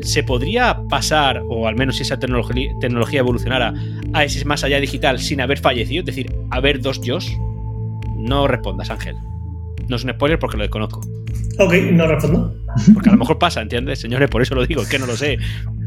se 0.00 0.22
podría 0.22 0.78
pasar, 0.88 1.42
o 1.46 1.68
al 1.68 1.76
menos 1.76 1.96
si 1.96 2.02
esa 2.02 2.18
tecnología, 2.18 2.70
tecnología 2.80 3.20
evolucionara, 3.20 3.74
a 4.14 4.24
ese 4.24 4.42
más 4.46 4.64
allá 4.64 4.80
digital 4.80 5.18
sin 5.18 5.42
haber 5.42 5.58
fallecido, 5.58 6.00
es 6.00 6.06
decir, 6.06 6.34
haber 6.48 6.80
dos 6.80 7.02
yos. 7.02 7.30
No 8.16 8.48
respondas, 8.48 8.88
Ángel. 8.88 9.14
No 9.88 9.96
es 9.96 10.04
un 10.04 10.10
spoiler 10.10 10.38
porque 10.38 10.56
lo 10.56 10.62
desconozco. 10.62 11.00
Ok, 11.58 11.74
no 11.92 12.06
respondo. 12.06 12.54
Porque 12.94 13.10
a 13.10 13.12
lo 13.12 13.18
mejor 13.18 13.38
pasa, 13.38 13.60
¿entiendes? 13.60 14.00
Señores, 14.00 14.28
por 14.30 14.42
eso 14.42 14.54
lo 14.54 14.66
digo, 14.66 14.82
es 14.82 14.88
que 14.88 14.98
no 14.98 15.06
lo 15.06 15.16
sé. 15.16 15.38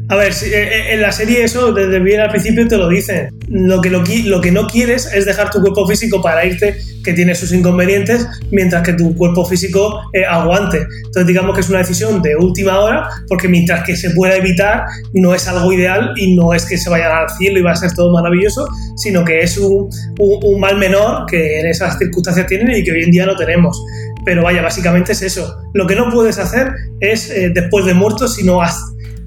A 0.08 0.14
ver, 0.14 0.32
si- 0.32 0.46
eh, 0.46 0.62
eh, 0.62 0.94
en 0.94 1.02
la 1.02 1.10
serie 1.10 1.42
eso 1.42 1.72
desde 1.72 1.98
bien 1.98 2.20
al 2.20 2.30
principio 2.30 2.68
te 2.68 2.76
lo 2.76 2.88
dicen. 2.88 3.28
Lo 3.48 3.80
que, 3.80 3.90
no 3.90 4.66
quieres 4.68 5.10
es 5.12 5.24
dejar 5.24 5.50
tu 5.50 5.60
cuerpo 5.60 5.86
físico 5.86 6.22
para 6.22 6.44
irte, 6.44 6.76
que 7.02 7.12
tiene 7.12 7.34
sus 7.34 7.52
inconvenientes, 7.52 8.26
mientras 8.52 8.82
que 8.84 8.92
tu 8.92 9.16
cuerpo 9.16 9.44
físico 9.44 10.00
eh, 10.12 10.24
aguante. 10.24 10.86
Entonces 11.06 11.26
digamos 11.26 11.54
que 11.54 11.60
es 11.60 11.68
una 11.68 11.78
decisión 11.78 12.22
de 12.22 12.36
última 12.36 12.78
hora, 12.78 13.08
porque 13.28 13.48
mientras 13.48 13.84
que 13.84 13.96
se 13.96 14.10
pueda 14.10 14.36
evitar, 14.36 14.84
no 15.12 15.34
es 15.34 15.48
algo 15.48 15.72
ideal 15.72 16.12
y 16.16 16.36
no 16.36 16.54
es 16.54 16.66
que 16.66 16.78
se 16.78 16.88
vayan 16.88 17.10
al 17.10 17.30
cielo 17.30 17.58
y 17.58 17.62
va 17.62 17.72
a 17.72 17.76
ser 17.76 17.92
todo 17.92 18.12
maravilloso, 18.12 18.68
sino 18.96 19.24
que 19.24 19.40
es 19.40 19.58
un, 19.58 19.88
mal 20.60 20.76
menor 20.78 21.26
que 21.26 21.60
en 21.60 21.66
esas 21.66 21.98
circunstancias 21.98 22.46
tienen 22.46 22.70
y 22.76 22.84
que 22.84 22.92
hoy 22.92 23.02
en 23.02 23.10
día 23.10 23.26
no 23.26 23.34
tenemos. 23.34 23.80
Pero 24.24 24.42
vaya, 24.42 24.62
básicamente 24.62 25.12
es 25.12 25.22
eso. 25.22 25.56
Lo 25.74 25.86
que 25.86 25.94
no 25.94 26.10
puedes 26.10 26.38
hacer 26.38 26.72
es 27.00 27.32
después 27.54 27.86
de 27.86 27.94
muerto 27.94 28.26
si 28.26 28.44
no 28.44 28.60
has 28.60 28.76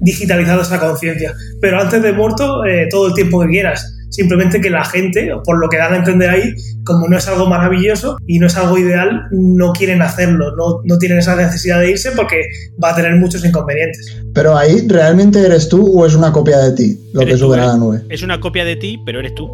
digitalizado 0.00 0.62
esa 0.62 0.80
conciencia. 0.80 1.34
Pero 1.60 1.80
antes 1.80 2.02
de 2.02 2.12
muerto, 2.12 2.64
eh, 2.64 2.86
todo 2.90 3.08
el 3.08 3.14
tiempo 3.14 3.40
que 3.40 3.48
quieras. 3.48 3.96
Simplemente 4.10 4.60
que 4.60 4.70
la 4.70 4.84
gente, 4.84 5.30
por 5.44 5.60
lo 5.60 5.68
que 5.68 5.76
dan 5.76 5.92
a 5.94 5.98
entender 5.98 6.30
ahí, 6.30 6.52
como 6.84 7.06
no 7.08 7.16
es 7.16 7.28
algo 7.28 7.46
maravilloso 7.46 8.16
y 8.26 8.40
no 8.40 8.48
es 8.48 8.56
algo 8.56 8.76
ideal, 8.76 9.22
no 9.30 9.72
quieren 9.72 10.02
hacerlo, 10.02 10.56
no, 10.56 10.80
no 10.84 10.98
tienen 10.98 11.18
esa 11.18 11.36
necesidad 11.36 11.78
de 11.78 11.90
irse 11.92 12.10
porque 12.16 12.40
va 12.82 12.90
a 12.90 12.96
tener 12.96 13.14
muchos 13.16 13.44
inconvenientes. 13.44 14.16
Pero 14.34 14.58
ahí, 14.58 14.84
¿realmente 14.88 15.38
eres 15.40 15.68
tú 15.68 15.86
o 15.96 16.06
es 16.06 16.16
una 16.16 16.32
copia 16.32 16.58
de 16.58 16.72
ti 16.72 16.98
lo 17.12 17.20
que 17.20 17.32
¿eh? 17.32 17.44
a 17.54 17.66
la 17.66 17.76
nube? 17.76 18.02
Es 18.08 18.22
una 18.24 18.40
copia 18.40 18.64
de 18.64 18.74
ti, 18.74 19.00
pero 19.06 19.20
eres 19.20 19.34
tú. 19.36 19.48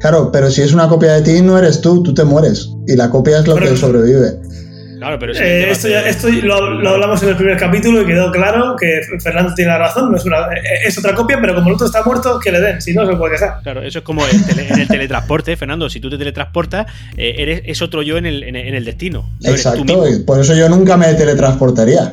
Claro, 0.00 0.30
pero 0.30 0.50
si 0.50 0.62
es 0.62 0.72
una 0.72 0.88
copia 0.88 1.14
de 1.14 1.22
ti, 1.22 1.42
no 1.42 1.58
eres 1.58 1.80
tú, 1.80 2.02
tú 2.02 2.14
te 2.14 2.22
mueres. 2.22 2.68
Y 2.86 2.94
la 2.94 3.10
copia 3.10 3.40
es 3.40 3.46
lo 3.48 3.54
Pero- 3.54 3.70
que 3.70 3.76
sobrevive. 3.76 4.34
Claro, 5.06 5.18
pero 5.20 5.32
es 5.32 5.38
el 5.40 5.46
Eh, 5.46 5.70
esto 5.70 5.88
ya, 5.88 6.00
esto 6.00 6.28
lo, 6.28 6.70
lo 6.80 6.90
hablamos 6.90 7.22
en 7.22 7.28
el 7.28 7.36
primer 7.36 7.56
capítulo 7.56 8.02
y 8.02 8.06
quedó 8.06 8.32
claro 8.32 8.74
que 8.76 9.00
Fernando 9.22 9.54
tiene 9.54 9.70
la 9.70 9.78
razón, 9.78 10.10
no 10.10 10.16
es, 10.16 10.24
una, 10.24 10.48
es 10.84 10.98
otra 10.98 11.14
copia, 11.14 11.38
pero 11.40 11.54
como 11.54 11.68
el 11.68 11.74
otro 11.74 11.86
está 11.86 12.02
muerto, 12.02 12.40
que 12.42 12.50
le 12.50 12.60
den, 12.60 12.82
si 12.82 12.92
no 12.92 13.06
se 13.06 13.14
puede 13.14 13.34
quejar. 13.34 13.60
Claro, 13.62 13.82
eso 13.82 13.98
es 14.00 14.04
como 14.04 14.24
el 14.26 14.44
tele- 14.44 14.68
en 14.68 14.80
el 14.80 14.88
teletransporte, 14.88 15.56
Fernando. 15.56 15.88
Si 15.88 16.00
tú 16.00 16.10
te 16.10 16.18
teletransportas, 16.18 16.86
eh, 17.16 17.34
eres, 17.38 17.62
es 17.66 17.80
otro 17.82 18.02
yo 18.02 18.16
en 18.18 18.26
el, 18.26 18.42
en 18.42 18.56
el- 18.56 18.66
en 18.66 18.74
el 18.74 18.84
destino. 18.84 19.30
No 19.42 19.48
eres 19.50 19.62
tú 19.62 19.68
Exacto, 19.82 20.08
y 20.08 20.24
por 20.24 20.40
eso 20.40 20.54
yo 20.56 20.68
nunca 20.68 20.96
me 20.96 21.14
teletransportaría. 21.14 22.12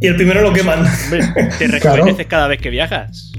Y 0.00 0.06
el 0.06 0.16
primero 0.16 0.42
lo 0.42 0.52
queman. 0.52 0.80
Hombre, 1.04 1.22
te 1.58 1.66
rejuveneces 1.68 2.26
cada 2.26 2.46
vez 2.46 2.60
que 2.60 2.70
viajas. 2.70 3.32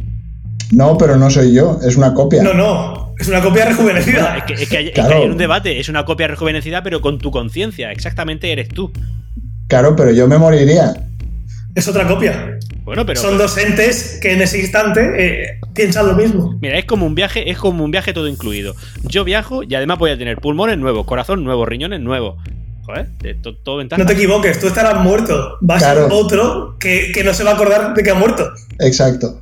No, 0.72 0.98
pero 0.98 1.18
no 1.18 1.30
soy 1.30 1.54
yo, 1.54 1.80
es 1.84 1.96
una 1.98 2.14
copia. 2.14 2.44
No, 2.44 2.54
no, 2.54 3.16
es 3.20 3.28
una 3.28 3.42
copia 3.42 3.66
rejuvenecida. 3.66 4.38
Es 4.38 4.44
que, 4.44 4.54
es 4.64 4.70
que 4.70 4.78
hay, 4.78 4.86
es 4.88 4.92
que 4.94 5.02
Claro. 5.02 5.18
hay 5.24 5.30
un 5.30 5.38
debate, 5.38 5.80
es 5.80 5.90
una 5.90 6.06
copia 6.06 6.28
rejuvenecida, 6.28 6.84
pero 6.84 7.02
con 7.02 7.18
tu 7.20 7.32
conciencia. 7.32 7.92
Exactamente 7.92 8.52
eres 8.52 8.70
tú. 8.70 8.92
Claro, 9.68 9.96
pero 9.96 10.12
yo 10.12 10.28
me 10.28 10.38
moriría. 10.38 10.94
Es 11.76 11.88
otra 11.88 12.08
copia. 12.08 12.58
Bueno, 12.84 13.06
pero. 13.06 13.20
Son 13.22 13.38
dos 13.38 13.58
entes 13.58 14.20
que 14.22 14.34
en 14.34 14.42
ese 14.42 14.60
instante 14.60 15.02
eh, 15.18 15.60
piensan 15.74 16.08
lo 16.08 16.14
mismo. 16.14 16.58
Mira, 16.62 16.78
es 16.80 16.86
como 16.86 17.06
un 17.06 17.14
viaje, 17.16 17.50
es 17.50 17.58
como 17.58 17.84
un 17.84 17.92
viaje 17.92 18.12
todo 18.14 18.28
incluido. 18.28 18.74
Yo 19.04 19.24
viajo 19.24 19.62
y 19.64 19.76
además 19.76 20.00
voy 20.00 20.12
a 20.12 20.18
tener 20.18 20.38
pulmones 20.38 20.78
nuevos, 20.80 21.06
corazón 21.06 21.44
nuevo, 21.44 21.66
riñones 21.66 22.00
nuevos. 22.02 22.38
Joder, 22.86 23.10
de 23.20 23.36
to- 23.36 23.56
todo 23.58 23.78
ventaja. 23.78 24.02
No 24.02 24.08
te 24.08 24.14
equivoques, 24.14 24.60
tú 24.60 24.66
estarás 24.68 25.04
muerto. 25.04 25.58
Va 25.70 25.76
a 25.76 25.78
Claro. 25.78 26.04
ser 26.06 26.10
otro 26.12 26.76
que, 26.80 27.12
que 27.14 27.24
no 27.24 27.36
se 27.36 27.44
va 27.44 27.52
a 27.52 27.54
acordar 27.54 27.94
de 27.94 28.02
que 28.04 28.10
ha 28.10 28.16
muerto. 28.16 28.50
Exacto. 28.80 29.42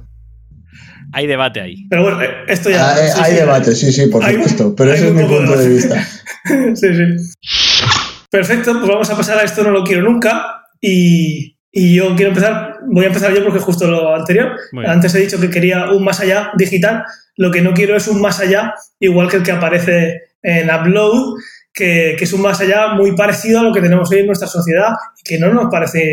Hay 1.14 1.28
debate 1.28 1.62
ahí. 1.62 1.88
Pero 1.90 2.04
bueno, 2.04 2.20
esto 2.48 2.70
ya. 2.70 2.90
Ah, 2.92 3.06
eh, 3.06 3.10
sí, 3.10 3.20
hay 3.24 3.32
sí. 3.32 3.38
debate, 3.40 3.76
sí, 3.76 3.92
sí, 3.92 4.08
por 4.08 4.24
Hay- 4.24 4.36
supuesto. 4.36 4.76
Pero 4.76 4.92
hay 4.92 4.98
ese 4.98 5.08
es 5.08 5.14
mi 5.14 5.24
punto 5.24 5.58
de 5.58 5.70
vista. 5.70 6.04
sí, 6.76 6.88
sí. 6.96 8.24
Perfecto, 8.30 8.74
pues 8.74 8.88
vamos 8.88 9.10
a 9.10 9.16
pasar 9.18 9.38
a 9.40 9.44
esto 9.44 9.64
no 9.64 9.72
lo 9.72 9.84
quiero 9.84 10.02
nunca. 10.04 10.64
Y, 10.82 11.58
y 11.72 11.96
yo 11.96 12.16
quiero 12.16 12.30
empezar, 12.32 12.76
voy 12.88 13.06
a 13.06 13.08
empezar 13.08 13.34
yo 13.34 13.44
porque 13.44 13.60
justo 13.60 13.88
lo 13.88 14.16
anterior. 14.16 14.52
Antes 14.86 15.16
he 15.16 15.20
dicho 15.20 15.40
que 15.40 15.50
quería 15.50 15.92
un 15.92 16.04
más 16.04 16.20
allá 16.20 16.52
digital. 16.58 17.04
Lo 17.38 17.52
que 17.52 17.62
no 17.62 17.74
quiero 17.74 17.96
es 17.96 18.08
un 18.08 18.22
más 18.22 18.40
allá 18.40 18.74
igual 19.00 19.30
que 19.30 19.38
el 19.38 19.44
que 19.44 19.52
aparece 19.52 20.22
en 20.42 20.70
Upload, 20.70 21.36
que, 21.74 22.16
que 22.18 22.24
es 22.26 22.34
un 22.34 22.42
más 22.42 22.60
allá 22.62 22.90
muy 22.96 23.16
parecido 23.16 23.60
a 23.60 23.64
lo 23.64 23.74
que 23.74 23.82
tenemos 23.82 24.12
hoy 24.12 24.20
en 24.20 24.26
nuestra 24.28 24.48
sociedad 24.48 24.90
y 25.20 25.24
que 25.24 25.40
no 25.40 25.54
nos 25.54 25.68
parece 25.72 26.04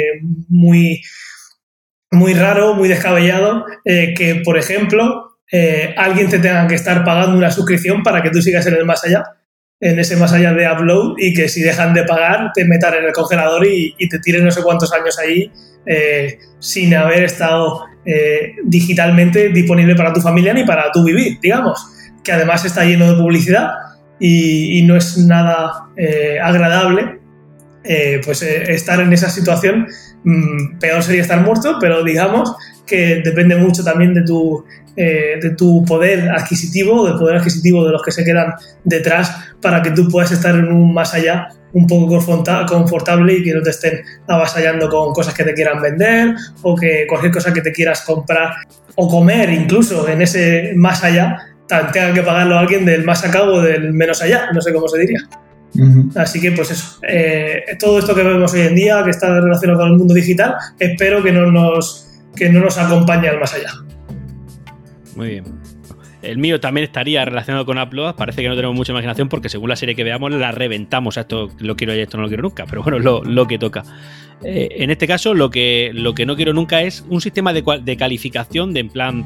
muy, 0.48 1.00
muy 2.14 2.34
raro, 2.34 2.74
muy 2.74 2.88
descabellado, 2.88 3.66
eh, 3.84 4.14
que, 4.16 4.36
por 4.44 4.56
ejemplo, 4.56 5.34
eh, 5.52 5.94
alguien 5.96 6.28
te 6.28 6.38
tenga 6.38 6.66
que 6.66 6.74
estar 6.74 7.04
pagando 7.04 7.36
una 7.36 7.50
suscripción 7.50 8.02
para 8.02 8.22
que 8.22 8.30
tú 8.30 8.40
sigas 8.40 8.66
en 8.66 8.74
el 8.74 8.84
más 8.84 9.04
allá, 9.04 9.22
en 9.80 9.98
ese 9.98 10.16
más 10.16 10.32
allá 10.32 10.52
de 10.52 10.70
upload, 10.70 11.14
y 11.18 11.34
que 11.34 11.48
si 11.48 11.62
dejan 11.62 11.94
de 11.94 12.02
pagar 12.04 12.50
te 12.54 12.64
metan 12.64 12.94
en 12.94 13.04
el 13.04 13.12
congelador 13.12 13.66
y, 13.66 13.94
te 14.08 14.18
tiren 14.18 14.44
no 14.44 14.50
sé 14.50 14.62
cuántos 14.62 14.92
años 14.92 15.18
ahí 15.18 15.52
eh, 15.86 16.38
sin 16.58 16.94
haber 16.94 17.24
estado 17.24 17.84
eh, 18.06 18.56
digitalmente 18.64 19.50
disponible 19.50 19.94
para 19.94 20.12
tu 20.12 20.20
familia 20.20 20.54
ni 20.54 20.64
para 20.64 20.90
tu 20.90 21.04
vivir, 21.04 21.38
digamos, 21.40 21.86
que 22.24 22.32
además 22.32 22.64
está 22.64 22.84
lleno 22.84 23.12
de 23.12 23.22
publicidad 23.22 23.70
y, 24.18 24.78
y 24.78 24.82
no 24.82 24.96
es 24.96 25.18
nada 25.18 25.88
agradable. 26.42 27.20
pues 28.24 28.42
estar 28.42 28.98
en 29.00 29.12
esa 29.12 29.28
situación, 29.28 29.86
mm, 30.24 30.78
peor 30.78 31.02
sería 31.02 31.22
estar 31.22 31.40
muerto, 31.40 31.76
pero 31.80 32.02
digamos 32.02 32.54
que 32.86 33.22
depende 33.24 33.56
mucho 33.56 33.82
también 33.82 34.12
de 34.14 34.22
tu, 34.22 34.64
eh, 34.96 35.38
de 35.40 35.50
tu 35.50 35.84
poder 35.84 36.30
adquisitivo, 36.30 37.06
del 37.06 37.16
poder 37.16 37.36
adquisitivo 37.36 37.84
de 37.84 37.92
los 37.92 38.02
que 38.02 38.12
se 38.12 38.24
quedan 38.24 38.54
detrás 38.84 39.34
para 39.60 39.80
que 39.82 39.90
tú 39.90 40.08
puedas 40.08 40.32
estar 40.32 40.54
en 40.54 40.68
un 40.72 40.92
más 40.92 41.14
allá 41.14 41.48
un 41.72 41.86
poco 41.86 42.06
conforta- 42.08 42.64
confortable 42.66 43.34
y 43.34 43.42
que 43.42 43.52
no 43.54 43.62
te 43.62 43.70
estén 43.70 44.02
avasallando 44.28 44.88
con 44.88 45.12
cosas 45.12 45.34
que 45.34 45.42
te 45.44 45.54
quieran 45.54 45.82
vender 45.82 46.34
o 46.62 46.76
que 46.76 47.06
cualquier 47.08 47.32
cosa 47.32 47.52
que 47.52 47.62
te 47.62 47.72
quieras 47.72 48.02
comprar 48.02 48.52
o 48.94 49.08
comer 49.08 49.50
incluso 49.50 50.08
en 50.08 50.22
ese 50.22 50.72
más 50.76 51.02
allá 51.02 51.36
tenga 51.66 52.12
que 52.12 52.22
pagarlo 52.22 52.56
a 52.56 52.60
alguien 52.60 52.84
del 52.84 53.04
más 53.04 53.24
acá 53.24 53.42
o 53.42 53.60
del 53.60 53.92
menos 53.92 54.22
allá, 54.22 54.50
no 54.52 54.60
sé 54.60 54.72
cómo 54.72 54.86
se 54.86 54.98
diría. 54.98 55.20
Así 56.14 56.40
que, 56.40 56.52
pues 56.52 56.70
eso, 56.70 57.00
eh, 57.06 57.76
todo 57.78 57.98
esto 57.98 58.14
que 58.14 58.22
vemos 58.22 58.52
hoy 58.52 58.60
en 58.62 58.74
día, 58.74 59.02
que 59.02 59.10
está 59.10 59.40
relacionado 59.40 59.80
con 59.80 59.90
el 59.90 59.98
mundo 59.98 60.14
digital, 60.14 60.54
espero 60.78 61.22
que 61.22 61.32
no 61.32 61.50
nos, 61.50 62.08
que 62.36 62.48
no 62.48 62.60
nos 62.60 62.78
acompañe 62.78 63.28
al 63.28 63.40
más 63.40 63.54
allá. 63.54 63.72
Muy 65.16 65.28
bien. 65.28 65.63
El 66.24 66.38
mío 66.38 66.60
también 66.60 66.84
estaría 66.84 67.24
relacionado 67.24 67.66
con 67.66 67.78
Upload. 67.78 68.16
Parece 68.16 68.42
que 68.42 68.48
no 68.48 68.56
tenemos 68.56 68.76
mucha 68.76 68.92
imaginación 68.92 69.28
porque 69.28 69.48
según 69.48 69.68
la 69.68 69.76
serie 69.76 69.94
que 69.94 70.04
veamos 70.04 70.32
la 70.32 70.52
reventamos. 70.52 71.18
A 71.18 71.22
esto 71.22 71.50
lo 71.58 71.76
quiero 71.76 71.94
y 71.94 72.00
esto 72.00 72.16
no 72.16 72.22
lo 72.24 72.28
quiero 72.28 72.42
nunca. 72.42 72.64
Pero 72.68 72.82
bueno, 72.82 72.98
lo, 72.98 73.46
que 73.46 73.58
toca. 73.58 73.84
Eh, 74.42 74.68
en 74.78 74.90
este 74.90 75.06
caso, 75.06 75.34
lo 75.34 75.50
que, 75.50 75.90
lo 75.94 76.14
que 76.14 76.26
no 76.26 76.36
quiero 76.36 76.52
nunca 76.52 76.82
es 76.82 77.04
un 77.08 77.20
sistema 77.20 77.52
de, 77.52 77.62
de 77.82 77.96
calificación 77.96 78.72
de 78.72 78.80
en 78.80 78.88
plan 78.88 79.24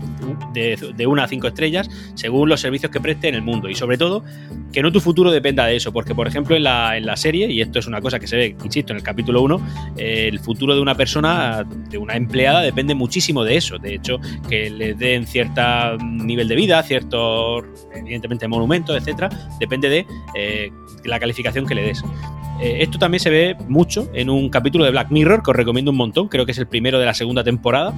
de, 0.52 0.76
de 0.94 1.06
una 1.06 1.24
a 1.24 1.28
cinco 1.28 1.48
estrellas 1.48 1.90
según 2.14 2.48
los 2.48 2.60
servicios 2.60 2.92
que 2.92 3.00
preste 3.00 3.28
en 3.28 3.34
el 3.34 3.42
mundo. 3.42 3.68
Y 3.68 3.74
sobre 3.74 3.98
todo, 3.98 4.24
que 4.72 4.82
no 4.82 4.92
tu 4.92 5.00
futuro 5.00 5.30
dependa 5.30 5.66
de 5.66 5.76
eso. 5.76 5.92
Porque, 5.92 6.14
por 6.14 6.26
ejemplo, 6.26 6.56
en 6.56 6.64
la, 6.64 6.96
en 6.96 7.06
la 7.06 7.16
serie, 7.16 7.50
y 7.50 7.60
esto 7.60 7.78
es 7.78 7.86
una 7.86 8.00
cosa 8.00 8.18
que 8.18 8.26
se 8.26 8.36
ve, 8.36 8.56
insisto, 8.64 8.92
en 8.92 8.98
el 8.98 9.02
capítulo 9.02 9.42
1, 9.42 9.60
el 9.96 10.38
futuro 10.40 10.74
de 10.74 10.80
una 10.80 10.94
persona, 10.94 11.64
de 11.64 11.98
una 11.98 12.14
empleada, 12.14 12.60
depende 12.62 12.94
muchísimo 12.94 13.44
de 13.44 13.56
eso. 13.56 13.78
De 13.78 13.94
hecho, 13.94 14.18
que 14.48 14.70
le 14.70 14.94
den 14.94 15.26
cierto 15.26 15.62
nivel 15.98 16.48
de 16.48 16.56
vida, 16.56 16.82
ciertos, 16.88 17.64
evidentemente, 17.94 18.48
monumentos, 18.48 18.96
etcétera, 18.96 19.28
depende 19.60 19.88
de 19.88 20.06
eh, 20.34 20.70
la 21.04 21.20
calificación 21.20 21.66
que 21.66 21.74
le 21.76 21.82
des. 21.82 22.02
Eh, 22.60 22.78
esto 22.82 22.98
también 22.98 23.20
se 23.20 23.30
ve 23.30 23.56
mucho 23.68 24.08
en 24.14 24.28
un 24.28 24.48
capítulo 24.50 24.84
de 24.84 24.90
Black 24.90 25.10
Mirror 25.12 25.44
que 25.44 25.50
os 25.52 25.56
recomiendo 25.56 25.92
un 25.92 25.96
montón. 25.96 26.26
Creo 26.26 26.44
que 26.44 26.50
es 26.50 26.58
el 26.58 26.66
primero 26.66 26.98
de 26.98 27.06
la 27.06 27.14
segunda 27.14 27.44
temporada 27.44 27.94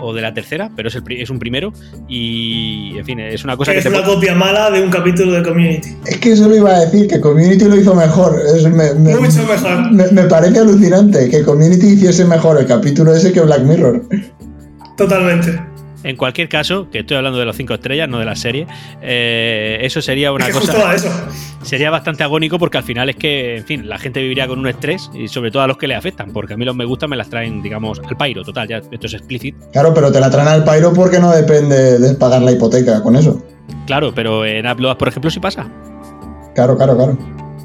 o 0.00 0.12
de 0.12 0.20
la 0.20 0.34
tercera, 0.34 0.68
pero 0.74 0.88
es, 0.88 0.96
el 0.96 1.04
pri- 1.04 1.20
es 1.22 1.30
un 1.30 1.38
primero. 1.38 1.72
Y, 2.08 2.98
en 2.98 3.04
fin, 3.04 3.20
es 3.20 3.44
una 3.44 3.56
cosa 3.56 3.70
que 3.70 3.78
es 3.78 3.84
te 3.84 3.90
una 3.90 4.02
copia 4.02 4.34
mala 4.34 4.68
de 4.72 4.82
un 4.82 4.90
capítulo 4.90 5.30
de 5.32 5.44
Community. 5.44 5.90
Es 6.06 6.16
que 6.18 6.32
eso 6.32 6.48
lo 6.48 6.56
iba 6.56 6.70
a 6.74 6.80
decir, 6.80 7.06
que 7.06 7.20
Community 7.20 7.66
lo 7.66 7.76
hizo 7.76 7.94
mejor. 7.94 8.36
Es- 8.52 8.64
me, 8.64 8.94
me- 8.94 9.14
Mucho 9.14 9.44
mejor. 9.46 9.92
me- 9.92 10.08
me 10.10 10.22
parece 10.24 10.58
alucinante 10.58 11.28
que 11.30 11.44
Community 11.44 11.86
hiciese 11.92 12.24
mejor 12.24 12.58
el 12.58 12.66
capítulo 12.66 13.14
ese 13.14 13.32
que 13.32 13.42
Black 13.42 13.62
Mirror. 13.62 14.02
Totalmente. 14.96 15.56
En 16.02 16.16
cualquier 16.16 16.48
caso, 16.48 16.88
que 16.90 17.00
estoy 17.00 17.16
hablando 17.18 17.38
de 17.38 17.44
los 17.44 17.56
cinco 17.56 17.74
estrellas, 17.74 18.08
no 18.08 18.18
de 18.18 18.24
la 18.24 18.36
serie, 18.36 18.66
eh, 19.02 19.78
eso 19.82 20.00
sería 20.00 20.32
una 20.32 20.50
cosa. 20.50 20.94
eso. 20.94 21.10
sería 21.62 21.90
bastante 21.90 22.22
agónico 22.24 22.58
porque 22.58 22.78
al 22.78 22.84
final 22.84 23.10
es 23.10 23.16
que, 23.16 23.58
en 23.58 23.64
fin, 23.64 23.88
la 23.88 23.98
gente 23.98 24.20
viviría 24.22 24.48
con 24.48 24.58
un 24.58 24.66
estrés 24.66 25.10
y 25.14 25.28
sobre 25.28 25.50
todo 25.50 25.62
a 25.62 25.66
los 25.66 25.76
que 25.76 25.86
le 25.86 25.94
afectan, 25.94 26.32
porque 26.32 26.54
a 26.54 26.56
mí 26.56 26.64
los 26.64 26.74
me 26.74 26.84
gustan 26.84 27.10
me 27.10 27.16
las 27.16 27.28
traen, 27.28 27.62
digamos, 27.62 28.00
al 28.00 28.16
pairo, 28.16 28.42
total, 28.42 28.66
ya 28.68 28.78
esto 28.78 29.06
es 29.06 29.14
explícito. 29.14 29.58
Claro, 29.72 29.92
pero 29.92 30.10
te 30.10 30.20
la 30.20 30.30
traen 30.30 30.48
al 30.48 30.64
Pyro 30.64 30.92
porque 30.94 31.18
no 31.20 31.32
depende 31.32 31.98
de 31.98 32.14
pagar 32.14 32.42
la 32.42 32.52
hipoteca 32.52 33.02
con 33.02 33.16
eso. 33.16 33.42
Claro, 33.86 34.12
pero 34.14 34.44
en 34.46 34.66
Upload, 34.66 34.96
por 34.96 35.08
ejemplo, 35.08 35.30
sí 35.30 35.38
pasa. 35.38 35.68
Claro, 36.54 36.76
claro, 36.76 36.96
claro. 36.96 37.18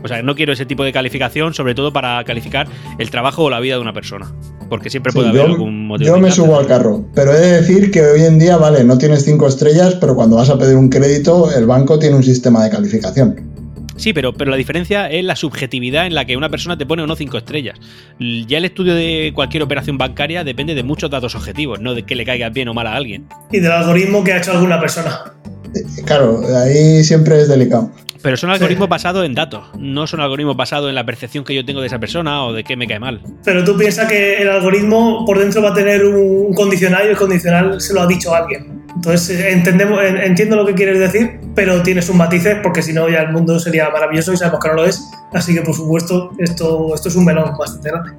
O 0.05 0.07
sea, 0.07 0.21
no 0.21 0.35
quiero 0.35 0.53
ese 0.53 0.65
tipo 0.67 0.83
de 0.83 0.93
calificación, 0.93 1.55
sobre 1.55 1.73
todo 1.73 1.91
para 1.91 2.23
calificar 2.23 2.67
el 2.99 3.09
trabajo 3.09 3.43
o 3.43 3.49
la 3.49 3.59
vida 3.59 3.73
de 3.75 3.81
una 3.81 3.91
persona, 3.91 4.31
porque 4.69 4.91
siempre 4.91 5.11
Sí, 5.11 5.17
puede 5.17 5.29
haber 5.29 5.41
yo 5.41 5.47
algún 5.47 5.87
motivo. 5.87 6.15
yo 6.15 6.21
me 6.21 6.29
subo 6.31 6.59
al 6.59 6.67
carro, 6.67 7.03
pero 7.15 7.33
he 7.33 7.39
de 7.39 7.51
decir 7.61 7.89
que 7.89 8.01
hoy 8.05 8.21
en 8.23 8.37
día, 8.37 8.55
vale, 8.57 8.83
no 8.83 8.99
tienes 8.99 9.25
cinco 9.25 9.47
estrellas, 9.47 9.95
pero 9.99 10.13
cuando 10.15 10.35
vas 10.35 10.49
a 10.51 10.59
pedir 10.59 10.75
un 10.75 10.89
crédito, 10.89 11.51
el 11.57 11.65
banco 11.65 11.97
tiene 11.97 12.15
un 12.15 12.23
sistema 12.23 12.63
de 12.63 12.69
calificación. 12.69 13.51
Sí, 13.97 14.13
pero, 14.13 14.33
pero 14.33 14.51
la 14.51 14.57
diferencia 14.57 15.09
es 15.09 15.23
la 15.23 15.35
subjetividad 15.35 16.05
en 16.05 16.13
la 16.13 16.25
que 16.25 16.37
una 16.37 16.49
persona 16.49 16.77
te 16.77 16.85
pone 16.85 17.01
o 17.01 17.07
no 17.07 17.15
cinco 17.15 17.37
estrellas. 17.39 17.79
Ya 18.19 18.57
el 18.59 18.65
estudio 18.65 18.93
de 18.93 19.31
cualquier 19.33 19.63
operación 19.63 19.97
bancaria 19.97 20.43
depende 20.43 20.75
de 20.75 20.83
muchos 20.83 21.09
datos 21.09 21.33
objetivos, 21.33 21.79
no 21.79 21.95
de 21.95 22.03
que 22.03 22.13
le 22.13 22.25
caigas 22.25 22.53
bien 22.53 22.67
o 22.67 22.73
mal 22.75 22.85
a 22.87 22.95
alguien. 22.95 23.25
Y 23.51 23.59
del 23.59 23.71
algoritmo 23.71 24.23
que 24.23 24.33
ha 24.33 24.37
hecho 24.37 24.51
alguna 24.51 24.79
persona. 24.79 25.33
Eh, 25.73 26.03
Claro, 26.05 26.41
ahí 26.63 27.03
siempre 27.03 27.41
es 27.41 27.47
delicado. 27.47 27.89
Pero 28.25 28.37
son 28.37 28.49
algoritmos 28.49 28.89
basados 28.89 29.25
en 29.25 29.33
datos, 29.33 29.63
no 29.79 30.05
son 30.07 30.19
algoritmos 30.19 30.57
basados 30.57 30.89
en 30.89 30.95
la 30.95 31.05
percepción 31.05 31.43
que 31.45 31.55
yo 31.55 31.63
tengo 31.63 31.79
de 31.81 31.87
esa 31.87 31.99
persona 31.99 32.43
o 32.45 32.51
de 32.53 32.63
que 32.63 32.75
me 32.75 32.87
cae 32.87 32.99
mal. 32.99 33.21
Pero 33.43 33.63
tú 33.63 33.77
piensas 33.77 34.07
que 34.09 34.41
el 34.41 34.49
algoritmo 34.49 35.23
por 35.25 35.39
dentro 35.39 35.61
va 35.61 35.69
a 35.69 35.73
tener 35.73 36.03
un 36.05 36.53
condicional 36.53 37.05
y 37.05 37.09
el 37.11 37.17
condicional 37.17 37.79
se 37.79 37.93
lo 37.93 38.01
ha 38.01 38.07
dicho 38.07 38.35
alguien. 38.35 38.83
Entonces 38.95 39.39
eh, 39.39 39.51
entendemos, 39.51 40.03
en- 40.03 40.17
entiendo 40.17 40.55
lo 40.55 40.65
que 40.65 40.73
quieres 40.73 40.99
decir, 40.99 41.39
pero 41.53 41.81
tiene 41.83 42.01
sus 42.01 42.15
matices 42.15 42.57
porque 42.63 42.81
si 42.81 42.93
no 42.93 43.07
ya 43.09 43.19
el 43.21 43.31
mundo 43.31 43.59
sería 43.59 43.89
maravilloso 43.89 44.33
y 44.33 44.37
sabemos 44.37 44.59
que 44.61 44.67
no 44.69 44.73
lo 44.75 44.85
es. 44.85 45.01
Así 45.33 45.53
que 45.53 45.61
por 45.61 45.75
supuesto 45.75 46.31
esto, 46.39 46.93
esto 46.95 47.09
es 47.09 47.15
un 47.15 47.25
melón 47.25 47.51
bastante 47.57 47.89
grande. 47.89 48.11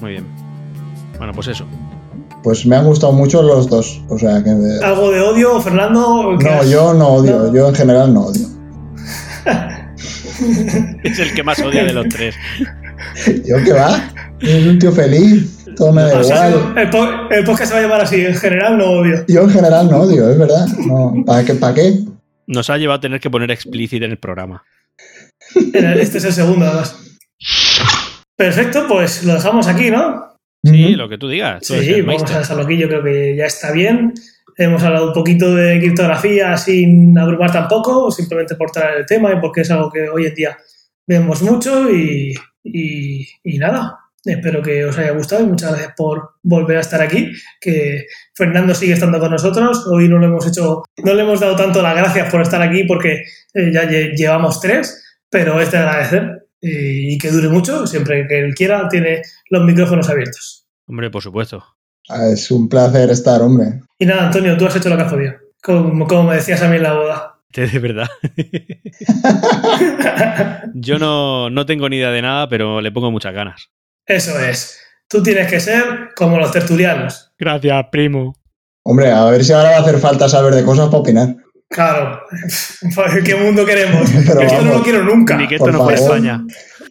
Muy 0.00 0.10
bien. 0.12 0.24
Bueno, 1.18 1.32
pues 1.34 1.48
eso. 1.48 1.66
Pues 2.42 2.64
me 2.64 2.76
han 2.76 2.86
gustado 2.86 3.12
mucho 3.12 3.42
los 3.42 3.68
dos. 3.68 4.00
O 4.08 4.18
sea 4.18 4.42
que. 4.42 4.50
¿Algo 4.82 5.10
de 5.10 5.20
odio, 5.20 5.60
Fernando? 5.60 6.36
¿Qué 6.38 6.44
No, 6.46 6.50
has- 6.52 6.70
yo 6.70 6.94
no 6.94 7.08
odio. 7.08 7.38
No. 7.38 7.54
Yo 7.54 7.68
en 7.68 7.74
general 7.74 8.14
no 8.14 8.20
odio. 8.26 8.46
Es 11.04 11.18
el 11.18 11.34
que 11.34 11.42
más 11.42 11.60
odia 11.60 11.84
de 11.84 11.92
los 11.92 12.08
tres. 12.08 12.34
¿Yo 13.46 13.56
qué 13.64 13.72
va? 13.72 14.12
Es 14.40 14.66
un 14.66 14.78
tío 14.78 14.92
feliz. 14.92 15.56
Todo 15.76 15.92
me 15.92 16.02
da 16.02 16.18
O 16.18 16.24
sea, 16.24 16.50
igual. 16.50 16.78
el, 16.78 16.90
po- 16.90 17.30
el 17.30 17.44
podcast 17.44 17.68
se 17.68 17.74
va 17.74 17.80
a 17.80 17.82
llamar 17.82 18.00
así, 18.02 18.24
en 18.24 18.34
general 18.34 18.76
no 18.78 18.84
odio. 18.90 19.24
Yo 19.28 19.42
en 19.42 19.50
general 19.50 19.88
no 19.90 19.98
odio, 19.98 20.30
es 20.30 20.38
verdad. 20.38 20.66
No, 20.86 21.14
¿Para 21.24 21.44
qué? 21.44 21.54
¿Para 21.54 21.74
qué? 21.74 21.94
Nos 22.46 22.68
ha 22.70 22.76
llevado 22.78 22.98
a 22.98 23.00
tener 23.00 23.20
que 23.20 23.30
poner 23.30 23.50
explícito 23.50 24.04
en 24.04 24.10
el 24.12 24.18
programa. 24.18 24.64
Este 25.54 26.18
es 26.18 26.24
el 26.24 26.32
segundo, 26.32 26.66
además. 26.66 26.96
Perfecto, 28.36 28.86
pues 28.88 29.24
lo 29.24 29.34
dejamos 29.34 29.66
aquí, 29.68 29.90
¿no? 29.90 30.34
Sí, 30.64 30.94
lo 30.94 31.08
que 31.08 31.16
tú 31.18 31.28
digas. 31.28 31.62
tú 31.66 31.74
Sí, 31.74 32.02
vamos 32.02 32.06
meister. 32.06 32.36
a 32.36 32.40
dejarlo 32.40 32.62
aquí, 32.64 32.76
yo 32.76 32.88
creo 32.88 33.02
que 33.02 33.34
ya 33.36 33.44
está 33.46 33.72
bien. 33.72 34.12
Hemos 34.60 34.82
hablado 34.82 35.06
un 35.06 35.12
poquito 35.14 35.54
de 35.54 35.78
criptografía 35.78 36.54
sin 36.58 37.16
abrumar 37.16 37.50
tampoco, 37.50 38.10
simplemente 38.10 38.56
por 38.56 38.70
traer 38.70 38.98
el 38.98 39.06
tema 39.06 39.32
y 39.32 39.40
porque 39.40 39.62
es 39.62 39.70
algo 39.70 39.90
que 39.90 40.06
hoy 40.10 40.26
en 40.26 40.34
día 40.34 40.58
vemos 41.06 41.40
mucho 41.40 41.90
y, 41.90 42.34
nada. 43.58 43.96
Espero 44.22 44.60
que 44.60 44.84
os 44.84 44.98
haya 44.98 45.12
gustado 45.12 45.44
y 45.44 45.46
muchas 45.46 45.70
gracias 45.70 45.94
por 45.96 46.32
volver 46.42 46.76
a 46.76 46.80
estar 46.80 47.00
aquí. 47.00 47.32
Que 47.58 48.04
Fernando 48.34 48.74
sigue 48.74 48.92
estando 48.92 49.18
con 49.18 49.30
nosotros. 49.30 49.86
Hoy 49.86 50.10
no 50.10 50.18
le 50.18 50.26
hemos 50.26 50.46
hecho, 50.46 50.82
no 51.04 51.14
le 51.14 51.22
hemos 51.22 51.40
dado 51.40 51.56
tanto 51.56 51.80
las 51.80 51.96
gracias 51.96 52.30
por 52.30 52.42
estar 52.42 52.60
aquí 52.60 52.84
porque 52.84 53.22
eh, 53.54 53.72
ya 53.72 53.88
llevamos 53.88 54.60
tres, 54.60 55.22
pero 55.30 55.58
es 55.58 55.72
de 55.72 55.78
agradecer 55.78 56.48
y 56.60 57.16
que 57.16 57.30
dure 57.30 57.48
mucho. 57.48 57.86
Siempre 57.86 58.28
que 58.28 58.40
él 58.40 58.54
quiera, 58.54 58.86
tiene 58.90 59.22
los 59.48 59.64
micrófonos 59.64 60.10
abiertos. 60.10 60.66
Hombre, 60.86 61.10
por 61.10 61.22
supuesto. 61.22 61.64
Ah, 62.10 62.26
es 62.26 62.50
un 62.50 62.68
placer 62.68 63.08
estar, 63.10 63.40
hombre. 63.40 63.80
Y 63.98 64.04
nada, 64.04 64.26
Antonio, 64.26 64.56
tú 64.56 64.66
has 64.66 64.74
hecho 64.74 64.88
lo 64.88 64.96
que 64.96 65.02
has 65.02 65.12
podido. 65.12 65.34
Como, 65.62 66.06
como 66.08 66.24
me 66.24 66.34
decías 66.34 66.60
a 66.62 66.68
mí 66.68 66.76
en 66.76 66.82
la 66.82 66.94
boda. 66.94 67.34
De 67.54 67.78
verdad. 67.78 68.08
Yo 70.74 70.98
no, 70.98 71.50
no 71.50 71.66
tengo 71.66 71.88
ni 71.88 71.98
idea 71.98 72.10
de 72.10 72.22
nada, 72.22 72.48
pero 72.48 72.80
le 72.80 72.90
pongo 72.90 73.10
muchas 73.10 73.32
ganas. 73.32 73.70
Eso 74.06 74.38
es. 74.40 74.80
Tú 75.08 75.22
tienes 75.22 75.48
que 75.48 75.60
ser 75.60 76.10
como 76.16 76.38
los 76.38 76.50
tertulianos. 76.50 77.32
Gracias, 77.38 77.86
primo. 77.92 78.34
Hombre, 78.84 79.10
a 79.10 79.24
ver 79.26 79.44
si 79.44 79.52
ahora 79.52 79.70
va 79.70 79.76
a 79.76 79.80
hacer 79.80 79.98
falta 79.98 80.28
saber 80.28 80.54
de 80.54 80.64
cosas 80.64 80.86
para 80.86 80.98
opinar. 80.98 81.36
Claro. 81.68 82.22
¿Qué 83.24 83.34
mundo 83.36 83.64
queremos? 83.64 84.10
esto 84.14 84.62
no 84.62 84.78
lo 84.78 84.82
quiero 84.82 85.04
nunca. 85.04 85.36
Ni 85.36 85.46
que 85.46 85.56
esto 85.56 85.70
no 85.70 85.84
fuera 85.84 85.98
España. 85.98 86.44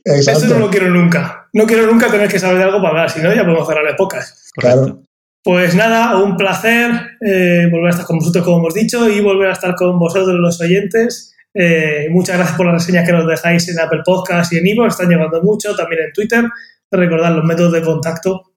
Exacto. 0.06 0.42
Esto 0.42 0.54
no 0.54 0.60
lo 0.60 0.70
quiero 0.70 0.90
nunca. 0.90 1.48
No 1.54 1.66
quiero 1.66 1.88
nunca 1.88 2.10
tener 2.10 2.30
que 2.30 2.40
saber 2.40 2.58
de 2.58 2.64
algo 2.64 2.78
para 2.78 2.90
hablar, 2.90 3.10
si 3.10 3.22
no 3.22 3.34
ya 3.34 3.44
podemos 3.44 3.68
cerrar 3.68 3.88
épocas. 3.88 4.52
Claro. 4.54 5.02
Pues 5.44 5.74
nada, 5.74 6.22
un 6.22 6.36
placer 6.36 6.92
eh, 7.22 7.68
volver 7.72 7.88
a 7.88 7.92
estar 7.92 8.06
con 8.06 8.20
vosotros, 8.20 8.44
como 8.44 8.60
hemos 8.60 8.74
dicho, 8.74 9.10
y 9.10 9.22
volver 9.22 9.50
a 9.50 9.54
estar 9.54 9.74
con 9.76 9.98
vosotros, 9.98 10.36
los 10.38 10.60
oyentes. 10.60 11.34
Eh, 11.54 12.08
muchas 12.12 12.38
gracias 12.38 12.58
por 12.58 12.66
las 12.66 12.76
reseñas 12.76 13.06
que 13.06 13.14
nos 13.14 13.26
dejáis 13.26 13.68
en 13.70 13.80
Apple 13.80 14.02
Podcast 14.06 14.52
y 14.54 14.58
en 14.58 14.68
Ivo, 14.68 14.86
están 14.86 15.10
llegando 15.10 15.42
mucho, 15.42 15.76
también 15.76 16.04
en 16.04 16.14
Twitter. 16.14 16.46
Recordad 16.92 17.36
los 17.36 17.46
métodos 17.46 17.74
de 17.74 17.82
contacto 17.82 18.50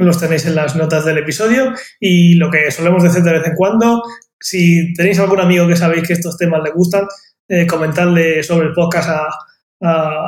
los 0.00 0.18
tenéis 0.18 0.46
en 0.46 0.54
las 0.54 0.76
notas 0.76 1.04
del 1.04 1.18
episodio 1.18 1.74
y 1.98 2.34
lo 2.34 2.50
que 2.50 2.70
solemos 2.70 3.02
decir 3.02 3.22
de 3.22 3.32
vez 3.32 3.46
en 3.46 3.54
cuando, 3.54 4.02
si 4.38 4.94
tenéis 4.94 5.18
algún 5.18 5.40
amigo 5.40 5.68
que 5.68 5.76
sabéis 5.76 6.06
que 6.06 6.14
estos 6.14 6.38
temas 6.38 6.62
le 6.62 6.70
gustan, 6.70 7.06
eh, 7.46 7.66
comentadle 7.66 8.42
sobre 8.42 8.68
el 8.68 8.72
podcast 8.72 9.10
a, 9.10 9.28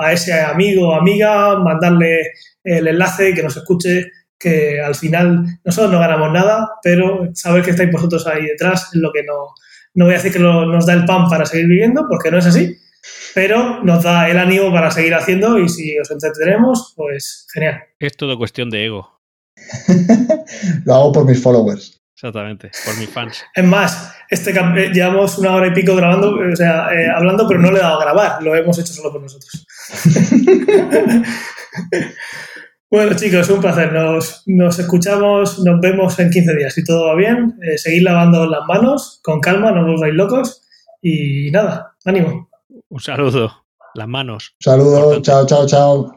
a, 0.05 0.13
ese 0.13 0.35
amigo 0.41 0.89
o 0.89 0.95
amiga, 0.95 1.59
mandarle 1.59 2.33
el 2.63 2.87
enlace, 2.87 3.33
que 3.33 3.43
nos 3.43 3.57
escuche, 3.57 4.11
que 4.43 4.81
al 4.81 4.95
final 4.95 5.45
nosotros 5.65 5.93
no 5.93 6.01
ganamos 6.01 6.33
nada, 6.33 6.69
pero 6.83 7.29
saber 7.35 7.63
que 7.63 7.71
estáis 7.71 7.93
vosotros 7.93 8.27
ahí 8.27 8.45
detrás 8.45 8.91
es 8.93 9.01
lo 9.01 9.13
que 9.13 9.23
no, 9.23 9.55
no 9.95 10.07
voy 10.07 10.15
a 10.15 10.17
decir 10.17 10.33
que 10.33 10.39
nos 10.39 10.87
da 10.87 10.95
el 10.95 11.05
pan 11.05 11.29
para 11.29 11.47
seguir 11.47 11.69
viviendo, 11.69 12.07
porque 12.09 12.31
no 12.31 12.39
es 12.39 12.47
así, 12.47 12.77
pero 13.35 13.83
nos 13.83 14.03
da 14.03 14.29
el 14.29 14.39
ánimo 14.39 14.73
para 14.73 14.91
seguir 14.91 15.15
haciendo 15.15 15.59
y 15.59 15.69
si 15.69 15.99
os 15.99 16.11
entretenemos, 16.11 16.93
pues 16.97 17.47
genial. 17.53 17.83
Es 17.99 18.17
todo 18.17 18.37
cuestión 18.37 18.71
de 18.71 18.87
ego. 18.87 19.21
Lo 20.85 20.95
hago 20.95 21.13
por 21.13 21.25
mis 21.25 21.41
followers. 21.41 22.01
Exactamente, 22.15 22.71
por 22.85 22.97
mis 22.99 23.09
fans. 23.11 23.43
Es 23.55 23.65
más, 23.65 24.15
este 24.31 24.53
eh, 24.53 24.91
llevamos 24.93 25.39
una 25.39 25.55
hora 25.55 25.67
y 25.67 25.73
pico 25.73 25.97
grabando, 25.97 26.37
o 26.37 26.57
sea, 26.57 26.93
eh, 26.93 27.09
hablando, 27.13 27.49
pero 27.49 27.61
no 27.61 27.73
le 27.73 27.79
he 27.79 27.83
dado 27.83 28.01
a 28.01 28.05
grabar, 28.05 28.43
lo 28.43 28.55
hemos 28.55 28.79
hecho 28.79 28.93
solo 28.93 29.11
por 29.11 29.23
nosotros. 29.23 29.67
bueno, 32.93 33.17
chicos, 33.17 33.49
un 33.49 33.63
placer. 33.63 33.91
Nos, 33.91 34.43
nos, 34.45 34.79
escuchamos, 34.79 35.59
nos 35.61 35.81
vemos 35.81 36.19
en 36.19 36.29
15 36.29 36.57
días. 36.57 36.75
Si 36.75 36.85
todo 36.85 37.07
va 37.07 37.15
bien, 37.15 37.59
eh, 37.63 37.79
seguid 37.79 38.03
lavando 38.03 38.45
las 38.45 38.67
manos, 38.69 39.19
con 39.25 39.41
calma, 39.41 39.73
no 39.73 39.95
os 39.95 39.99
vais 39.99 40.13
locos. 40.13 40.63
Y 41.01 41.51
nada, 41.51 41.97
ánimo. 42.05 42.51
Un 42.91 43.01
saludo, 43.01 43.65
las 43.95 44.09
manos. 44.09 44.55
Un 44.61 44.65
saludo, 44.73 45.23
chao, 45.23 45.47
chao, 45.47 45.67
chao. 45.67 46.17